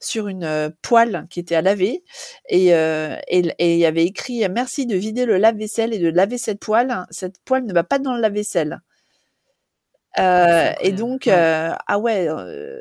sur 0.00 0.28
une 0.28 0.72
poêle 0.82 1.26
qui 1.30 1.40
était 1.40 1.54
à 1.56 1.62
laver 1.62 2.04
et 2.48 2.74
euh, 2.74 3.16
et 3.28 3.42
et 3.58 3.74
il 3.74 3.78
y 3.80 3.86
avait 3.86 4.04
écrit 4.06 4.44
euh, 4.44 4.48
merci 4.50 4.86
de 4.86 4.96
vider 4.96 5.24
le 5.26 5.38
lave-vaisselle 5.38 5.92
et 5.94 5.98
de 5.98 6.08
laver 6.10 6.38
cette 6.38 6.60
poêle. 6.60 7.06
Cette 7.10 7.38
poêle 7.44 7.64
ne 7.64 7.72
va 7.72 7.84
pas 7.84 7.98
dans 7.98 8.14
le 8.14 8.20
lave-vaisselle. 8.20 8.80
C'est 10.14 10.18
Euh, 10.18 10.72
et 10.80 10.92
donc 10.92 11.26
Ouais. 11.26 11.32
euh, 11.32 11.70
ah 11.86 11.98
ouais, 11.98 12.28
euh, 12.28 12.80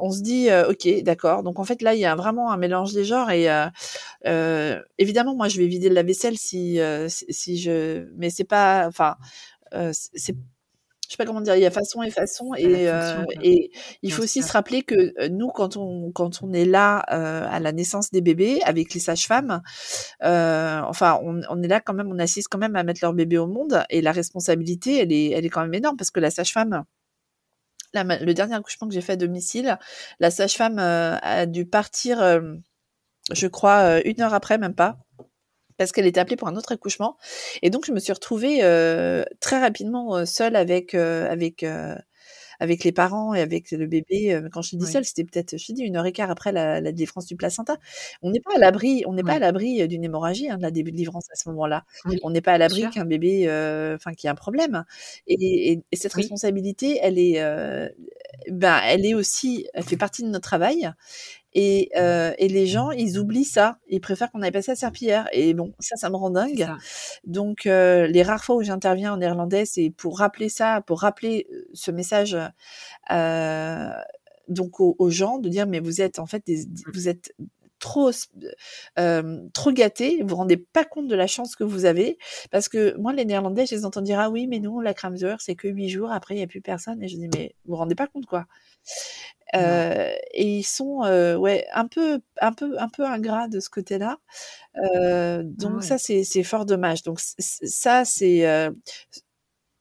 on 0.00 0.10
se 0.10 0.22
dit 0.22 0.50
euh, 0.50 0.68
ok 0.70 0.88
d'accord. 1.02 1.42
Donc 1.42 1.58
en 1.60 1.64
fait 1.64 1.82
là 1.82 1.94
il 1.94 2.00
y 2.00 2.04
a 2.06 2.16
vraiment 2.16 2.50
un 2.50 2.56
mélange 2.56 2.92
des 2.94 3.04
genres 3.04 3.30
et 3.30 3.48
euh, 3.50 3.66
euh, 4.26 4.80
évidemment 4.98 5.34
moi 5.36 5.48
je 5.48 5.58
vais 5.60 5.66
vider 5.68 5.88
le 5.88 5.94
lave-vaisselle 5.96 6.36
si 6.38 6.80
euh, 6.80 7.08
si, 7.08 7.26
si 7.30 7.58
je 7.58 8.06
mais 8.16 8.30
c'est 8.30 8.44
pas 8.44 8.86
enfin 8.88 9.16
euh, 9.74 9.92
c'est 9.94 10.36
je 11.06 11.12
sais 11.12 11.16
pas 11.16 11.26
comment 11.26 11.40
dire, 11.40 11.56
il 11.56 11.62
y 11.62 11.66
a 11.66 11.70
façon 11.70 12.02
et 12.02 12.10
façon 12.10 12.54
et, 12.54 12.88
euh, 12.88 13.24
et 13.42 13.70
il 14.02 14.12
faut 14.12 14.22
aussi 14.22 14.42
se 14.42 14.52
rappeler 14.52 14.82
que 14.82 14.94
euh, 15.20 15.28
nous 15.28 15.48
quand 15.48 15.76
on 15.76 16.10
quand 16.12 16.42
on 16.42 16.52
est 16.52 16.64
là 16.64 17.04
euh, 17.12 17.46
à 17.50 17.60
la 17.60 17.72
naissance 17.72 18.10
des 18.10 18.20
bébés 18.20 18.60
avec 18.64 18.94
les 18.94 19.00
sages-femmes, 19.00 19.62
euh, 20.22 20.80
enfin 20.82 21.20
on, 21.22 21.42
on 21.48 21.62
est 21.62 21.68
là 21.68 21.80
quand 21.80 21.94
même, 21.94 22.10
on 22.10 22.18
assiste 22.18 22.48
quand 22.48 22.58
même 22.58 22.76
à 22.76 22.82
mettre 22.82 23.00
leur 23.02 23.12
bébé 23.12 23.38
au 23.38 23.46
monde 23.46 23.84
et 23.90 24.00
la 24.00 24.12
responsabilité 24.12 24.98
elle 24.98 25.12
est 25.12 25.30
elle 25.30 25.44
est 25.44 25.50
quand 25.50 25.62
même 25.62 25.74
énorme 25.74 25.96
parce 25.96 26.10
que 26.10 26.20
la 26.20 26.30
sage-femme 26.30 26.84
le 27.94 28.32
dernier 28.32 28.54
accouchement 28.54 28.88
que 28.88 28.94
j'ai 28.94 29.00
fait 29.00 29.12
à 29.12 29.16
domicile, 29.16 29.78
la 30.18 30.32
sage-femme 30.32 30.80
a 30.80 31.46
dû 31.46 31.64
partir, 31.64 32.18
je 33.32 33.46
crois, 33.46 34.00
une 34.04 34.20
heure 34.20 34.34
après, 34.34 34.58
même 34.58 34.74
pas 34.74 34.98
parce 35.76 35.92
qu'elle 35.92 36.06
était 36.06 36.20
appelée 36.20 36.36
pour 36.36 36.48
un 36.48 36.56
autre 36.56 36.72
accouchement. 36.72 37.16
Et 37.62 37.70
donc, 37.70 37.86
je 37.86 37.92
me 37.92 38.00
suis 38.00 38.12
retrouvée 38.12 38.58
très 39.40 39.60
rapidement 39.60 40.24
seule 40.26 40.56
avec, 40.56 40.94
avec 40.94 41.64
avec 42.60 42.84
les 42.84 42.92
parents 42.92 43.34
et 43.34 43.40
avec 43.40 43.70
le 43.70 43.86
bébé. 43.86 44.40
Quand 44.52 44.62
je 44.62 44.76
dis 44.76 44.86
seule, 44.86 45.04
c'était 45.04 45.24
peut-être, 45.24 45.56
je 45.56 45.72
dis, 45.72 45.82
une 45.82 45.96
heure 45.96 46.06
et 46.06 46.12
quart 46.12 46.30
après 46.30 46.52
la, 46.52 46.80
la 46.80 46.92
délivrance 46.92 47.26
du 47.26 47.36
placenta. 47.36 47.76
On 48.22 48.30
n'est 48.30 48.40
pas 48.40 48.52
à 48.56 48.58
l'abri, 48.58 49.04
on 49.06 49.12
n'est 49.12 49.22
pas 49.22 49.34
à 49.34 49.38
l'abri 49.38 49.86
d'une 49.88 50.04
hémorragie 50.04 50.50
hein, 50.50 50.56
de 50.56 50.62
la 50.62 50.70
délivrance 50.70 51.26
à 51.32 51.36
ce 51.36 51.48
moment-là. 51.50 51.84
on 52.22 52.30
n'est 52.30 52.40
pas 52.40 52.52
à 52.52 52.58
l'abri 52.58 52.88
qu'un 52.90 53.04
bébé, 53.04 53.44
enfin, 53.94 54.12
qui 54.12 54.28
a 54.28 54.32
un 54.32 54.36
problème. 54.36 54.84
Et, 55.26 55.80
et, 55.90 55.96
cette 55.96 56.14
responsabilité, 56.14 56.98
elle 57.02 57.18
est, 57.18 57.40
ben, 58.50 58.80
elle 58.84 59.06
est 59.06 59.14
aussi, 59.14 59.66
elle 59.74 59.84
fait 59.84 59.96
partie 59.96 60.22
de 60.22 60.28
notre 60.28 60.48
travail. 60.48 60.90
Et, 61.54 61.90
euh, 61.96 62.32
et, 62.38 62.48
les 62.48 62.66
gens, 62.66 62.90
ils 62.90 63.18
oublient 63.18 63.44
ça. 63.44 63.78
Ils 63.88 64.00
préfèrent 64.00 64.30
qu'on 64.32 64.42
aille 64.42 64.50
passer 64.50 64.72
à 64.72 64.76
serpillière. 64.76 65.28
Et 65.32 65.54
bon, 65.54 65.72
ça, 65.78 65.96
ça 65.96 66.10
me 66.10 66.16
rend 66.16 66.30
dingue. 66.30 66.68
Donc, 67.24 67.66
euh, 67.66 68.06
les 68.06 68.22
rares 68.22 68.44
fois 68.44 68.56
où 68.56 68.62
j'interviens 68.62 69.12
en 69.14 69.18
néerlandais, 69.18 69.64
c'est 69.64 69.90
pour 69.90 70.18
rappeler 70.18 70.48
ça, 70.48 70.82
pour 70.86 71.00
rappeler 71.00 71.46
euh, 71.52 71.68
ce 71.72 71.90
message 71.90 72.36
euh, 73.10 73.88
donc 74.48 74.80
aux, 74.80 74.96
aux, 74.98 75.10
gens, 75.10 75.38
de 75.38 75.48
dire 75.48 75.66
mais 75.66 75.80
vous 75.80 76.00
êtes 76.00 76.18
en 76.18 76.26
fait, 76.26 76.42
des, 76.46 76.66
mmh. 76.66 76.90
vous 76.92 77.08
êtes 77.08 77.32
trop 77.84 78.10
euh, 78.98 79.48
trop 79.52 79.70
gâtés, 79.70 80.22
vous 80.22 80.28
vous 80.28 80.36
rendez 80.36 80.56
pas 80.56 80.84
compte 80.84 81.06
de 81.06 81.14
la 81.14 81.26
chance 81.26 81.54
que 81.54 81.64
vous 81.64 81.84
avez 81.84 82.16
parce 82.50 82.70
que 82.70 82.96
moi 82.96 83.12
les 83.12 83.26
néerlandais 83.26 83.66
je 83.66 83.74
les 83.74 83.84
entends 83.84 84.00
dire 84.00 84.18
ah 84.18 84.30
oui 84.30 84.46
mais 84.46 84.58
nous 84.58 84.80
la 84.80 84.94
Kramzer 84.94 85.36
c'est 85.40 85.54
que 85.54 85.68
huit 85.68 85.90
jours 85.90 86.10
après 86.10 86.34
il 86.34 86.38
y 86.38 86.42
a 86.42 86.46
plus 86.46 86.62
personne 86.62 87.02
et 87.02 87.08
je 87.08 87.16
dis 87.16 87.28
mais 87.34 87.54
vous 87.66 87.72
vous 87.72 87.76
rendez 87.76 87.94
pas 87.94 88.06
compte 88.06 88.24
quoi 88.24 88.46
euh, 89.54 90.12
et 90.32 90.58
ils 90.58 90.64
sont 90.64 91.04
euh, 91.04 91.36
ouais 91.36 91.66
un 91.72 91.86
peu 91.86 92.20
un 92.40 92.52
peu 92.52 92.78
un 92.78 92.88
peu 92.88 93.04
ingrats 93.04 93.48
de 93.48 93.60
ce 93.60 93.70
côté-là. 93.70 94.18
Euh, 94.76 95.42
donc 95.44 95.84
ça 95.84 95.98
c'est 95.98 96.24
c'est 96.24 96.42
fort 96.42 96.66
dommage. 96.66 97.02
Donc 97.02 97.20
ça 97.20 98.04
c'est 98.04 98.70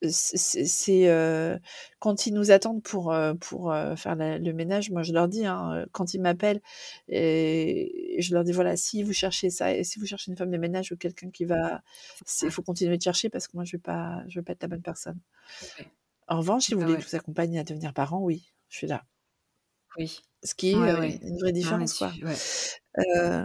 c'est 0.10 1.80
quand 2.00 2.28
ils 2.28 2.34
nous 2.34 2.52
attendent 2.52 2.84
pour 2.84 3.16
pour 3.40 3.74
faire 3.96 4.16
le 4.16 4.52
ménage, 4.52 4.92
moi 4.92 5.02
je 5.02 5.14
leur 5.14 5.28
dis 5.28 5.46
hein, 5.46 5.86
quand 5.92 6.14
ils 6.14 6.22
m'appellent 6.22 6.62
et 7.08 8.18
je 8.20 8.34
leur 8.34 8.44
dis 8.44 8.52
voilà 8.52 8.76
si 8.76 9.02
vous 9.02 9.14
cherchez 9.14 9.50
ça 9.50 9.74
et 9.74 9.84
si 9.84 10.00
vous 10.00 10.06
cherchez 10.06 10.30
une 10.32 10.38
femme 10.38 10.52
de 10.52 10.58
ménage 10.58 10.92
ou 10.92 10.98
quelqu'un 10.98 11.32
qui 11.32 11.46
va, 11.46 11.82
il 12.42 12.52
faut 12.52 12.64
continuer 12.64 12.98
de 12.98 13.04
chercher 13.04 13.30
parce 13.30 13.48
que 13.48 13.56
moi 13.56 13.64
je 13.64 13.78
vais 13.78 13.82
pas 13.82 14.24
je 14.28 14.40
vais 14.40 14.44
pas 14.44 14.54
être 14.54 14.64
la 14.64 14.68
bonne 14.68 14.82
personne. 14.82 15.20
En 16.28 16.38
revanche, 16.38 16.64
si 16.64 16.74
vous 16.74 16.82
voulez 16.82 16.96
que 16.96 17.02
je 17.02 17.10
vous 17.10 17.16
accompagne 17.16 17.60
à 17.60 17.64
devenir 17.64 17.94
parent, 17.94 18.20
oui, 18.20 18.54
je 18.70 18.78
suis 18.78 18.88
là. 18.88 19.04
Oui. 19.98 20.20
Ce 20.46 20.56
qui 20.56 20.72
est 20.72 20.74
une 20.74 21.38
vraie 21.40 21.54
différence, 21.54 21.98
quoi. 21.98 22.12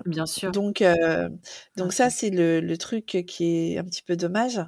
Bien 0.05 0.27
sûr. 0.27 0.51
donc 0.51 0.83
donc 1.77 1.93
ça, 1.93 2.11
c'est 2.11 2.29
le 2.29 2.61
le 2.61 2.77
truc 2.77 3.25
qui 3.27 3.73
est 3.73 3.79
un 3.79 3.85
petit 3.85 4.03
peu 4.03 4.17
dommage 4.17 4.61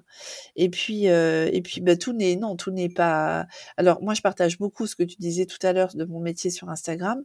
et 0.55 0.71
puis, 0.71 1.07
et 1.07 1.61
puis, 1.63 1.81
bah, 1.81 1.97
tout 1.97 2.13
n'est 2.13 2.37
non, 2.37 2.55
tout 2.55 2.71
n'est 2.71 2.89
pas 2.89 3.49
alors 3.77 4.01
moi, 4.01 4.15
je 4.15 4.23
partage 4.23 4.59
beaucoup 4.59 4.87
ce 4.87 4.95
que 4.95 5.03
tu 5.03 5.17
disais 5.19 5.45
tout 5.45 5.59
à 5.67 5.73
l'heure 5.73 5.95
de 5.95 6.05
mon 6.05 6.21
métier 6.21 6.51
sur 6.51 6.69
Instagram. 6.71 7.25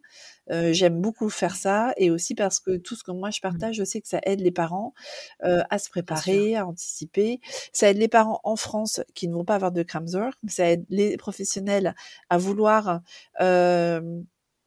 j'aime 0.49 0.99
beaucoup 0.99 1.29
faire 1.29 1.55
ça 1.55 1.93
et 1.97 2.09
aussi 2.09 2.33
parce 2.33 2.59
que 2.59 2.75
tout 2.75 2.95
ce 2.95 3.03
que 3.03 3.11
moi 3.11 3.29
je 3.29 3.37
mmh. 3.37 3.41
partage, 3.41 3.75
je 3.75 3.83
sais 3.83 4.01
que 4.01 4.07
ça 4.07 4.19
aide 4.23 4.41
les 4.41 4.51
parents, 4.51 4.95
à 5.43 5.77
se 5.77 5.89
préparer, 5.91 6.55
à 6.55 6.65
anticiper. 6.65 7.41
Ça 7.73 7.91
aide 7.91 7.97
les 7.97 8.07
parents 8.07 8.39
en 8.43 8.55
France 8.55 9.01
qui 9.13 9.27
ne 9.27 9.35
vont 9.35 9.45
pas 9.45 9.55
avoir 9.55 9.71
de 9.71 9.83
Kramzor, 9.83 10.31
ça 10.47 10.71
aide 10.71 10.85
les 10.89 11.15
professionnels 11.15 11.93
à 12.29 12.39
vouloir, 12.39 13.01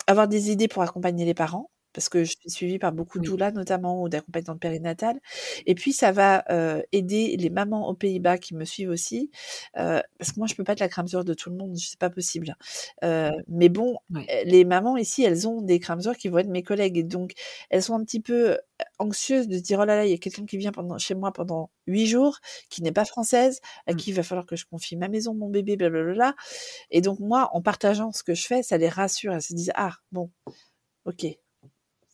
avoir 0.09 0.27
des 0.29 0.51
idées 0.51 0.69
pour 0.69 0.83
accompagner 0.83 1.25
les 1.25 1.35
parents 1.35 1.71
parce 1.99 2.09
que 2.09 2.23
je 2.23 2.31
suis 2.31 2.51
suivie 2.51 2.79
par 2.79 2.93
beaucoup 2.93 3.19
de 3.19 3.25
doulas 3.25 3.51
notamment 3.51 4.01
ou 4.01 4.09
d'accompagnantes 4.09 4.61
périnatales. 4.61 5.19
Et 5.67 5.75
puis 5.75 5.93
ça 5.93 6.13
va 6.13 6.45
euh, 6.49 6.81
aider 6.93 7.37
les 7.37 7.51
mamans 7.51 7.89
aux 7.89 7.95
Pays-Bas 7.95 8.39
qui 8.39 8.55
me 8.55 8.65
suivent 8.65 8.91
aussi, 8.91 9.33
euh, 9.79 10.01
parce 10.17 10.31
que 10.31 10.39
moi 10.39 10.47
je 10.47 10.55
peux 10.55 10.63
pas 10.63 10.75
être 10.75 10.81
la 10.81 10.89
cramsure 10.89 11.25
de 11.25 11.35
tout 11.35 11.51
le 11.51 11.57
monde, 11.57 11.77
c'est 11.77 11.99
pas 11.99 12.09
possible. 12.09 12.55
Euh, 13.03 13.33
mais 13.49 13.69
bon, 13.69 13.97
les 14.45 14.65
mamans 14.65 14.97
ici, 14.97 15.25
elles 15.25 15.49
ont 15.49 15.61
des 15.61 15.81
cramsures 15.81 16.17
qui 16.17 16.29
vont 16.29 16.39
être 16.39 16.47
mes 16.47 16.63
collègues 16.63 16.99
et 16.99 17.03
donc 17.03 17.33
elles 17.69 17.83
sont 17.83 17.95
un 17.95 18.05
petit 18.05 18.21
peu 18.21 18.57
anxieuses 19.01 19.49
de 19.49 19.59
dire 19.59 19.81
oh 19.81 19.85
là 19.85 19.97
là, 19.97 20.07
il 20.07 20.13
y 20.13 20.15
a 20.15 20.19
quelqu'un 20.19 20.47
qui 20.47 20.57
vient 20.57 20.71
pendant, 20.71 20.99
chez 20.99 21.17
moi 21.17 21.33
pendant 21.33 21.69
huit 21.89 22.07
jours, 22.07 22.39
qui 22.71 22.81
n'est 22.81 22.93
pas 22.93 23.07
française, 23.07 23.61
à 23.89 23.93
mmh. 23.93 23.97
qui 23.97 24.11
il 24.11 24.15
va 24.15 24.23
falloir 24.23 24.47
que 24.47 24.55
je 24.55 24.67
confie 24.67 24.97
ma 24.97 25.09
maison, 25.09 25.35
mon 25.35 25.49
bébé, 25.49 25.77
blablabla. 25.77 26.37
Et 26.93 27.01
donc 27.01 27.19
moi, 27.19 27.51
en 27.55 27.61
partageant 27.61 28.13
ce 28.13 28.23
que 28.23 28.35
je 28.35 28.47
fais, 28.47 28.63
ça 28.63 28.79
les 28.79 28.89
rassure, 28.89 29.33
elles 29.33 29.43
se 29.43 29.53
disent 29.53 29.73
ah 29.75 29.95
bon, 30.13 30.31
ok, 31.05 31.27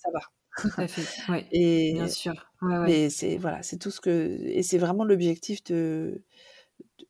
ça 0.05 0.11
va. 0.13 0.21
et, 1.53 1.95
bien 1.95 2.09
sûr. 2.09 2.35
Mais 2.63 3.11
c'est 3.11 3.37
voilà, 3.37 3.63
c'est 3.63 3.79
tout 3.79 3.91
ce 3.91 4.01
que 4.01 4.11
et 4.11 4.63
c'est 4.63 4.79
vraiment 4.79 5.05
l'objectif 5.05 5.65
de, 5.65 6.23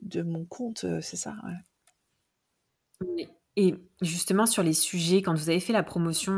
de 0.00 0.22
mon 0.22 0.44
compte, 0.44 0.84
euh, 0.84 1.00
c'est 1.00 1.16
ça. 1.16 1.34
Et 3.56 3.76
justement 4.02 4.46
sur 4.46 4.64
les 4.64 4.72
sujets, 4.72 5.22
quand 5.22 5.32
vous 5.32 5.48
avez 5.48 5.60
fait 5.60 5.72
la 5.72 5.84
promotion, 5.84 6.32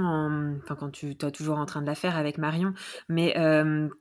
enfin 0.63 0.75
quand 0.75 0.91
tu 0.91 1.13
es 1.13 1.31
toujours 1.31 1.57
en 1.57 1.65
train 1.65 1.81
de 1.81 1.87
la 1.87 1.95
faire 1.95 2.15
avec 2.15 2.37
Marion, 2.37 2.75
mais 3.09 3.35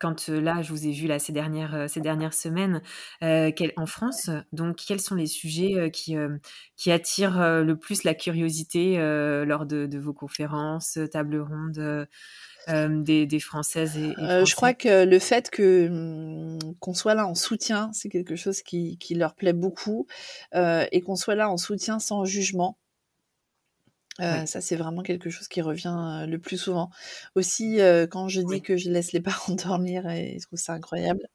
quand 0.02 0.28
là 0.28 0.62
je 0.62 0.70
vous 0.72 0.86
ai 0.86 0.92
vu 0.92 1.08
là 1.08 1.18
ces 1.18 1.32
dernières 1.32 1.90
ces 1.90 2.02
dernières 2.02 2.34
semaines 2.34 2.82
en 3.22 3.86
France, 3.86 4.30
donc 4.52 4.84
quels 4.86 5.00
sont 5.00 5.16
les 5.16 5.28
sujets 5.28 5.92
qui 5.92 6.18
qui 6.76 6.92
attirent 6.92 7.40
le 7.64 7.76
plus 7.78 8.04
la 8.04 8.16
curiosité 8.16 8.98
lors 8.98 9.66
de, 9.66 9.86
de, 9.86 9.98
vos 9.98 10.14
conférences, 10.14 11.00
tables 11.10 11.40
rondes 11.40 12.08
des, 12.68 13.26
des, 13.28 13.40
Françaises 13.40 13.96
et, 13.96 14.14
Je 14.18 14.56
crois 14.56 14.74
que 14.74 15.06
le 15.06 15.20
fait 15.20 15.50
que 15.50 15.88
mmh, 15.88 16.76
qu'on 16.80 16.94
soit 16.94 17.14
là 17.14 17.28
en 17.28 17.36
soutien, 17.36 17.92
c'est 17.94 18.10
quelque 18.10 18.36
chose 18.36 18.62
qui, 18.62 18.98
qui, 18.98 19.16
leur 19.16 19.36
plaît 19.36 19.54
beaucoup, 19.54 20.06
et 20.54 21.02
qu'on 21.02 21.16
soit 21.16 21.36
là 21.36 21.50
en 21.50 21.58
soutien 21.58 22.00
sans 22.00 22.26
jugement. 22.26 22.78
Euh, 24.22 24.46
ça, 24.46 24.62
c'est 24.62 24.76
vraiment 24.76 25.02
quelque 25.02 25.30
chose 25.30 25.48
qui 25.48 25.62
revient 25.62 26.26
le 26.28 26.38
plus 26.38 26.58
souvent. 26.58 26.90
Aussi, 27.36 27.80
quand 28.12 28.28
je 28.30 28.42
dis 28.42 28.62
que 28.62 28.78
je 28.78 28.90
laisse 28.90 29.12
les 29.12 29.20
parents 29.22 29.56
dormir, 29.56 30.08
et 30.10 30.38
je 30.40 30.48
trouve 30.48 30.60
ça 30.60 30.74
incroyable. 30.74 31.28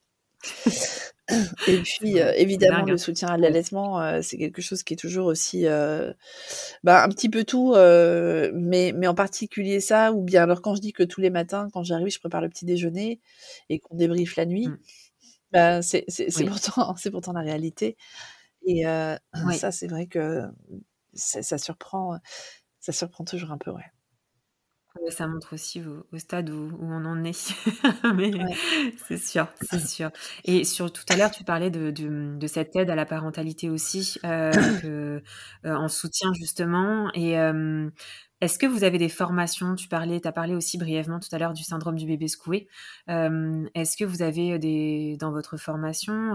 et 1.69 1.79
puis, 1.83 2.17
évidemment, 2.37 2.85
le 2.85 2.95
hein. 2.95 2.99
soutien 2.99 3.29
à 3.29 3.37
l'allaitement, 3.37 4.23
c'est 4.23 4.39
quelque 4.39 4.63
chose 4.63 4.83
qui 4.83 4.95
est 4.95 4.97
toujours 4.97 5.27
aussi, 5.27 5.65
bah, 6.83 7.05
un 7.05 7.09
petit 7.11 7.29
peu 7.29 7.45
tout, 7.45 7.75
mais, 7.75 8.93
mais 8.97 9.07
en 9.07 9.15
particulier 9.15 9.81
ça, 9.81 10.13
ou 10.13 10.23
bien 10.23 10.45
alors 10.45 10.63
quand 10.63 10.75
je 10.75 10.81
dis 10.81 10.93
que 10.93 11.03
tous 11.03 11.21
les 11.21 11.31
matins, 11.31 11.69
quand 11.73 11.83
j'arrive, 11.83 12.09
je 12.09 12.19
prépare 12.19 12.41
le 12.41 12.49
petit 12.49 12.65
déjeuner 12.65 13.21
et 13.69 13.79
qu'on 13.79 13.97
débriefe 13.97 14.37
la 14.37 14.47
nuit, 14.47 14.69
mmh. 14.69 14.79
bah, 15.53 15.83
c'est 15.83 16.07
pourtant, 16.47 16.95
pourtant 17.13 17.33
la 17.35 17.43
réalité. 17.43 17.99
Et 18.67 18.85
ça, 18.85 19.71
c'est 19.71 19.87
vrai 19.89 20.07
que 20.07 20.45
ça 21.13 21.59
surprend 21.59 22.19
ça 22.81 22.93
surprend 22.93 23.25
toujours 23.25 23.53
un 23.53 23.59
peu, 23.59 23.71
ouais. 23.71 25.11
ça 25.11 25.29
montre 25.29 25.53
aussi 25.53 25.83
au, 25.83 26.19
stade 26.19 26.51
où, 26.51 26.71
on 26.81 27.05
en 27.05 27.23
est. 27.25 27.55
Mais 28.15 28.31
c'est 29.07 29.19
sûr, 29.19 29.47
c'est 29.61 29.81
sûr. 29.87 30.11
Et 30.45 30.65
sur 30.65 30.93
tout 30.93 31.05
à 31.11 31.17
l'heure, 31.17 31.31
tu 31.31 31.45
parlais 31.45 31.71
de, 31.71 31.91
de, 31.91 32.47
cette 32.47 32.75
aide 32.77 32.91
à 32.91 32.95
la 32.95 33.07
parentalité 33.07 33.69
aussi, 33.69 34.19
euh, 34.25 34.51
euh, 34.85 35.21
en 35.65 35.89
soutien 35.89 36.33
justement. 36.33 37.11
Et 37.13 37.39
euh, 37.39 37.91
est-ce 38.41 38.59
que 38.59 38.67
vous 38.67 38.83
avez 38.83 38.97
des 38.97 39.11
formations? 39.11 39.75
Tu 39.75 39.89
parlais, 39.89 40.27
as 40.27 40.33
parlé 40.33 40.55
aussi 40.55 40.79
brièvement 40.79 41.21
tout 41.21 41.29
à 41.33 41.39
l'heure 41.39 41.53
du 41.53 41.63
syndrome 41.63 41.97
du 41.97 42.07
bébé 42.07 42.29
secoué. 42.29 42.67
Est-ce 43.09 43.97
que 43.99 44.05
vous 44.05 44.23
avez 44.23 44.59
des 44.59 45.19
dans 45.21 45.33
votre 45.33 45.59
formation 45.59 46.35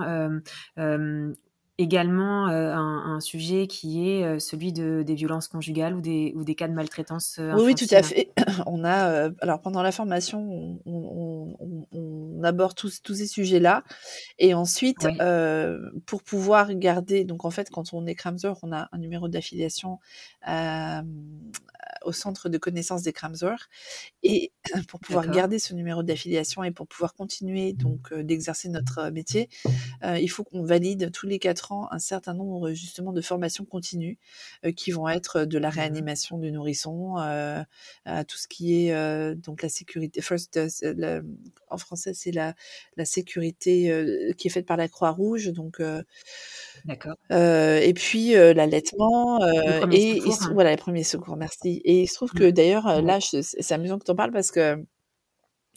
également 1.78 2.48
euh, 2.48 2.74
un, 2.74 3.20
sujet 3.20 3.68
qui 3.68 4.10
est 4.10 4.24
euh, 4.24 4.40
celui 4.40 4.72
de, 4.72 5.04
des 5.06 5.16
violences 5.16 5.48
conjugales 5.48 5.96
ou 5.96 6.02
des, 6.02 6.34
ou 6.36 6.44
des 6.44 6.56
cas 6.56 6.68
de 6.68 6.74
maltraitance 6.74 7.38
euh, 7.40 7.54
oui, 7.56 7.64
oui, 7.66 7.76
tout 7.76 7.94
à 7.94 8.02
fait. 8.02 8.32
On 8.66 8.84
a, 8.84 9.30
alors 9.42 9.62
pendant 9.62 9.82
la 9.82 9.92
formation, 9.92 10.40
on, 10.86 11.58
on, 11.60 11.88
on 11.92 12.44
aborde 12.44 12.76
tous, 12.76 13.02
tous 13.02 13.16
ces 13.16 13.28
sujets-là. 13.28 13.84
Et 14.40 14.54
ensuite, 14.54 15.08
pour 16.06 16.24
pouvoir 16.24 16.74
garder, 16.74 17.24
donc 17.24 17.46
en 17.46 17.52
fait, 17.52 17.70
quand 17.70 17.94
on 17.94 18.06
est 18.06 18.16
Kramzer, 18.16 18.54
on 18.64 18.72
a 18.72 18.90
un 18.92 18.98
numéro 18.98 19.28
d'affiliation 19.28 20.00
au 22.06 22.12
centre 22.12 22.50
de 22.50 22.58
connaissance 22.58 23.02
des 23.02 23.14
Kramzer. 23.14 23.70
Et 24.24 24.52
pour 24.88 25.00
pouvoir 25.00 25.30
garder 25.30 25.60
ce 25.60 25.74
numéro 25.74 26.04
d'affiliation 26.04 26.64
et 26.64 26.72
pour 26.72 26.88
pouvoir 26.88 27.14
continuer 27.14 27.74
donc 27.74 28.14
d'exercer 28.14 28.70
notre 28.70 29.10
métier, 29.10 29.50
il 30.04 30.30
faut 30.30 30.44
qu'on 30.44 30.64
valide 30.64 31.12
tous 31.12 31.28
les 31.28 31.40
quatre 31.40 31.72
ans 31.72 31.88
un 31.92 32.00
certain 32.00 32.34
nombre 32.34 32.72
justement 32.72 33.14
de 33.14 33.22
formations 33.22 33.66
continues 33.66 34.18
qui 34.76 34.92
vont 34.92 35.10
être 35.10 35.46
de 35.46 35.58
la 35.58 35.70
mmh 35.70 35.76
réanimation 35.76 36.38
du 36.38 36.52
nourrisson 36.52 37.16
à 37.18 38.24
tout 38.26 38.38
ce 38.38 38.48
qui 38.48 38.88
est 38.88 39.36
donc 39.36 39.62
la 39.62 39.70
sécurité. 39.70 40.22
First, 40.22 40.60
en 41.70 41.78
français, 41.78 42.14
c'est 42.14 42.32
la, 42.32 42.54
la 42.98 43.06
sécurité 43.06 44.34
qui 44.38 44.48
est 44.48 44.52
faite 44.52 44.66
par 44.66 44.78
la 44.78 44.88
Croix-Rouge. 44.88 45.52
Donc 45.52 45.82
D'accord. 46.86 47.16
et 47.32 47.94
puis 47.96 48.34
l'allaitement 48.34 49.40
et, 49.92 50.22
hein. 50.22 50.52
voilà 50.54 50.72
les 50.72 50.78
premiers 50.78 51.04
secours, 51.04 51.36
merci. 51.36 51.82
Et 51.84 51.95
il 52.04 52.08
se 52.08 52.16
trouve 52.16 52.32
que 52.34 52.44
Mmh. 52.46 52.52
d'ailleurs 52.52 53.02
là, 53.02 53.20
c'est 53.22 53.72
amusant 53.74 54.00
que 54.00 54.06
tu 54.06 54.12
en 54.12 54.16
parles 54.16 54.32
parce 54.32 54.52
que 54.52 54.84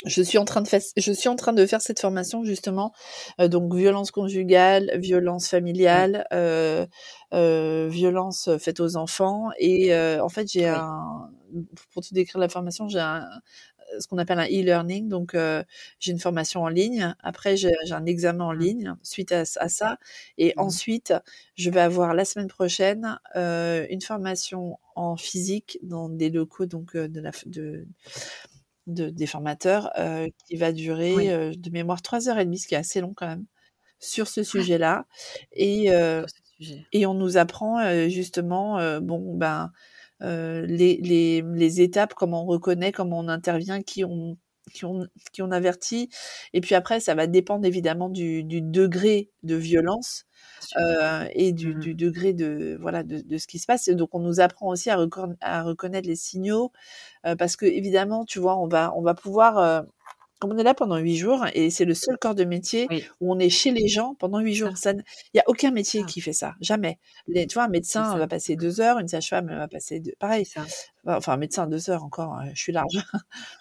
je 0.05 0.23
suis 0.23 0.39
en 0.39 0.45
train 0.45 0.61
de 0.63 0.69
faire, 0.69 0.81
je 0.97 1.13
suis 1.13 1.29
en 1.29 1.35
train 1.35 1.53
de 1.53 1.67
faire 1.67 1.81
cette 1.81 1.99
formation 2.01 2.45
justement, 2.45 2.93
donc 3.41 3.75
violence 3.75 4.13
conjugale, 4.13 4.93
violence 4.97 5.49
familiale, 5.49 6.25
euh, 6.33 6.87
euh, 7.35 7.89
violence 7.91 8.49
faite 8.61 8.79
aux 8.79 8.95
enfants 8.97 9.49
et 9.59 9.93
en 9.97 10.29
fait 10.29 10.47
j'ai 10.53 10.69
un, 10.69 11.31
pour 11.93 12.05
te 12.05 12.15
décrire 12.15 12.39
la 12.39 12.49
formation, 12.49 12.89
j'ai 12.89 13.01
un, 13.01 13.29
ce 13.99 14.07
qu'on 14.07 14.19
appelle 14.19 14.39
un 14.39 14.47
e-learning, 14.47 15.09
donc 15.09 15.35
j'ai 15.99 16.13
une 16.13 16.21
formation 16.21 16.63
en 16.63 16.69
ligne. 16.69 17.13
Après 17.25 17.57
j'ai 17.57 17.73
un 17.91 18.07
examen 18.07 18.45
en 18.45 18.53
Mmh. 18.53 18.59
ligne 18.61 18.95
suite 19.03 19.33
à, 19.33 19.45
ça 19.47 19.97
et 20.37 20.55
Mmh. 20.57 20.61
ensuite 20.61 21.13
je 21.57 21.71
vais 21.71 21.81
avoir 21.81 22.15
la 22.15 22.25
semaine 22.25 22.47
prochaine 22.49 23.19
une 23.35 24.01
formation 24.01 24.79
en 24.99 25.17
physique 25.17 25.79
dans 25.83 26.09
des 26.09 26.31
locaux 26.31 26.67
donc 26.67 26.97
de 26.97 27.21
la 27.21 27.31
de 27.47 27.87
de, 28.87 29.11
des 29.11 29.27
formateurs 29.27 29.93
qui 30.47 30.57
va 30.57 30.73
durer 30.73 31.55
de 31.55 31.71
mémoire 31.71 32.01
3h30, 32.01 32.57
ce 32.57 32.67
qui 32.67 32.75
est 32.75 32.79
assez 32.79 33.03
long 33.03 33.13
quand 33.15 33.27
même, 33.27 33.45
sur 33.99 34.29
ce 34.29 34.43
sujet-là. 34.43 35.05
Et, 35.53 35.91
sujet. 36.57 36.87
et 36.93 37.05
on 37.05 37.13
nous 37.13 37.37
apprend 37.37 38.09
justement, 38.09 38.99
bon, 39.01 39.37
ben, 39.37 39.73
les, 40.21 40.97
les, 41.03 41.43
les, 41.43 41.81
étapes, 41.83 42.15
comment 42.15 42.45
on 42.45 42.47
reconnaît, 42.47 42.91
comment 42.91 43.19
on 43.19 43.29
intervient, 43.29 43.83
qui 43.83 44.05
on, 44.05 44.39
qui 44.73 44.85
on, 44.85 45.07
qui 45.33 45.43
on 45.43 45.51
avertit. 45.51 46.09
Et 46.53 46.61
puis 46.61 46.75
après, 46.75 47.01
ça 47.01 47.15
va 47.15 47.27
dépendre 47.27 47.67
évidemment 47.67 48.09
du, 48.09 48.45
du 48.45 48.63
degré 48.63 49.31
de 49.43 49.55
violence. 49.55 50.25
Euh, 50.77 51.27
et 51.33 51.53
du, 51.53 51.75
mmh 51.75 51.79
du, 51.79 51.95
degré 51.95 52.33
de 52.33 52.77
voilà 52.81 53.03
de, 53.03 53.21
de, 53.21 53.39
ce 53.39 53.47
qui 53.47 53.59
se 53.59 53.67
passe. 53.67 53.89
Et 53.89 53.95
donc 53.95 54.15
on 54.15 54.19
nous 54.19 54.41
apprend 54.41 54.69
aussi 54.69 54.91
à, 54.91 54.99
à 55.41 55.63
reconnaître 55.63 56.09
les 56.09 56.17
signaux 56.17 56.73
euh, 57.27 57.37
parce 57.37 57.57
que 57.57 57.67
évidemment, 57.67 58.25
tu 58.25 58.39
vois, 58.39 58.59
on 58.59 58.67
va 58.67 58.93
on 58.97 59.03
va 59.03 59.15
pouvoir 59.15 59.59
euh, 59.59 59.83
comme 60.41 60.53
on 60.53 60.59
est 60.59 60.63
là 60.63 60.75
pendant 60.75 60.97
huit 60.97 61.17
jours 61.17 61.47
et 61.55 61.71
c'est 61.71 61.85
le 61.85 61.95
seul 61.95 62.17
corps 62.19 62.35
de 62.35 62.45
métier 62.45 62.87
oui. 62.91 63.05
où 63.21 63.33
on 63.33 63.39
est 63.39 63.51
chez 63.51 63.71
les 63.71 63.89
gens 63.89 64.15
pendant 64.15 64.39
huit 64.41 64.55
jours. 64.55 64.71
Il 64.85 65.03
n'y 65.35 65.41
a 65.41 65.45
aucun 65.47 65.71
métier 65.71 66.01
ça. 66.01 66.07
qui 66.07 66.21
fait 66.21 66.33
ça, 66.33 66.55
jamais. 66.61 66.99
Les, 67.27 67.47
tu 67.47 67.55
vois, 67.55 67.65
un 67.65 67.69
médecin 67.69 68.17
va 68.17 68.29
passer 68.29 68.55
deux 68.55 68.81
heures, 68.81 68.99
une 68.99 69.09
sage-femme 69.09 69.49
va 69.49 69.69
passer 69.69 70.01
deux, 70.01 70.15
pareil. 70.19 70.45
Ça. 70.45 70.65
Enfin, 71.07 71.33
un 71.33 71.39
médecin 71.39 71.67
deux 71.67 71.91
heures 71.91 72.05
encore, 72.05 72.41
je 72.55 72.61
suis 72.61 72.73
large. 72.73 72.99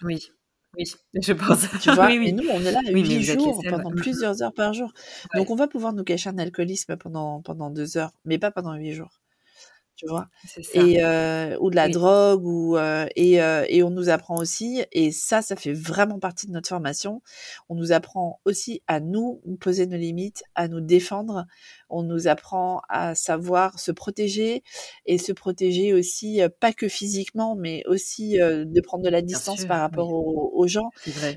Oui. 0.04 0.32
Oui, 0.78 0.84
je 1.22 1.34
pense. 1.34 1.66
Tu 1.82 1.92
vois, 1.92 2.08
oui, 2.08 2.20
oui. 2.20 2.30
et 2.30 2.32
nous, 2.32 2.48
on 2.50 2.60
est 2.62 2.72
là 2.72 2.82
Oui, 2.94 3.04
8 3.04 3.24
jours 3.24 3.64
pendant 3.70 3.92
plusieurs 3.92 4.42
heures 4.44 4.54
par 4.54 4.74
jour. 4.74 4.92
Ouais. 5.34 5.40
Donc, 5.40 5.50
on 5.50 5.56
va 5.56 5.68
pouvoir 5.68 5.94
nous 5.94 6.04
cacher 6.04 6.30
un 6.30 6.38
alcoolisme 6.38 6.96
pendant, 6.98 7.42
pendant 7.42 7.70
deux 7.70 7.98
heures, 7.98 8.12
mais 8.26 8.38
pas 8.38 8.52
pendant 8.52 8.74
huit 8.76 8.94
jours. 8.94 9.20
Tu 9.98 10.06
vois? 10.08 10.28
Et 10.76 11.04
euh, 11.04 11.58
ou 11.60 11.72
de 11.72 11.76
la 11.76 11.88
Oui. 11.88 11.92
drogue 11.92 12.46
ou 12.46 12.78
euh, 12.78 13.08
et, 13.16 13.42
euh, 13.42 13.66
et 13.68 13.82
on 13.82 13.90
nous 13.90 14.10
apprend 14.10 14.38
aussi 14.38 14.84
et 14.92 15.12
ça 15.12 15.42
ça 15.42 15.56
fait 15.56 15.74
vraiment 15.74 16.20
partie 16.20 16.46
de 16.46 16.52
notre 16.52 16.70
formation. 16.70 17.24
On 17.68 17.74
nous 17.74 17.92
apprend 17.92 18.40
aussi 18.46 18.84
à 18.86 19.00
nous 19.00 19.42
poser 19.60 19.88
nos 19.88 19.98
limites 19.98 20.44
à 20.54 20.68
nous 20.68 20.82
défendre. 20.82 21.48
On 21.90 22.04
nous 22.04 22.28
apprend 22.28 22.82
à 22.90 23.16
savoir 23.16 23.80
se 23.80 23.92
protéger 23.92 24.62
et 25.08 25.18
se 25.18 25.32
protéger 25.32 25.94
aussi 25.94 26.44
euh, 26.44 26.50
pas 26.60 26.74
que 26.74 26.88
physiquement 26.88 27.56
mais 27.56 27.84
aussi 27.88 28.40
euh, 28.40 28.66
de 28.66 28.82
prendre 28.82 29.04
de 29.04 29.10
la 29.10 29.24
distance 29.24 29.60
sûr, 29.62 29.68
par 29.68 29.80
rapport 29.82 30.10
oui. 30.10 30.14
aux, 30.16 30.52
aux 30.54 30.68
gens. 30.68 30.92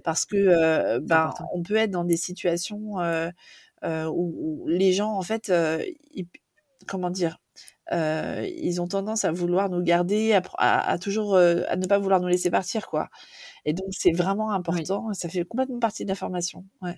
Parce 0.04 0.26
que 0.26 0.36
euh, 0.36 1.00
ben 1.00 1.32
on 1.54 1.62
peut 1.62 1.76
être 1.76 1.90
dans 1.92 2.04
des 2.04 2.18
situations 2.18 2.96
où, 3.82 4.62
où 4.64 4.68
les 4.68 4.92
gens 4.92 5.12
en 5.12 5.22
fait 5.22 5.48
euh, 5.48 5.82
ils- 6.12 6.26
comment 6.86 7.10
dire 7.10 7.38
euh, 7.92 8.46
ils 8.56 8.80
ont 8.80 8.88
tendance 8.88 9.24
à 9.24 9.32
vouloir 9.32 9.68
nous 9.70 9.82
garder, 9.82 10.32
à, 10.34 10.42
à, 10.58 10.90
à 10.92 10.98
toujours 10.98 11.34
euh, 11.34 11.62
à 11.68 11.76
ne 11.76 11.86
pas 11.86 11.98
vouloir 11.98 12.20
nous 12.20 12.28
laisser 12.28 12.50
partir, 12.50 12.86
quoi. 12.88 13.08
Et 13.64 13.72
donc 13.74 13.86
c'est 13.92 14.12
vraiment 14.12 14.52
important. 14.52 15.12
Ça 15.14 15.28
fait 15.28 15.44
complètement 15.44 15.80
partie 15.80 16.04
de 16.04 16.10
la 16.10 16.14
formation. 16.16 16.64
Ouais. 16.82 16.96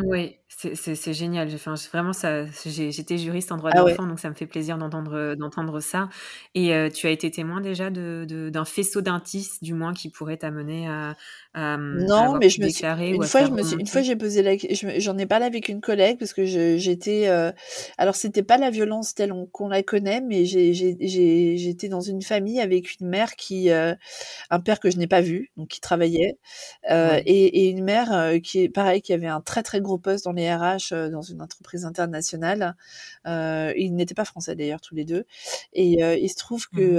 Oui, 0.00 0.36
c'est 0.46 0.76
c'est 0.76 0.94
c'est 0.94 1.12
génial. 1.12 1.52
Enfin, 1.52 1.74
vraiment, 1.90 2.12
ça 2.12 2.44
j'ai 2.64 2.92
j'étais 2.92 3.18
juriste 3.18 3.50
en 3.50 3.56
droit 3.56 3.72
de 3.72 3.76
Ah 3.76 3.82
ouais. 3.84 3.98
l'enfant, 3.98 4.06
donc 4.06 4.20
ça 4.20 4.28
me 4.30 4.34
fait 4.34 4.46
plaisir 4.46 4.78
d'entendre, 4.78 5.12
heu, 5.16 5.34
d'entendre 5.36 5.80
ça 5.80 6.08
et 6.54 6.72
heu, 6.72 6.88
tu 6.92 7.08
as 7.08 7.10
été 7.10 7.32
témoin 7.32 7.60
déjà 7.60 7.90
de 7.90 8.24
de 8.28 8.48
d'un 8.48 8.64
faisceau 8.64 9.00
d'indices, 9.00 9.60
du 9.60 9.74
moins, 9.74 9.92
qui 9.94 10.08
pourrait 10.10 10.36
t'amener 10.36 10.86
à 10.88 11.16
à, 11.54 11.78
mmh, 11.78 12.06
à 12.14 12.22
Non, 12.22 12.26
avoir 12.26 12.40
mais 12.40 12.50
pu 12.50 12.50
je 12.50 12.60
me 12.60 12.68
suis 12.68 12.84
déclarer 12.84 13.12
ou 13.14 13.22
une 13.22 13.22
à 13.22 13.28
fois 13.28 13.42
je 13.44 13.50
faire 13.50 13.50
me 13.50 13.62
suis 13.62 13.76
une 13.78 13.86
remonter? 13.86 13.86
fois 13.86 14.02
j'ai 14.02 14.14
posé 14.14 14.42
la 14.42 14.58
q 14.58 14.74
je 14.74 14.86
me 14.86 15.00
j'en 15.00 15.16
ai 15.16 15.24
parlé 15.24 15.46
avec 15.46 15.70
une 15.70 15.80
collègue 15.80 16.18
parce 16.18 16.34
que 16.34 16.44
je 16.44 16.76
j'étais, 16.76 17.28
heu 17.30 17.52
alors 17.96 18.14
c'était 18.14 18.42
pas 18.42 18.58
la 18.58 18.68
violence 18.68 19.14
telle 19.14 19.32
on 19.32 19.46
qu'on 19.46 19.68
la 19.68 19.82
connaît, 19.82 20.20
mais 20.20 20.44
j'ai 20.44 20.74
j'ai 20.74 20.98
j'ai 21.00 21.56
j'étais 21.56 21.88
dans 21.88 22.02
une 22.02 22.20
famille 22.20 22.60
avec 22.60 23.00
une 23.00 23.08
mère 23.08 23.36
qui, 23.36 23.70
heu 23.70 23.94
un 24.50 24.60
père 24.60 24.80
que 24.80 24.90
je 24.90 24.98
n'ai 24.98 25.06
pas 25.06 25.20
vu, 25.20 25.52
donc 25.58 25.68
qui 25.68 25.80
travaillait, 25.82 26.38
heu 26.90 26.94
Ouais. 27.00 27.22
et 27.26 27.66
et 27.66 27.70
une 27.70 27.84
mère, 27.84 28.12
heu, 28.12 28.38
qui 28.40 28.62
est 28.64 28.70
pareil, 28.70 29.02
qui 29.02 29.12
avait 29.12 29.28
un 29.28 29.42
très, 29.42 29.62
très 29.62 29.80
gros 29.88 29.98
poste 29.98 30.24
dans 30.26 30.32
les 30.32 30.54
RH, 30.54 30.94
dans 31.12 31.22
une 31.22 31.42
entreprise 31.42 31.84
internationale. 31.86 32.76
Ils 33.26 33.94
n'étaient 33.96 34.14
pas 34.14 34.26
français 34.26 34.56
d'ailleurs 34.56 34.80
tous 34.82 34.94
les 34.96 35.04
2 35.06 35.26
et 35.74 35.94
il 36.22 36.30
se 36.30 36.36
trouve 36.36 36.68
que, 36.70 36.82
Mmh 36.88 36.98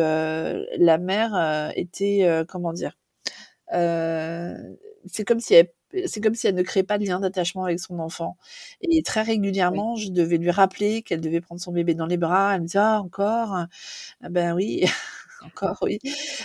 la 0.79 0.97
mère, 0.99 1.71
était, 1.77 2.27
comment 2.49 2.73
dire? 2.73 2.97
C'est 5.07 5.25
comme 5.25 5.39
si 5.41 5.53
elle 5.55 5.69
c'est 6.05 6.21
comme 6.21 6.35
si 6.35 6.47
elle 6.47 6.55
ne 6.55 6.63
créait 6.63 6.83
pas 6.83 6.99
de 6.99 7.05
lien 7.05 7.19
d'attachement 7.19 7.65
avec 7.65 7.79
son 7.79 7.99
enfant 7.99 8.37
et 8.81 9.03
très 9.03 9.23
Oui. 9.67 9.83
régulièrement, 9.83 9.95
je 9.95 10.09
devais 10.11 10.37
lui 10.37 10.51
rappeler 10.51 11.01
qu'elle 11.03 11.21
devait 11.21 11.41
prendre 11.41 11.61
son 11.61 11.71
bébé 11.73 11.95
dans 11.95 12.05
les 12.07 12.17
bras. 12.17 12.53
Elle 12.55 12.61
me 12.61 12.67
disait: 12.67 12.79
«Ah 12.79 13.01
encore?» 13.01 13.55
ah 14.23 14.29
ben 14.29 14.53
oui, 14.55 14.85
encore 15.45 15.79
oui, 15.83 15.99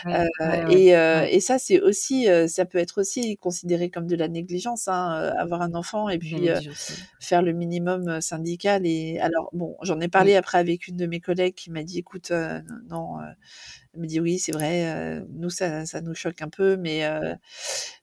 Ouais, 0.04 0.14
heu 0.14 0.24
ouais, 0.40 0.64
ouais, 0.66 0.66
et 0.68 0.92
ouais. 1.12 1.30
et 1.30 1.40
ça 1.40 1.58
c'est 1.58 1.80
aussi, 1.80 2.28
heu, 2.28 2.48
ça 2.48 2.64
peut 2.66 2.78
être 2.78 3.00
aussi 3.00 3.36
considéré 3.38 3.90
comme 3.90 4.06
de 4.08 4.16
la 4.16 4.28
négligence, 4.28 4.88
hein, 4.88 5.32
avoir 5.38 5.62
un 5.62 5.74
enfant 5.74 6.08
et 6.10 6.18
puis, 6.18 6.48
faire 7.20 7.42
le 7.42 7.52
minimum, 7.52 8.20
syndical 8.22 8.86
et 8.86 9.18
alors 9.20 9.50
bon, 9.54 9.76
j'en 9.82 10.00
ai 10.00 10.08
parlé 10.08 10.34
Oui. 10.34 10.36
après 10.36 10.58
avec 10.58 10.88
une 10.88 10.96
de 10.98 11.06
mes 11.06 11.20
collègues 11.20 11.54
qui 11.54 11.70
m'a 11.72 11.82
dit: 11.84 11.98
«Écoute, 11.98 12.32
non», 12.90 13.18
elle 13.94 14.00
me 14.02 14.06
dit: 14.08 14.20
«Oui, 14.20 14.38
c'est 14.40 14.52
vrai, 14.52 15.22
nous 15.30 15.50
ça 15.50 15.86
ça 15.86 16.00
nous 16.02 16.14
choque 16.14 16.42
un 16.42 16.48
peu 16.50 16.76
mais 16.78 17.04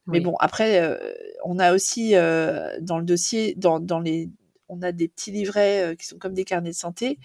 mais 0.07 0.21
bon 0.21 0.35
après, 0.39 0.99
on 1.45 1.59
a 1.59 1.73
aussi, 1.75 2.11
dans 2.13 2.99
le 2.99 3.05
dossier, 3.05 3.55
dans 3.57 3.79
dans 3.81 3.99
les 4.01 4.29
on 4.71 4.81
a 4.83 4.91
des 4.93 5.09
petits 5.09 5.31
livrets, 5.31 5.93
heu, 5.93 5.95
qui 5.95 6.07
sont 6.07 6.19
comme 6.19 6.33
des 6.35 6.45
carnets 6.45 6.71
de 6.71 6.75
santé, 6.75 7.19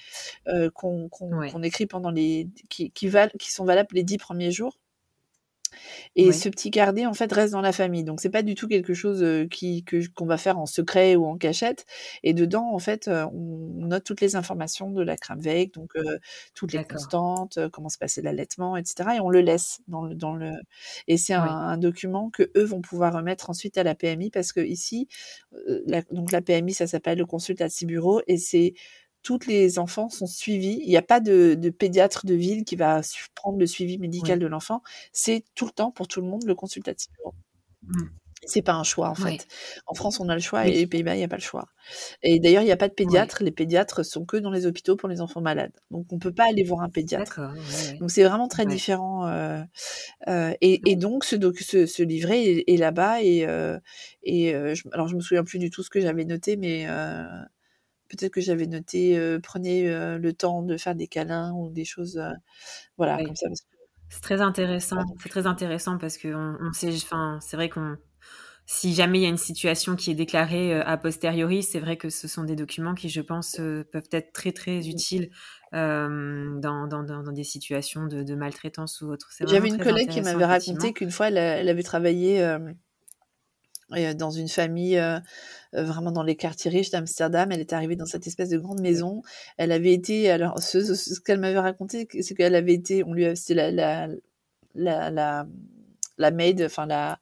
heu, 0.49 0.71
qu'on 0.71 1.09
Ouais. 1.31 1.57
écrit 1.65 1.87
pendant 1.87 2.11
les 2.13 2.49
qui 2.71 2.91
qui 2.93 3.09
valent 3.09 3.33
qui 3.41 3.53
sont 3.53 3.65
valables 3.67 3.91
les 3.95 4.05
10 4.05 4.19
premiers 4.19 4.53
jours 4.53 4.79
et 6.17 6.33
ce 6.33 6.49
petit 6.49 6.71
carnet, 6.71 7.07
en 7.07 7.15
fait, 7.15 7.33
reste 7.33 7.53
dans 7.53 7.61
la 7.61 7.73
famille. 7.73 8.05
Donc 8.05 8.21
c'est 8.21 8.31
pas 8.31 8.43
du 8.43 8.55
tout 8.55 8.69
quelque 8.69 8.95
chose, 8.95 9.23
heu, 9.23 9.47
qui 9.47 9.85
que 9.85 10.07
qu'on 10.15 10.27
va 10.27 10.37
faire 10.39 10.59
en 10.59 10.67
secret 10.67 11.17
ou 11.17 11.27
en 11.27 11.37
cachette 11.39 11.87
et 12.23 12.35
dedans, 12.35 12.71
en 12.73 12.79
fait, 12.79 13.09
heu, 13.09 13.25
on 13.33 13.87
note 13.87 14.05
toutes 14.05 14.21
les 14.21 14.37
informations 14.37 14.91
de 14.91 15.03
la 15.03 15.17
crème 15.17 15.41
veille, 15.41 15.69
donc 15.69 15.91
heu, 15.97 16.19
toutes 16.55 16.73
les 16.73 16.81
constantes, 16.81 17.59
comment 17.73 17.89
se 17.89 17.99
passait 17.99 18.23
l'allaitement 18.23 18.77
et 18.77 18.85
cetera 18.85 19.17
et 19.17 19.21
on 19.21 19.31
le 19.31 19.41
laisse 19.41 19.81
dans 19.89 20.03
le 20.05 20.15
dans 20.15 20.35
le 20.35 20.53
et 21.09 21.17
c'est 21.17 21.35
un 21.35 21.43
Oui. 21.43 21.57
un 21.67 21.79
document 21.79 22.31
qu'eux 22.31 22.65
vont 22.65 22.81
pouvoir 22.81 23.15
remettre 23.15 23.51
ensuite 23.51 23.79
à 23.79 23.83
la 23.83 23.95
PMI 23.95 24.31
parce 24.31 24.53
qu'ici, 24.53 25.09
heu, 25.55 25.83
la 25.87 26.03
donc 26.11 26.33
la 26.33 26.43
PMI, 26.43 26.75
ça 26.75 26.87
s'appelle 26.87 27.19
le 27.19 27.27
consultatie 27.27 27.87
bureau 27.87 28.21
et 28.27 28.37
c'est 28.39 28.75
toutes 29.27 29.47
les 29.47 29.79
enfants 29.81 30.09
sont 30.09 30.27
suivis. 30.29 30.79
Il 30.85 30.91
y 30.91 30.97
a 30.97 31.03
pas 31.03 31.19
de 31.21 31.55
de 31.59 31.71
pédiatre 31.71 32.27
de 32.27 32.35
ville 32.35 32.65
qui 32.65 32.77
va 32.77 33.01
prendre 33.35 33.59
le 33.59 33.67
suivi 33.67 33.99
médical 33.99 34.39
de 34.39 34.47
l'enfant. 34.47 34.83
C'est 35.13 35.45
tout 35.57 35.67
le 35.67 35.73
temps, 35.73 35.91
pour 35.91 36.07
tout 36.09 36.21
le 36.21 36.29
monde, 36.29 36.45
le 36.47 36.55
consultatie 36.55 37.09
bureau. 37.19 37.35
Mmh. 37.83 38.11
C'est 38.49 38.63
pas 38.63 38.75
un 38.75 38.85
choix, 38.85 39.09
en 39.09 39.15
fait. 39.15 39.47
En 39.87 39.95
France, 39.95 40.21
on 40.21 40.29
a 40.29 40.35
le 40.35 40.41
choix 40.41 40.69
et 40.69 40.73
les 40.73 40.87
Pays-Bas, 40.87 41.17
il 41.17 41.21
y 41.21 41.25
a 41.25 41.29
pas 41.29 41.37
le 41.37 41.43
choix 41.43 41.67
et 42.23 42.41
d'ailleurs, 42.41 42.63
il 42.63 42.69
y 42.69 42.73
a 42.73 42.77
pas 42.77 42.89
de 42.89 42.95
pédiatre. 42.95 43.43
Les 43.45 43.53
pédiatres 43.53 44.05
sont 44.05 44.25
que 44.27 44.37
dans 44.39 44.51
les 44.51 44.67
hôpitaux 44.67 44.97
pour 44.97 45.09
les 45.09 45.21
enfants 45.23 45.41
malades. 45.43 45.73
Donc 45.91 46.07
on 46.13 46.19
peut 46.19 46.33
pas 46.35 46.47
aller 46.51 46.65
voir 46.65 46.83
un 46.83 46.91
pédiatre. 46.91 47.41
Donc 48.01 48.11
c'est 48.11 48.25
vraiment 48.25 48.49
très 48.49 48.67
différent, 48.67 49.27
heu 49.29 49.65
heu 50.29 50.55
et 50.63 50.91
et 50.91 50.97
Oui. 50.97 50.97
donc 50.97 51.25
ce 51.25 51.37
doc 51.37 51.59
ce 51.61 51.87
ce 51.87 52.03
livret 52.05 52.43
est 52.45 52.65
est 52.75 52.77
là-bas 52.79 53.23
et 53.23 53.47
heu, 53.47 53.81
je 54.25 54.83
alors 54.93 55.09
je 55.09 55.17
me 55.17 55.21
souviens 55.21 55.45
plus 55.45 55.59
du 55.61 55.71
tout 55.71 55.83
ce 55.83 55.91
que 55.91 56.01
j'avais 56.01 56.25
noté 56.25 56.57
mais 56.57 56.87
peut-être 58.09 58.33
que 58.33 58.41
j'avais 58.41 58.67
noté, 58.67 59.19
«Prenez, 59.43 59.85
le 60.19 60.33
temps 60.33 60.63
de 60.63 60.77
faire 60.77 60.95
des 60.95 61.09
câlins» 61.09 61.53
ou 61.53 61.71
des 61.71 61.85
choses, 61.85 62.21
voilà, 62.97 63.23
comme 63.25 63.37
ça 63.37 63.49
que 63.49 63.55
C'est 64.09 64.21
très 64.23 64.41
intéressant, 64.41 64.99
c'est 65.23 65.29
très 65.29 65.47
intéressant 65.47 65.99
parce 65.99 66.19
qu'on 66.19 66.57
on 66.61 66.73
sait 66.73 66.95
enfin, 66.95 67.39
c'est 67.41 67.57
vrai 67.57 67.69
qu'on 67.69 67.97
si 68.69 68.95
jamais 68.95 69.21
il 69.21 69.23
y 69.23 69.27
a 69.27 69.29
une 69.29 69.37
situation 69.37 69.95
qui 69.95 70.11
est 70.11 70.15
déclarée, 70.15 70.75
a 70.75 70.97
posteriori, 70.97 71.63
c'est 71.63 71.79
vrai 71.79 71.97
que 71.97 72.11
ce 72.11 72.27
sont 72.27 72.43
des 72.43 72.57
documents 72.57 72.95
qui, 72.95 73.09
je 73.09 73.21
pense, 73.21 73.57
peuvent 73.57 74.09
être 74.11 74.33
très, 74.33 74.51
très 74.51 74.89
utiles, 74.89 75.31
dans 75.73 76.89
dans 76.89 77.05
dans 77.05 77.33
des 77.33 77.45
situations 77.45 78.07
de 78.07 78.25
de 78.25 78.35
maltraitance 78.35 79.01
ou 79.03 79.11
autre. 79.13 79.31
J'avais 79.47 79.69
une 79.69 79.79
collègue 79.79 80.09
qui 80.09 80.21
m'avait 80.21 80.45
raconté 80.45 80.93
qu'une 80.93 81.13
fois, 81.13 81.29
elle 81.29 81.39
elle 81.39 81.69
avait 81.69 81.85
travaillé, 81.85 82.41
dans 83.91 84.31
une 84.31 84.49
famille 84.49 85.01
vraiment 85.73 86.11
dans 86.13 86.23
les 86.23 86.37
quartiers 86.37 86.71
riches 86.71 86.91
d'Amsterdam. 86.91 87.51
Elle 87.53 87.61
est 87.61 87.73
arrivée 87.73 87.97
dans 87.97 88.07
cette 88.07 88.27
espèce 88.27 88.49
de 88.49 88.59
grande 88.59 88.81
maison. 88.81 89.23
Elle 89.57 89.73
avait 89.73 89.93
été, 89.93 90.31
alors 90.31 90.61
ce, 90.61 91.21
qu'elle 91.21 91.41
m'avait 91.41 91.59
raconté, 91.59 92.09
c'est 92.21 92.35
qu'elle 92.35 92.55
avait 92.55 92.75
été, 92.75 93.05
on 93.05 93.13
lui 93.13 93.37
c'était 93.37 93.55
la, 93.55 93.71
la, 93.71 94.09
la, 94.75 95.11
la, 95.11 95.47
la 96.19 96.31
maid, 96.31 96.63
enfin 96.63 96.87
la, 96.87 97.19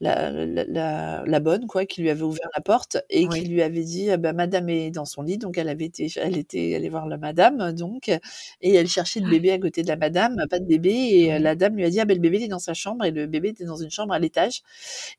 la, 0.00 0.30
la, 0.30 1.24
la, 1.26 1.40
bonne, 1.40 1.66
quoi, 1.66 1.84
qui 1.84 2.00
lui 2.00 2.10
avait 2.10 2.22
ouvert 2.22 2.48
la 2.54 2.62
porte 2.62 2.98
et 3.10 3.28
qui 3.28 3.42
lui 3.42 3.62
avait 3.62 3.84
dit, 3.84 4.10
ah 4.10 4.16
bah, 4.16 4.32
Madame 4.32 4.68
est 4.68 4.90
dans 4.90 5.04
son 5.04 5.22
lit, 5.22 5.36
donc 5.38 5.58
elle 5.58 5.68
avait 5.68 5.84
été, 5.84 6.10
elle 6.16 6.38
était 6.38 6.74
allée 6.74 6.88
voir 6.88 7.06
la 7.06 7.18
Madame, 7.18 7.72
donc, 7.72 8.08
et 8.08 8.74
elle 8.74 8.88
cherchait 8.88 9.20
le 9.20 9.26
ah. 9.26 9.30
bébé 9.30 9.52
à 9.52 9.58
côté 9.58 9.82
de 9.82 9.88
la 9.88 9.96
Madame, 9.96 10.36
pas 10.48 10.58
de 10.58 10.64
bébé, 10.64 10.90
et 10.90 11.38
la 11.38 11.54
Dame 11.54 11.76
lui 11.76 11.84
a 11.84 11.90
dit, 11.90 12.00
ah 12.00 12.04
ben 12.06 12.14
le 12.14 12.20
bébé 12.20 12.42
est 12.42 12.48
dans 12.48 12.58
sa 12.58 12.74
chambre, 12.74 13.04
et 13.04 13.10
le 13.10 13.26
bébé 13.26 13.50
était 13.50 13.64
dans 13.64 13.76
une 13.76 13.90
chambre 13.90 14.14
à 14.14 14.18
l'étage, 14.18 14.62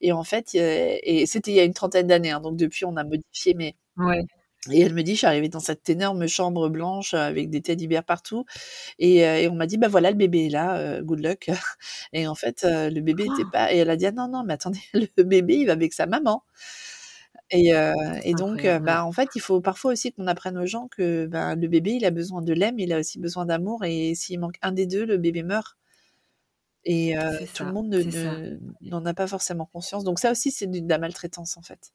et 0.02 0.12
en 0.12 0.24
fait, 0.24 0.56
et 0.56 1.26
c'était 1.28 1.52
il 1.52 1.56
y 1.56 1.60
a 1.60 1.64
une 1.64 1.74
trentaine 1.74 2.08
d'années, 2.08 2.32
hein, 2.32 2.42
donc 2.42 2.58
depuis 2.58 2.86
on 2.86 2.98
a 2.98 3.04
modifié, 3.04 3.54
mais 3.54 3.76
ouais. 3.98 4.26
Et 4.70 4.82
elle 4.82 4.94
me 4.94 5.02
dit, 5.02 5.14
je 5.14 5.20
suis 5.20 5.28
arrivée 5.28 5.50
dans 5.50 5.60
cette 5.60 5.90
énorme 5.90 6.28
chambre 6.28 6.70
blanche 6.70 7.16
avec 7.16 7.50
des 7.50 7.62
teddy 7.62 7.88
bears 7.88 8.04
partout. 8.04 8.46
Et, 9.00 9.26
euh, 9.28 9.38
et 9.40 9.48
on 9.48 9.56
m'a 9.56 9.66
dit, 9.66 9.78
bah 9.78 9.88
voilà, 9.88 10.12
le 10.12 10.18
bébé 10.18 10.46
est 10.46 10.50
là, 10.50 10.78
euh, 10.78 11.02
good 11.02 11.20
luck. 11.20 11.50
Et 12.14 12.28
en 12.28 12.36
fait, 12.36 12.64
euh, 12.64 12.92
le 12.92 13.02
bébé 13.02 13.28
n'était 13.28 13.50
pas. 13.52 13.74
Et 13.74 13.78
elle 13.78 13.90
a 13.90 13.96
dit, 13.96 14.06
ah 14.06 14.12
non, 14.12 14.28
non, 14.28 14.44
mais 14.44 14.54
attendez, 14.54 14.80
le 14.94 15.24
bébé, 15.24 15.56
il 15.56 15.66
va 15.66 15.74
avec 15.74 15.94
sa 15.94 16.06
maman. 16.06 16.44
Et, 17.50 17.74
et 18.24 18.34
donc, 18.34 18.66
bah, 18.82 19.04
en 19.06 19.12
fait, 19.12 19.30
il 19.36 19.42
faut 19.42 19.60
parfois 19.60 19.92
aussi 19.92 20.14
qu'on 20.14 20.28
apprenne 20.28 20.58
aux 20.58 20.66
gens 20.66 20.88
que 20.88 21.26
bah, 21.26 21.54
le 21.56 21.68
bébé, 21.68 21.92
il 21.92 22.06
a 22.06 22.12
besoin 22.12 22.42
de 22.42 22.54
lait, 22.54 22.72
mais 22.72 22.84
il 22.84 22.94
a 22.94 23.00
aussi 23.00 23.20
besoin 23.20 23.46
d'amour. 23.46 23.84
Et 23.84 24.16
s'il 24.16 24.40
manque 24.40 24.56
un 24.62 24.72
des 24.72 24.86
deux, 24.86 25.06
le 25.06 25.18
bébé 25.18 25.44
meurt. 25.44 25.78
Et 26.86 27.14
tout 27.54 27.66
le 27.66 27.74
monde 27.74 27.94
n'en 28.82 29.06
a 29.06 29.14
pas 29.14 29.28
forcément 29.28 29.66
conscience. 29.66 30.06
Donc 30.06 30.20
ça 30.20 30.32
aussi, 30.32 30.52
c'est 30.52 30.68
de 30.68 30.88
la 30.88 30.98
maltraitance, 30.98 31.58
en 31.58 31.62
fait. 31.62 31.92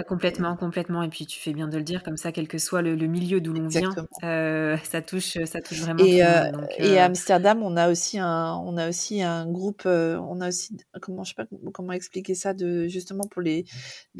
Ah, 0.00 0.04
complètement, 0.04 0.56
complètement. 0.56 1.02
Et 1.02 1.08
puis 1.08 1.26
tu 1.26 1.38
fais 1.38 1.52
bien 1.52 1.68
de 1.68 1.76
le 1.76 1.82
dire, 1.82 2.02
comme 2.02 2.16
ça, 2.16 2.32
quel 2.32 2.48
que 2.48 2.56
soit 2.56 2.80
le, 2.80 2.96
milieu 3.06 3.40
d'où 3.42 3.52
l'on 3.52 3.68
vient, 3.68 3.90
euh, 4.24 4.78
ça 4.90 5.02
touche, 5.02 5.36
ça 5.44 5.60
touche 5.60 5.80
vraiment. 5.80 6.02
Et, 6.02 6.24
euh, 6.24 6.50
et 6.78 6.98
à 6.98 7.02
euh 7.02 7.06
Amsterdam, 7.06 7.62
on 7.62 7.76
a 7.76 7.90
aussi 7.90 8.18
un, 8.18 8.54
on 8.64 8.78
a 8.78 8.88
aussi 8.88 9.20
un 9.20 9.46
groupe, 9.46 9.82
on 9.84 10.40
a 10.40 10.48
aussi, 10.48 10.74
comment 11.02 11.22
je 11.22 11.34
sais 11.34 11.34
pas 11.34 11.44
comment 11.74 11.92
expliquer 11.92 12.34
ça, 12.34 12.54
de 12.54 12.88
justement 12.88 13.24
pour 13.28 13.42
les 13.42 13.66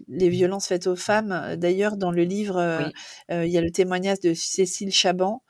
les 0.08 0.28
violences 0.28 0.66
faites 0.66 0.86
aux 0.86 0.96
femmes. 0.96 1.56
D'ailleurs, 1.56 1.96
dans 1.96 2.10
le 2.10 2.24
livre, 2.24 2.92
il 3.30 3.48
y 3.48 3.56
a 3.56 3.62
le 3.62 3.70
témoignage 3.70 4.20
de 4.20 4.34
Cécile 4.34 4.92
Chaban 4.92 5.42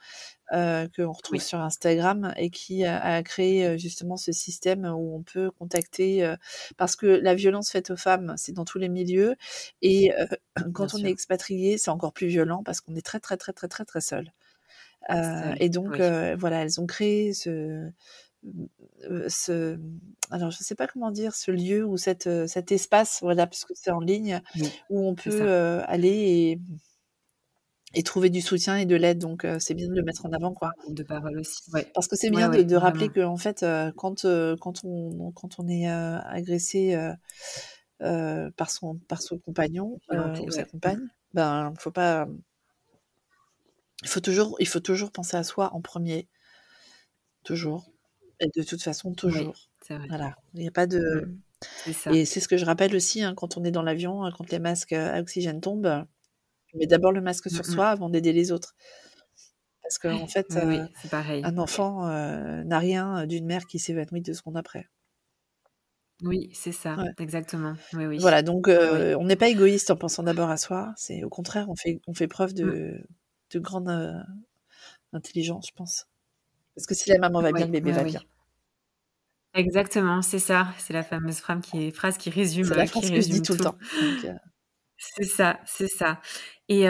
euh, 0.53 0.85
qu'on 0.93 1.13
retrouve 1.13 1.39
sur 1.39 1.59
Instagram 1.59 2.33
et 2.35 2.49
qui 2.49 2.83
a, 2.83 3.23
créé 3.23 3.65
euh, 3.65 3.77
justement 3.77 4.17
ce 4.17 4.33
système 4.33 4.83
où 4.85 5.15
on 5.15 5.23
peut 5.23 5.49
contacter 5.51 6.25
euh, 6.25 6.35
parce 6.75 6.97
que 6.97 7.05
la 7.05 7.35
violence 7.35 7.71
faite 7.71 7.89
aux 7.91 7.95
femmes 7.95 8.33
c'est 8.35 8.51
dans 8.51 8.65
tous 8.65 8.77
les 8.77 8.89
milieux 8.89 9.35
et 9.81 10.11
quand 10.73 10.93
on 10.93 10.97
est 11.05 11.09
expatrié 11.09 11.77
c'est 11.77 11.89
encore 11.89 12.11
plus 12.11 12.27
violent 12.27 12.63
parce 12.63 12.81
qu'on 12.81 12.95
est 12.95 13.05
très 13.05 13.21
très 13.21 13.37
très 13.37 13.53
très 13.53 13.69
très 13.69 13.85
très 13.85 14.01
seul. 14.01 14.33
et 15.59 15.69
donc 15.69 15.95
voilà 15.95 16.63
elles 16.63 16.81
ont 16.81 16.87
créé 16.87 17.33
ce 17.33 17.89
ce 19.29 19.79
alors 20.31 20.51
je 20.51 20.57
sais 20.57 20.75
pas 20.75 20.87
comment 20.87 21.11
dire 21.11 21.33
ce 21.33 21.51
lieu 21.51 21.85
ou 21.85 21.95
cette 21.95 22.29
cet 22.47 22.73
espace 22.73 23.19
voilà 23.21 23.47
puisque 23.47 23.71
c'est 23.73 23.91
en 23.91 24.01
ligne 24.01 24.41
où 24.89 25.07
on 25.07 25.15
peut 25.15 25.81
aller 25.87 26.09
et 26.09 26.59
et 27.93 28.03
trouver 28.03 28.29
du 28.29 28.41
soutien 28.41 28.77
et 28.77 28.85
de 28.85 28.95
l'aide. 28.95 29.19
Donc, 29.19 29.45
c'est 29.59 29.73
bien 29.73 29.87
de 29.87 29.93
le 29.93 30.03
mettre 30.03 30.25
en 30.25 30.31
avant, 30.31 30.53
quoi. 30.53 30.71
De 30.89 31.03
parole 31.03 31.39
aussi. 31.39 31.61
Parce 31.93 32.07
que 32.07 32.15
c'est 32.15 32.29
bien 32.29 32.49
de, 32.49 32.75
rappeler 32.75 33.09
que, 33.09 33.21
en 33.21 33.37
fait, 33.37 33.65
quand, 33.97 34.25
quand, 34.59 34.83
on, 34.83 35.31
quand 35.31 35.59
on 35.59 35.67
est 35.67 35.87
agressé 35.87 36.97
par, 37.99 38.71
son, 38.71 38.97
par 39.07 39.21
son 39.21 39.37
compagnon 39.39 39.99
ou 40.11 40.51
sa 40.51 40.63
compagne, 40.63 41.07
ben, 41.33 41.73
faut 41.79 41.91
pas. 41.91 42.27
Il 44.03 44.07
faut, 44.07 44.19
toujours, 44.19 44.55
il 44.59 44.67
faut 44.67 44.79
toujours 44.79 45.11
penser 45.11 45.37
à 45.37 45.43
soi 45.43 45.73
en 45.73 45.81
premier. 45.81 46.27
Toujours. 47.43 47.91
Et 48.39 48.47
de 48.55 48.63
toute 48.63 48.81
façon, 48.81 49.13
toujours. 49.13 49.53
Vrai. 49.89 50.07
Voilà. 50.07 50.35
Il 50.53 50.61
n'y 50.61 50.67
a 50.67 50.71
pas 50.71 50.87
de. 50.87 51.27
Mmh. 51.27 52.13
Et 52.13 52.25
c'est 52.25 52.39
ce 52.39 52.47
que 52.47 52.57
je 52.57 52.65
rappelle 52.65 52.95
aussi 52.95 53.21
hein, 53.21 53.35
quand 53.35 53.57
on 53.57 53.63
est 53.63 53.71
dans 53.71 53.83
l'avion, 53.83 54.23
hein, 54.23 54.31
quand 54.35 54.49
les 54.49 54.59
masques 54.59 54.93
à 54.93 55.19
oxygène 55.19 55.61
tombent 55.61 56.05
mets 56.77 56.87
d'abord 56.87 57.11
le 57.11 57.21
masque 57.21 57.49
sur 57.49 57.61
mmh 57.61 57.71
soi 57.71 57.89
avant 57.89 58.09
d'aider 58.09 58.33
les 58.33 58.51
autres. 58.51 58.75
Parce 59.81 59.97
qu'en 59.97 60.21
en 60.21 60.27
fait, 60.27 60.47
euh, 60.55 60.85
un 61.43 61.57
enfant 61.57 62.07
euh, 62.07 62.63
n'a 62.63 62.79
rien 62.79 63.25
d'une 63.27 63.45
mère 63.45 63.65
qui 63.65 63.77
s'évanouit 63.77 64.21
deux 64.21 64.33
secondes 64.33 64.55
après. 64.55 64.87
Oui, 66.23 66.49
c'est 66.53 66.71
ça, 66.71 66.97
exactement. 67.19 67.73
Voilà, 67.91 68.41
donc 68.41 68.67
euh, 68.67 69.17
on 69.19 69.25
n'est 69.25 69.35
pas 69.35 69.49
égoïste 69.49 69.91
en 69.91 69.97
pensant 69.97 70.23
d'abord 70.23 70.49
à 70.49 70.57
soi. 70.57 70.93
C'est 70.95 71.23
au 71.23 71.29
contraire, 71.29 71.67
on 71.69 71.75
fait, 71.75 71.99
on 72.07 72.13
fait 72.13 72.27
preuve 72.27 72.53
de, 72.53 72.63
mmh. 72.63 73.03
de 73.53 73.59
grande 73.59 74.23
intelligence, 75.11 75.67
je 75.67 75.73
pense. 75.75 76.05
Parce 76.75 76.85
que 76.85 76.95
si 76.95 77.09
la 77.09 77.17
maman 77.17 77.41
va 77.41 77.51
bien, 77.51 77.65
le 77.65 77.71
bébé 77.71 77.91
va 77.91 78.03
bien. 78.03 78.21
Exactement, 79.53 80.21
c'est 80.21 80.39
ça. 80.39 80.69
C'est 80.77 80.93
la 80.93 81.03
fameuse 81.03 81.39
phrase 81.39 81.61
qui, 81.61 81.91
phrase 81.91 82.17
qui 82.17 82.29
résume. 82.29 82.65
C'est 82.65 82.75
la 82.75 82.85
phrase 82.85 83.09
que 83.09 83.19
je 83.19 83.29
dis 83.29 83.41
tout, 83.41 83.53
le 83.53 83.59
temps. 83.59 83.77
C'est 84.97 85.25
ça, 85.25 85.59
c'est 85.65 85.87
ça. 85.87 86.21
Et, 86.73 86.85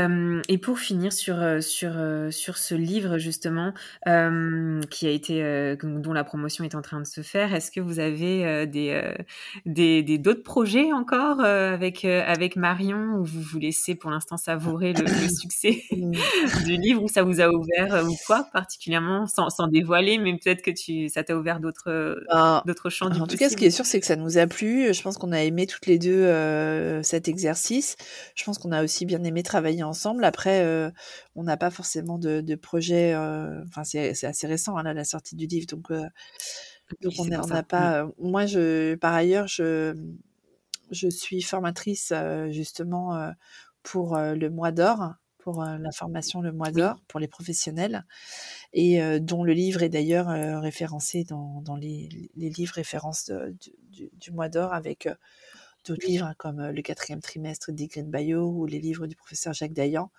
et 0.48 0.58
pour 0.60 0.78
finir 0.78 1.12
sur, 1.12 1.42
sur, 1.64 1.94
sur 2.30 2.58
ce 2.60 2.76
livre 2.76 3.18
justement, 3.18 3.74
qui 4.06 5.08
a 5.08 5.10
été, 5.10 5.76
dont 5.82 6.14
la 6.14 6.24
promotion 6.24 6.64
est 6.64 6.76
en 6.76 6.84
train 6.84 7.00
de 7.00 7.08
se 7.08 7.22
faire, 7.22 7.56
est-ce 7.56 7.72
que 7.72 7.80
vous 7.80 7.98
avez 7.98 8.68
des, 8.68 9.02
des, 9.66 10.04
des 10.04 10.18
d'autres 10.20 10.44
projets 10.44 10.94
encore 10.94 11.40
avec, 11.42 12.06
avec 12.06 12.58
Marion 12.58 13.16
ou 13.16 13.24
vous 13.24 13.42
vous 13.42 13.58
laissez 13.58 13.96
pour 13.96 14.12
l'instant 14.12 14.38
savourer 14.38 14.94
le, 14.94 15.08
succès 15.28 15.82
du 15.92 16.78
livre 16.78 17.02
ou 17.02 17.08
ça 17.08 17.24
vous 17.24 17.42
a 17.42 17.50
ouvert 17.50 18.06
ou 18.08 18.16
quoi 18.28 18.46
particulièrement 18.54 19.26
sans, 19.26 19.50
sans 19.50 19.66
dévoiler, 19.66 20.20
mais 20.20 20.38
peut-être 20.38 20.62
que 20.62 20.70
tu, 20.70 21.10
ça 21.10 21.24
t'a 21.24 21.36
ouvert 21.36 21.60
d'autres, 21.60 22.22
ben, 22.32 22.62
d'autres 22.68 22.92
champs 22.92 23.10
du 23.10 23.20
En 23.20 23.26
tout 23.26 23.38
cas, 23.38 23.50
ce 23.50 23.58
qui 23.58 23.66
est 23.66 23.72
sûr, 23.72 23.88
c'est 23.88 24.00
que 24.00 24.06
ça 24.06 24.16
nous 24.16 24.38
a 24.38 24.46
plu. 24.46 24.94
Je 24.94 25.02
pense 25.02 25.18
qu'on 25.18 25.32
a 25.32 25.42
aimé 25.42 25.66
toutes 25.66 25.88
les 25.88 25.98
deux 25.98 26.30
cet 27.02 27.28
exercice. 27.28 27.96
Je 28.36 28.44
pense 28.44 28.60
qu'on 28.60 28.72
a 28.72 28.84
aussi 28.84 29.08
bien 29.08 29.24
aimé 29.24 29.42
travailler 29.42 29.71
ensemble. 29.84 30.24
Après, 30.24 30.64
euh, 30.64 30.92
on 31.36 31.44
n'a 31.44 31.58
pas 31.58 31.72
forcément 31.72 32.18
de, 32.18 32.42
de 32.42 32.56
projet. 32.56 33.14
Euh, 33.14 33.64
enfin, 33.68 33.84
c'est 33.84 34.26
assez 34.26 34.48
récent 34.48 34.78
hein, 34.78 34.84
là, 34.84 34.94
la 34.94 35.04
sortie 35.04 35.36
du 35.36 35.48
livre, 35.48 35.68
donc 35.68 35.92
euh, 35.92 36.06
donc 37.02 37.14
on 37.20 37.26
n'a 37.26 37.64
pas. 37.64 38.04
Mmh. 38.04 38.12
moi, 38.20 38.46
je 38.46 38.96
par 38.96 39.14
ailleurs, 39.14 39.48
je 39.48 39.96
je 40.92 41.08
suis 41.08 41.42
formatrice 41.42 42.12
justement 42.50 43.32
pour 43.82 44.18
le 44.18 44.50
mois 44.50 44.74
d'or 44.74 45.14
pour 45.38 45.64
la 45.64 45.92
formation 45.92 46.42
Le 46.42 46.52
Mois 46.52 46.70
d'Or 46.70 47.02
pour 47.08 47.20
les 47.20 47.30
professionnels 47.30 48.06
et 48.74 49.20
dont 49.22 49.44
le 49.44 49.54
livre 49.54 49.82
est 49.84 49.90
d'ailleurs 49.90 50.28
référencé 50.62 51.24
dans, 51.24 51.62
dans 51.62 51.78
les, 51.78 52.10
les, 52.36 52.50
livres 52.50 52.76
références 52.76 53.32
du, 53.90 54.12
du, 54.12 54.32
Mois 54.32 54.50
d'Or 54.50 54.74
avec 54.74 55.08
d'autres 55.86 56.06
livres 56.06 56.26
hein, 56.26 56.36
comme 56.38 56.62
Le 56.62 56.82
quatrième 56.82 57.22
trimestre 57.22 57.72
d'Igrid 57.72 58.10
Bayo 58.10 58.50
ou 58.50 58.66
les 58.66 58.80
livres 58.80 59.08
du 59.08 59.16
professeur 59.16 59.54
Jacques 59.54 59.74
Dayan 59.74 60.12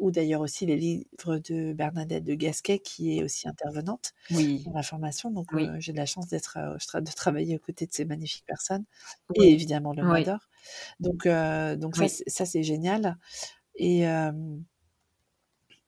ou 0.00 0.10
d'ailleurs 0.10 0.40
aussi 0.40 0.64
les 0.64 0.76
livres 0.76 1.38
de 1.38 1.74
Bernadette 1.74 2.24
de 2.24 2.34
Gasquet, 2.34 2.78
qui 2.78 3.18
est 3.18 3.22
aussi 3.22 3.46
intervenante 3.46 4.14
dans 4.30 4.72
la 4.74 4.82
formation. 4.82 5.30
Donc, 5.30 5.50
j'ai 5.78 5.92
de 5.92 5.98
la 5.98 6.06
chance 6.06 6.26
d'être, 6.26 6.56
de 6.58 7.10
travailler 7.12 7.56
aux 7.56 7.58
côtés 7.58 7.86
de 7.86 7.92
ces 7.92 8.06
magnifiques 8.06 8.46
personnes, 8.46 8.84
et 9.34 9.50
évidemment 9.50 9.92
le 9.92 10.02
oui. 10.10 10.24
d'or. 10.24 10.48
Donc, 11.00 11.28
donc 11.78 11.96
ça, 12.26 12.46
c'est 12.46 12.62
génial. 12.62 13.18
Et, 13.74 14.04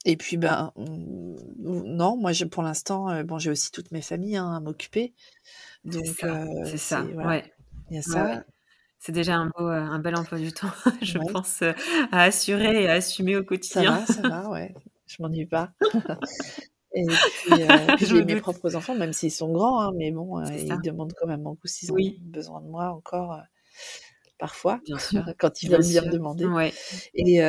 et 0.05 0.17
puis, 0.19 0.37
ben, 0.37 0.73
non, 0.77 2.19
moi, 2.19 2.33
pour 2.51 2.63
l'instant, 2.63 3.23
bon, 3.25 3.39
j'ai 3.39 3.51
aussi 3.51 3.71
toutes 3.71 3.93
mes 3.93 4.03
familles 4.03 4.37
hein, 4.37 4.57
à 4.57 4.61
m'occuper. 4.61 5.15
Donc, 5.85 6.23
c'est 6.67 6.77
ça, 6.77 7.03
ouais. 7.03 7.51
Il 7.91 7.97
y 7.97 7.99
a 7.99 8.03
ça. 8.03 8.45
C'est 9.05 9.11
déjà 9.11 9.35
un 9.35 9.47
beau, 9.47 9.67
un 9.67 9.99
bel 9.99 10.17
emploi 10.17 10.39
du 10.39 10.53
temps, 10.53 10.71
je 11.03 11.19
pense, 11.19 11.63
à 12.13 12.23
assurer 12.23 12.85
et 12.85 12.89
à 12.89 12.93
assumer 12.93 13.37
au 13.37 13.43
quotidien. 13.43 14.07
Ça 14.07 14.23
va, 14.23 14.23
ça 14.23 14.29
va, 14.43 14.51
ouais. 14.51 14.73
Je 15.09 15.17
m'ennuie 15.21 15.47
pas. 15.47 15.73
et 16.95 17.05
puis, 17.05 17.63
euh, 17.65 17.97
j'ai 17.99 18.25
mes 18.25 18.41
propres 18.41 18.77
enfants, 18.77 18.95
même 18.95 19.13
s'ils 19.13 19.33
sont 19.33 19.51
grands, 19.51 19.81
hein, 19.81 19.93
mais 19.97 20.13
bon, 20.13 20.41
ils 20.45 20.81
demandent 20.85 21.15
quand 21.19 21.27
même 21.27 21.43
beaucoup 21.43 21.67
s'ils 21.67 21.91
ont 21.91 21.97
besoin 22.21 22.61
de 22.61 22.69
moi 22.69 22.91
encore, 22.91 23.41
parfois, 24.39 24.79
Bien 24.85 24.99
sûr, 24.99 25.25
quand 25.37 25.65
ils 25.65 25.71
veulent 25.71 25.81
bien 25.81 26.03
me 26.03 26.13
demander. 26.13 26.47
Ouais. 26.47 26.73
Et 27.15 27.43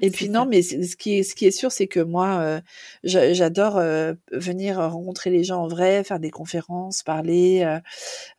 et 0.00 0.10
puis 0.10 0.28
non, 0.28 0.44
mais 0.44 0.62
ce 0.62 0.96
qui 0.96 1.18
est, 1.18 1.22
ce 1.22 1.34
qui 1.34 1.46
est 1.46 1.52
sûr, 1.52 1.70
c'est 1.70 1.86
que 1.86 2.00
moi, 2.00 2.40
euh, 2.40 2.60
j'adore 3.04 3.78
euh, 3.78 4.12
venir 4.32 4.78
rencontrer 4.78 5.30
les 5.30 5.44
gens 5.44 5.62
en 5.62 5.68
vrai, 5.68 6.02
faire 6.04 6.18
des 6.18 6.30
conférences, 6.30 7.02
parler, 7.02 7.62
euh, 7.64 7.80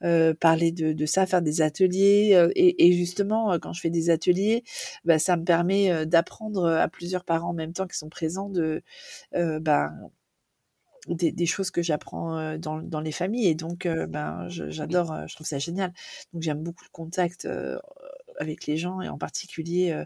euh 0.04 0.34
parler 0.34 0.72
de, 0.72 0.94
de, 0.94 1.06
ça, 1.06 1.26
faire 1.26 1.42
des 1.42 1.62
ateliers. 1.62 2.50
Et, 2.56 2.88
et, 2.88 2.94
justement, 2.94 3.58
quand 3.60 3.74
je 3.74 3.82
fais 3.82 3.90
des 3.90 4.10
ateliers, 4.10 4.64
bah, 5.06 5.18
ça 5.20 5.38
me 5.38 5.46
permet 5.46 6.06
d'apprendre 6.06 6.70
à 6.70 6.88
plusieurs 6.90 7.24
parents 7.24 7.50
en 7.50 7.54
même 7.54 7.74
temps 7.74 7.88
qui 7.88 7.98
sont 7.98 8.10
présents 8.10 8.50
de, 8.50 8.84
ben, 9.34 9.92
des, 11.08 11.46
choses 11.46 11.72
que 11.72 11.82
j'apprends 11.82 12.58
dans, 12.58 12.80
dans, 12.82 13.02
les 13.02 13.12
familles. 13.12 13.48
Et 13.48 13.56
donc, 13.56 13.88
ben, 13.88 14.48
j'adore, 14.50 15.28
je 15.28 15.36
trouve 15.36 15.48
ça 15.48 15.60
génial. 15.60 15.94
Donc, 16.34 16.42
j'aime 16.44 16.62
beaucoup 16.64 16.84
le 16.84 16.92
contact 16.92 17.48
avec 18.40 18.66
les 18.66 18.78
gens 18.78 19.02
et 19.02 19.10
en 19.10 19.18
particulier, 19.18 20.04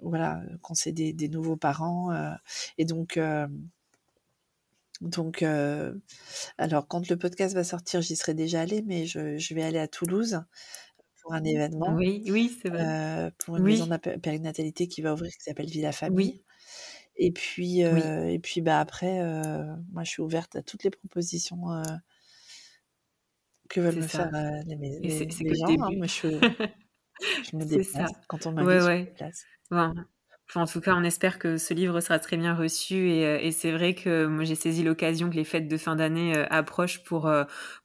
voilà, 0.00 0.42
quand 0.62 0.74
c'est 0.74 0.92
des, 0.92 1.12
des, 1.12 1.28
nouveaux 1.28 1.56
parents. 1.56 2.10
et 2.78 2.84
donc, 2.84 3.18
donc, 5.00 5.44
alors, 6.58 6.88
quand 6.88 7.08
le 7.08 7.16
podcast 7.16 7.54
va 7.54 7.64
sortir, 7.64 8.00
j'y 8.00 8.16
serai 8.16 8.34
déjà 8.34 8.60
allée, 8.60 8.82
mais 8.82 9.06
je, 9.06 9.38
je 9.38 9.54
vais 9.54 9.62
aller 9.62 9.78
à 9.78 9.88
Toulouse 9.88 10.40
pour 11.22 11.34
un 11.34 11.44
événement. 11.44 11.94
Oui, 11.94 12.22
oui, 12.28 12.56
c'est 12.62 12.68
vrai. 12.68 13.32
pour 13.38 13.56
une 13.56 13.64
maison 13.64 13.86
de 13.86 13.96
périnatalité 13.96 14.88
qui 14.88 15.02
va 15.02 15.14
ouvrir, 15.14 15.32
qui 15.32 15.42
s'appelle 15.42 15.66
Villa 15.66 15.92
Famille. 15.92 16.16
Oui. 16.16 16.42
Et 17.16 17.30
puis, 17.32 17.80
et 17.80 18.38
puis 18.42 18.60
bah, 18.60 18.80
après, 18.80 19.20
moi, 19.92 20.04
je 20.04 20.10
suis 20.10 20.22
ouverte 20.22 20.56
à 20.56 20.62
toutes 20.62 20.84
les 20.84 20.90
propositions 20.90 21.82
que 23.68 23.80
veulent 23.80 23.96
me 23.96 24.02
faire 24.02 24.30
les, 24.66 24.76
les, 24.76 25.26
les 25.26 25.54
gens. 25.54 25.66
Hein. 25.68 25.90
Moi, 25.96 26.06
je, 26.06 26.28
je 27.20 27.56
me 27.56 27.64
déplace 27.64 28.10
quand 28.28 28.46
on 28.46 28.52
m'invite, 28.52 28.68
ouais, 28.68 28.82
ouais. 28.84 29.00
me 29.00 29.04
déplace. 29.04 29.44
en 30.54 30.66
tout 30.66 30.80
cas, 30.80 30.94
on 30.94 31.04
espère 31.04 31.38
que 31.38 31.56
ce 31.56 31.74
livre 31.74 32.00
sera 32.00 32.18
très 32.18 32.36
bien 32.36 32.54
reçu 32.54 33.10
et, 33.10 33.46
et 33.46 33.52
c'est 33.52 33.72
vrai 33.72 33.94
que 33.94 34.26
moi 34.26 34.44
j'ai 34.44 34.54
saisi 34.54 34.82
l'occasion 34.82 35.30
que 35.30 35.36
les 35.36 35.44
fêtes 35.44 35.68
de 35.68 35.76
fin 35.76 35.96
d'année 35.96 36.36
approchent 36.50 37.02
pour 37.04 37.30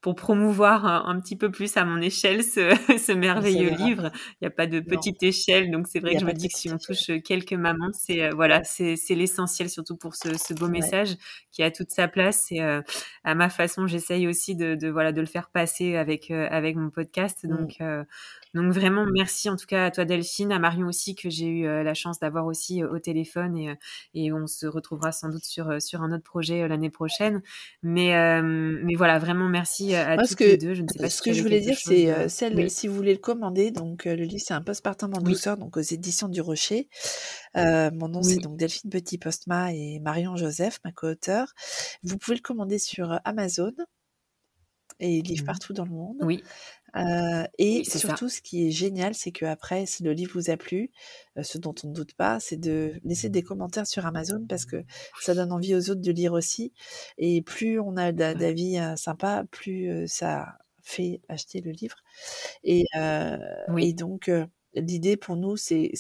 pour 0.02 0.16
promouvoir 0.16 0.86
un, 0.86 1.20
petit 1.20 1.36
peu 1.36 1.52
plus 1.52 1.76
à 1.78 1.86
mon 1.86 2.02
échelle 2.02 2.44
ce, 2.44 2.70
ce 2.98 3.12
merveilleux 3.14 3.72
livre. 3.72 4.12
Il 4.34 4.44
n'y 4.44 4.48
a 4.48 4.52
pas 4.52 4.68
de 4.68 4.80
petite 4.80 5.22
échelle, 5.24 5.72
donc 5.72 5.88
c'est 5.88 6.00
vrai 6.00 6.14
que 6.14 6.20
je 6.20 6.26
me 6.26 6.34
dis 6.34 6.48
que 6.48 6.58
si 6.58 6.72
on 6.72 6.78
touche 6.78 7.12
quelques 7.26 7.54
mamans, 7.54 7.92
c'est 7.94 8.30
voilà, 8.30 8.64
c'est 8.64 8.96
l'essentiel 9.10 9.70
surtout 9.70 9.98
pour 9.98 10.16
ce, 10.16 10.38
ce 10.38 10.54
beau 10.54 10.70
message 10.70 11.16
qui 11.52 11.64
a 11.64 11.72
toute 11.72 11.92
sa 11.92 12.08
place. 12.08 12.52
Et 12.52 12.62
à 12.62 13.36
ma 13.36 13.50
façon, 13.50 13.88
j'essaye 13.88 14.28
aussi 14.28 14.56
de, 14.56 14.76
de, 14.76 14.90
voilà 14.90 15.12
de 15.12 15.22
le 15.22 15.28
faire 15.28 15.50
passer 15.50 15.96
avec 15.96 16.32
avec 16.32 16.76
mon 16.76 16.90
podcast. 16.90 17.44
Mmh. 17.44 17.50
Donc 17.50 17.78
donc 18.56 18.74
vraiment, 18.74 19.06
merci 19.06 19.48
en 19.48 19.56
tout 19.56 19.68
cas 19.68 19.86
à 19.86 19.92
toi 19.92 20.06
Delphine, 20.06 20.52
à 20.52 20.58
Marion 20.58 20.88
aussi 20.88 21.14
que 21.14 21.30
j'ai 21.30 21.46
eu 21.46 21.68
euh, 21.68 21.84
la 21.84 21.94
chance 21.94 22.20
d'avoir 22.20 22.48
aussi 22.48 22.82
euh, 22.82 22.92
au 22.92 22.98
téléphone 22.98 23.56
et, 23.56 23.70
euh, 23.70 23.76
et 24.16 24.34
on 24.34 24.48
se 24.48 24.66
retrouvera 24.66 25.12
sans 25.12 25.30
doute 25.30 25.46
sur, 25.46 25.80
sur 25.80 26.02
un 26.02 26.12
autre 26.12 26.24
projet 26.24 26.68
l'année 26.68 26.90
prochaine. 26.90 27.44
Mais, 27.84 28.42
mais 28.42 28.96
voilà, 28.96 29.20
vraiment 29.20 29.48
merci 29.48 29.96
à 29.96 30.18
toutes 30.18 30.40
les 30.40 30.58
deux. 30.58 30.74
Je 30.74 30.82
ne 30.82 30.88
sais 30.88 31.00
pas 31.00 31.10
ce 31.10 31.22
que 31.22 31.32
je 31.32 31.42
voulais 31.42 31.62
dire, 31.62 31.78
c'est 31.78 32.28
celle, 32.30 32.70
si 32.72 32.88
vous 32.88 32.96
voulez 32.96 33.14
le 33.14 33.20
commander, 33.20 33.72
donc 33.72 34.06
le 34.06 34.14
livre 34.16 34.44
c'est 34.46 34.54
un 34.54 34.62
postpartum 34.62 35.14
en 35.14 35.22
douceur, 35.22 35.58
donc 35.58 35.78
aux 35.78 35.82
éditions 35.82 36.28
du 36.28 36.42
Rocher. 36.42 36.90
mon 37.56 38.08
nom 38.08 38.24
c'est 38.24 38.38
donc 38.38 38.58
Delphine 38.58 38.90
Petit 38.90 39.18
Postma 39.18 39.74
et 39.74 40.00
Marion 40.00 40.36
Joseph, 40.36 40.80
ma 40.84 40.92
co-auteure. 40.92 41.54
Vous 42.04 42.18
pouvez 42.18 42.38
le 42.38 42.42
commander 42.42 42.80
sur 42.80 43.20
Amazon 43.26 43.74
et 45.00 45.22
livre 45.22 45.44
mmh. 45.44 45.46
partout 45.46 45.74
dans 45.74 45.86
le 45.86 45.92
monde. 45.92 46.18
Oui 46.22 46.44
et 47.58 47.84
surtout, 47.86 48.30
ce 48.30 48.42
qui 48.42 48.68
est 48.68 48.72
génial, 48.72 49.14
c'est 49.14 49.32
que 49.32 49.46
après, 49.46 49.86
si 49.86 50.04
le 50.04 50.14
livre 50.14 50.34
vous 50.34 50.50
a 50.50 50.58
plu, 50.58 50.92
ce 51.42 51.58
dont 51.58 51.76
on 51.84 51.88
ne 51.88 51.94
doute 51.94 52.14
pas, 52.14 52.40
c'est 52.40 52.58
de 52.58 52.94
laisser 53.04 53.30
des 53.30 53.44
commentaires 53.44 53.88
sur 53.88 54.06
Amazon 54.06 54.46
parce 54.48 54.66
que 54.66 54.84
ça 55.22 55.36
donne 55.36 55.52
envie 55.52 55.76
aux 55.76 55.90
autres 55.90 56.02
de 56.02 56.12
lire 56.12 56.34
aussi. 56.34 56.74
Et 57.18 57.42
plus 57.42 57.80
on 57.80 57.98
a 57.98 58.12
d'avis 58.12 58.78
sympas, 58.96 59.44
plus 59.46 60.08
ça 60.08 60.58
fait 60.84 61.22
acheter 61.30 61.62
le 61.62 61.72
livre. 61.72 61.98
Et, 62.64 62.86
et 63.78 63.94
donc, 63.94 64.32
l'idée 64.74 65.18
pour 65.18 65.36
nous, 65.36 65.58
c'est 65.58 65.92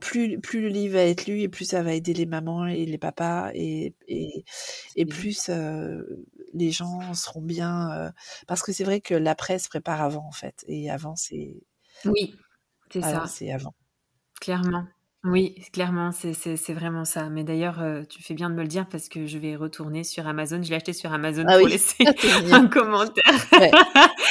plus, 0.00 0.38
plus 0.40 0.60
le 0.60 0.68
livre 0.68 0.94
va 0.94 1.02
être 1.02 1.26
lu 1.26 1.40
et 1.40 1.48
plus 1.48 1.64
ça 1.64 1.82
va 1.82 1.94
aider 1.94 2.12
les 2.12 2.26
mamans 2.26 2.66
et 2.66 2.84
les 2.84 2.98
papas 2.98 3.50
et, 3.54 3.94
et, 4.06 4.44
et 4.96 5.06
plus 5.06 5.50
les 6.54 6.70
gens 6.70 7.14
seront 7.14 7.42
bien. 7.42 8.12
parce 8.46 8.62
que 8.62 8.72
c'est 8.72 8.84
vrai 8.84 9.00
que 9.00 9.14
la 9.14 9.34
presse 9.34 9.68
prépare 9.68 10.02
avant 10.02 10.26
en 10.26 10.32
fait. 10.32 10.64
Et 10.66 10.90
avant, 10.90 11.16
c'est. 11.16 11.54
Oui, 12.04 12.36
c'est 12.90 13.02
ça. 13.02 13.26
C'est 13.26 13.52
avant. 13.52 13.74
Clairement. 14.40 14.86
Oui, 15.24 15.56
clairement, 15.72 16.12
c'est 16.12 16.72
vraiment 16.72 17.04
ça. 17.04 17.28
Mais 17.28 17.42
d'ailleurs, 17.42 17.80
euh, 17.82 18.04
tu 18.08 18.22
fais 18.22 18.34
bien 18.34 18.50
de 18.50 18.54
me 18.54 18.62
le 18.62 18.68
dire 18.68 18.88
parce 18.88 19.08
que 19.08 19.26
je 19.26 19.36
vais 19.36 19.56
retourner 19.56 20.04
sur 20.04 20.28
Amazon. 20.28 20.62
Je 20.62 20.70
l'ai 20.70 20.76
acheté 20.76 20.92
sur 20.92 21.12
Amazon 21.12 21.44
ah 21.48 21.58
pour 21.58 21.66
laisser 21.66 22.04
ah, 22.06 22.12
un 22.54 22.68
commentaire. 22.68 23.24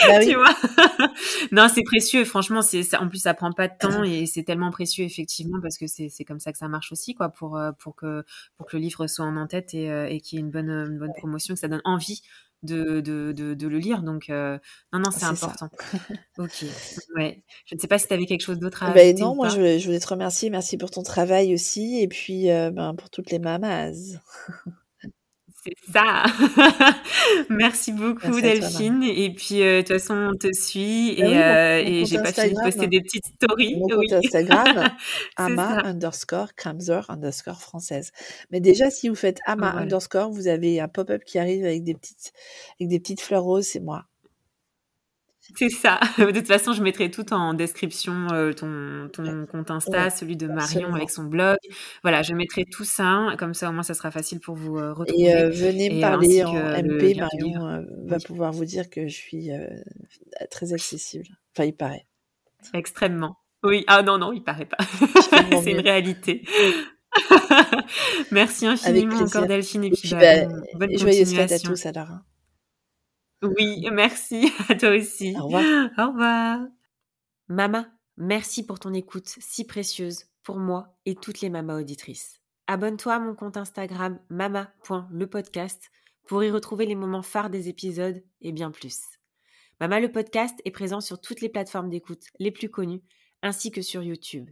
Bah 0.08 0.20
tu 0.24 0.36
vois? 0.36 0.56
Non, 1.52 1.68
c'est 1.68 1.84
précieux. 1.84 2.24
Franchement, 2.24 2.62
c'est 2.62 2.96
en 2.96 3.10
plus 3.10 3.20
ça 3.20 3.34
prend 3.34 3.52
pas 3.52 3.68
de 3.68 3.74
temps 3.78 4.02
et 4.04 4.26
c'est 4.28 4.44
tellement 4.44 4.72
précieux 4.72 5.04
effectivement 5.04 5.60
parce 5.62 5.78
que 5.78 5.88
c'est 5.88 6.24
comme 6.26 6.40
ça 6.40 6.54
que 6.54 6.58
ça 6.58 6.70
marche 6.70 6.94
aussi, 6.94 7.16
quoi, 7.16 7.30
pour 7.30 7.58
euh, 7.58 7.74
pour 7.78 7.94
que 7.98 8.24
pour 8.56 8.66
que 8.66 8.78
le 8.78 8.82
livre 8.82 9.08
soit 9.08 9.26
en 9.26 9.36
en-tête 9.36 9.74
et, 9.74 9.92
euh, 9.92 10.08
et 10.08 10.22
qu'il 10.22 10.40
y 10.40 10.42
ait 10.42 10.46
une 10.46 10.52
bonne 10.52 10.70
une 10.70 10.98
bonne 11.00 11.14
promotion, 11.18 11.54
que 11.54 11.60
ça 11.60 11.68
donne 11.68 11.82
envie 11.84 12.22
de, 12.64 13.02
de, 13.02 13.32
de, 13.34 13.68
le 13.68 13.78
lire. 13.78 14.04
Donc, 14.04 14.30
euh, 14.30 14.58
non, 14.94 15.00
non, 15.00 15.12
c'est 15.12 15.26
important. 15.26 15.70
ok. 16.38 16.66
Ouais. 17.16 17.44
Je 17.66 17.76
ne 17.76 17.80
sais 17.80 17.88
pas 17.88 18.00
si 18.00 18.08
tu 18.08 18.14
avais 18.14 18.26
quelque 18.26 18.42
chose 18.42 18.60
d'autre 18.60 18.84
à 18.84 18.92
ben 18.92 19.18
Non, 19.18 19.36
moi, 19.36 19.50
je, 19.50 19.78
je, 19.78 19.86
voulais 19.86 20.00
te 20.00 20.08
remercier. 20.08 20.50
Merci 20.50 20.78
pour 20.78 20.92
ton 20.92 21.04
travail 21.04 21.54
aussi. 21.54 22.02
Et 22.02 22.08
puis, 22.08 22.50
euh, 22.50 22.72
ben, 22.72 22.96
pour 22.96 23.10
toutes 23.10 23.32
les 23.32 23.40
mamas. 23.40 23.92
C'est 25.68 25.92
ça. 25.92 26.24
Merci 27.50 27.92
beaucoup 27.92 28.40
Delphine. 28.42 29.04
et 29.04 29.34
puis 29.34 29.62
euh, 29.62 29.82
de 29.82 29.88
toute 29.88 30.00
façon 30.00 30.30
on 30.34 30.36
te 30.36 30.52
suit 30.54 31.16
bah 31.20 31.28
et, 31.28 31.38
euh, 31.38 31.84
et 31.86 32.06
j'ai 32.06 32.18
pas 32.18 32.32
fini 32.32 32.54
de 32.54 32.62
poster 32.64 32.88
des 32.88 33.02
petites 33.02 33.26
stories. 33.26 33.76
Mon 33.78 33.88
compte 33.88 34.14
Instagram, 34.24 34.90
ama 35.36 35.82
underscore 35.86 36.54
Kramzer 36.56 37.06
underscore 37.10 37.62
française. 37.62 38.12
Mais 38.52 38.60
déjà 38.60 38.90
si 38.90 39.10
vous 39.10 39.16
faites 39.16 39.40
ama 39.46 39.72
underscore, 39.72 40.32
vous 40.32 40.48
avez 40.48 40.80
un 40.80 40.88
pop-up 40.88 41.24
qui 41.26 41.40
arrive 41.40 41.66
avec 41.66 41.84
des 41.84 41.94
petites 41.94 42.34
avec 42.80 42.90
des 42.90 43.00
petites 43.00 43.22
fleurs 43.22 43.44
roses, 43.44 43.68
c'est 43.68 43.80
moi. 43.80 44.06
C'est 45.56 45.70
ça. 45.70 46.00
De 46.18 46.32
toute 46.32 46.48
façon, 46.48 46.74
je 46.74 46.82
mettrai 46.82 47.10
tout 47.10 47.34
en 47.34 47.54
description, 47.54 48.28
euh, 48.32 48.54
ton, 48.54 49.10
ton 49.12 49.46
compte 49.46 49.72
Insta, 49.72 50.10
celui 50.10 50.36
de 50.36 50.48
Marion 50.48 50.94
avec 50.94 51.10
son 51.10 51.24
blog. 51.24 51.58
Voilà, 52.04 52.22
je 52.22 52.34
mettrai 52.34 52.66
tout 52.66 52.84
ça. 52.84 53.34
Comme 53.38 53.54
ça, 53.54 53.70
au 53.70 53.72
moins, 53.72 53.84
ça 53.84 53.94
sera 53.94 54.12
facile 54.12 54.40
pour 54.40 54.56
vous 54.56 54.78
euh, 54.78 54.94
retrouver. 54.94 55.24
Et 55.24 55.36
euh, 55.36 55.50
venez 55.50 55.90
me 55.90 56.02
parler 56.02 56.44
en 56.44 56.54
MP. 56.54 57.18
Marion 57.18 57.86
va 58.06 58.18
pouvoir 58.20 58.52
vous 58.52 58.66
dire 58.66 58.90
que 58.90 59.08
je 59.08 59.16
suis 59.16 59.50
très 60.52 60.74
accessible. 60.74 61.28
Enfin, 61.56 61.66
il 61.66 61.74
paraît. 61.74 62.06
Extrêmement. 62.74 63.38
Oui. 63.64 63.84
Ah 63.88 64.04
non, 64.04 64.18
non, 64.18 64.34
il 64.34 64.44
paraît 64.44 64.66
pas. 64.66 64.78
C'est 65.64 65.72
une 65.72 65.80
réalité. 65.80 66.44
Merci 68.32 68.68
infiniment 68.68 69.18
encore 69.18 69.48
Delphine 69.48 69.86
et 69.86 69.92
puis, 69.92 70.12
bah, 70.12 70.46
bonne 70.76 70.98
joyeuse 70.98 71.34
fête 71.34 71.52
à 71.52 71.60
tous 71.60 71.86
alors. 71.86 72.10
Oui, 73.42 73.88
merci 73.92 74.52
à 74.70 74.76
toi 74.76 74.90
aussi. 74.90 75.36
Au 75.38 75.46
revoir. 75.46 75.90
Au 75.98 76.12
revoir. 76.12 76.60
Mama, 77.48 77.88
merci 78.18 78.66
pour 78.66 78.80
ton 78.80 78.94
écoute 78.94 79.28
si 79.28 79.66
précieuse 79.66 80.26
pour 80.44 80.58
moi 80.58 80.98
et 81.06 81.16
toutes 81.16 81.42
les 81.42 81.50
mamas 81.50 81.80
auditrices. 81.80 82.40
Abonne-toi 82.68 83.14
à 83.14 83.20
mon 83.20 83.36
compte 83.36 83.58
Instagram 83.58 84.20
mama.lepodcast 84.30 85.92
pour 86.26 86.44
y 86.44 86.52
retrouver 86.52 86.86
les 86.86 86.96
moments 86.96 87.22
phares 87.22 87.50
des 87.50 87.70
épisodes 87.70 88.22
et 88.42 88.52
bien 88.52 88.72
plus. 88.72 89.02
Mama 89.80 90.00
le 90.00 90.12
podcast 90.12 90.60
est 90.66 90.72
présent 90.72 91.00
sur 91.00 91.22
toutes 91.22 91.42
les 91.42 91.50
plateformes 91.50 91.90
d'écoute 91.90 92.24
les 92.40 92.52
plus 92.52 92.70
connues 92.70 93.04
ainsi 93.44 93.72
que 93.72 93.82
sur 93.82 94.04
YouTube. 94.04 94.50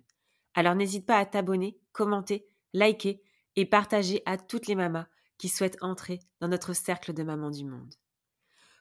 Alors 0.53 0.75
n'hésite 0.75 1.05
pas 1.05 1.17
à 1.17 1.25
t'abonner, 1.25 1.77
commenter, 1.91 2.47
liker 2.73 3.21
et 3.55 3.65
partager 3.65 4.21
à 4.25 4.37
toutes 4.37 4.67
les 4.67 4.75
mamas 4.75 5.07
qui 5.37 5.49
souhaitent 5.49 5.81
entrer 5.81 6.19
dans 6.39 6.47
notre 6.47 6.73
cercle 6.73 7.13
de 7.13 7.23
mamans 7.23 7.51
du 7.51 7.65
monde. 7.65 7.93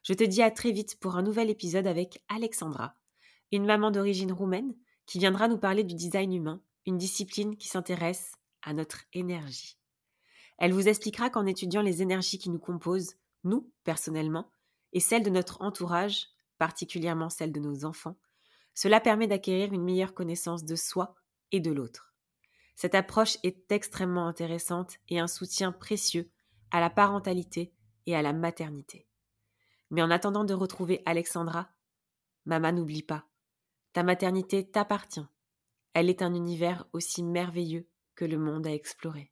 Je 0.04 0.12
te 0.12 0.22
dis 0.22 0.42
à 0.42 0.50
très 0.50 0.70
vite 0.70 1.00
pour 1.00 1.16
un 1.16 1.22
nouvel 1.22 1.48
épisode 1.48 1.86
avec 1.86 2.22
Alexandra, 2.28 2.94
une 3.52 3.64
maman 3.64 3.90
d'origine 3.90 4.32
roumaine 4.32 4.76
qui 5.06 5.18
viendra 5.18 5.48
nous 5.48 5.56
parler 5.56 5.82
du 5.82 5.94
design 5.94 6.30
humain, 6.34 6.60
une 6.84 6.98
discipline 6.98 7.56
qui 7.56 7.68
s'intéresse 7.68 8.32
à 8.60 8.74
notre 8.74 9.00
énergie. 9.14 9.78
Elle 10.58 10.74
vous 10.74 10.88
expliquera 10.88 11.30
qu'en 11.30 11.46
étudiant 11.46 11.80
les 11.80 12.02
énergies 12.02 12.38
qui 12.38 12.50
nous 12.50 12.58
composent, 12.58 13.14
nous, 13.44 13.72
personnellement, 13.82 14.50
et 14.92 15.00
celles 15.00 15.22
de 15.22 15.30
notre 15.30 15.62
entourage, 15.62 16.26
particulièrement 16.58 17.30
celles 17.30 17.52
de 17.52 17.60
nos 17.60 17.86
enfants, 17.86 18.18
cela 18.74 19.00
permet 19.00 19.26
d'acquérir 19.26 19.72
une 19.72 19.84
meilleure 19.84 20.12
connaissance 20.12 20.66
de 20.66 20.76
soi 20.76 21.14
et 21.50 21.60
de 21.60 21.72
l'autre. 21.72 22.14
Cette 22.76 22.94
approche 22.94 23.38
est 23.42 23.72
extrêmement 23.72 24.26
intéressante 24.26 24.98
et 25.08 25.18
un 25.18 25.28
soutien 25.28 25.72
précieux 25.72 26.30
à 26.70 26.80
la 26.80 26.90
parentalité 26.90 27.72
et 28.04 28.14
à 28.14 28.20
la 28.20 28.34
maternité. 28.34 29.06
Mais 29.94 30.02
en 30.02 30.10
attendant 30.10 30.42
de 30.42 30.54
retrouver 30.54 31.02
Alexandra, 31.06 31.68
Maman 32.46 32.72
n'oublie 32.72 33.04
pas. 33.04 33.26
Ta 33.92 34.02
maternité 34.02 34.68
t'appartient. 34.68 35.24
Elle 35.92 36.10
est 36.10 36.20
un 36.20 36.34
univers 36.34 36.84
aussi 36.92 37.22
merveilleux 37.22 37.86
que 38.16 38.24
le 38.24 38.36
monde 38.36 38.66
à 38.66 38.72
explorer. 38.72 39.30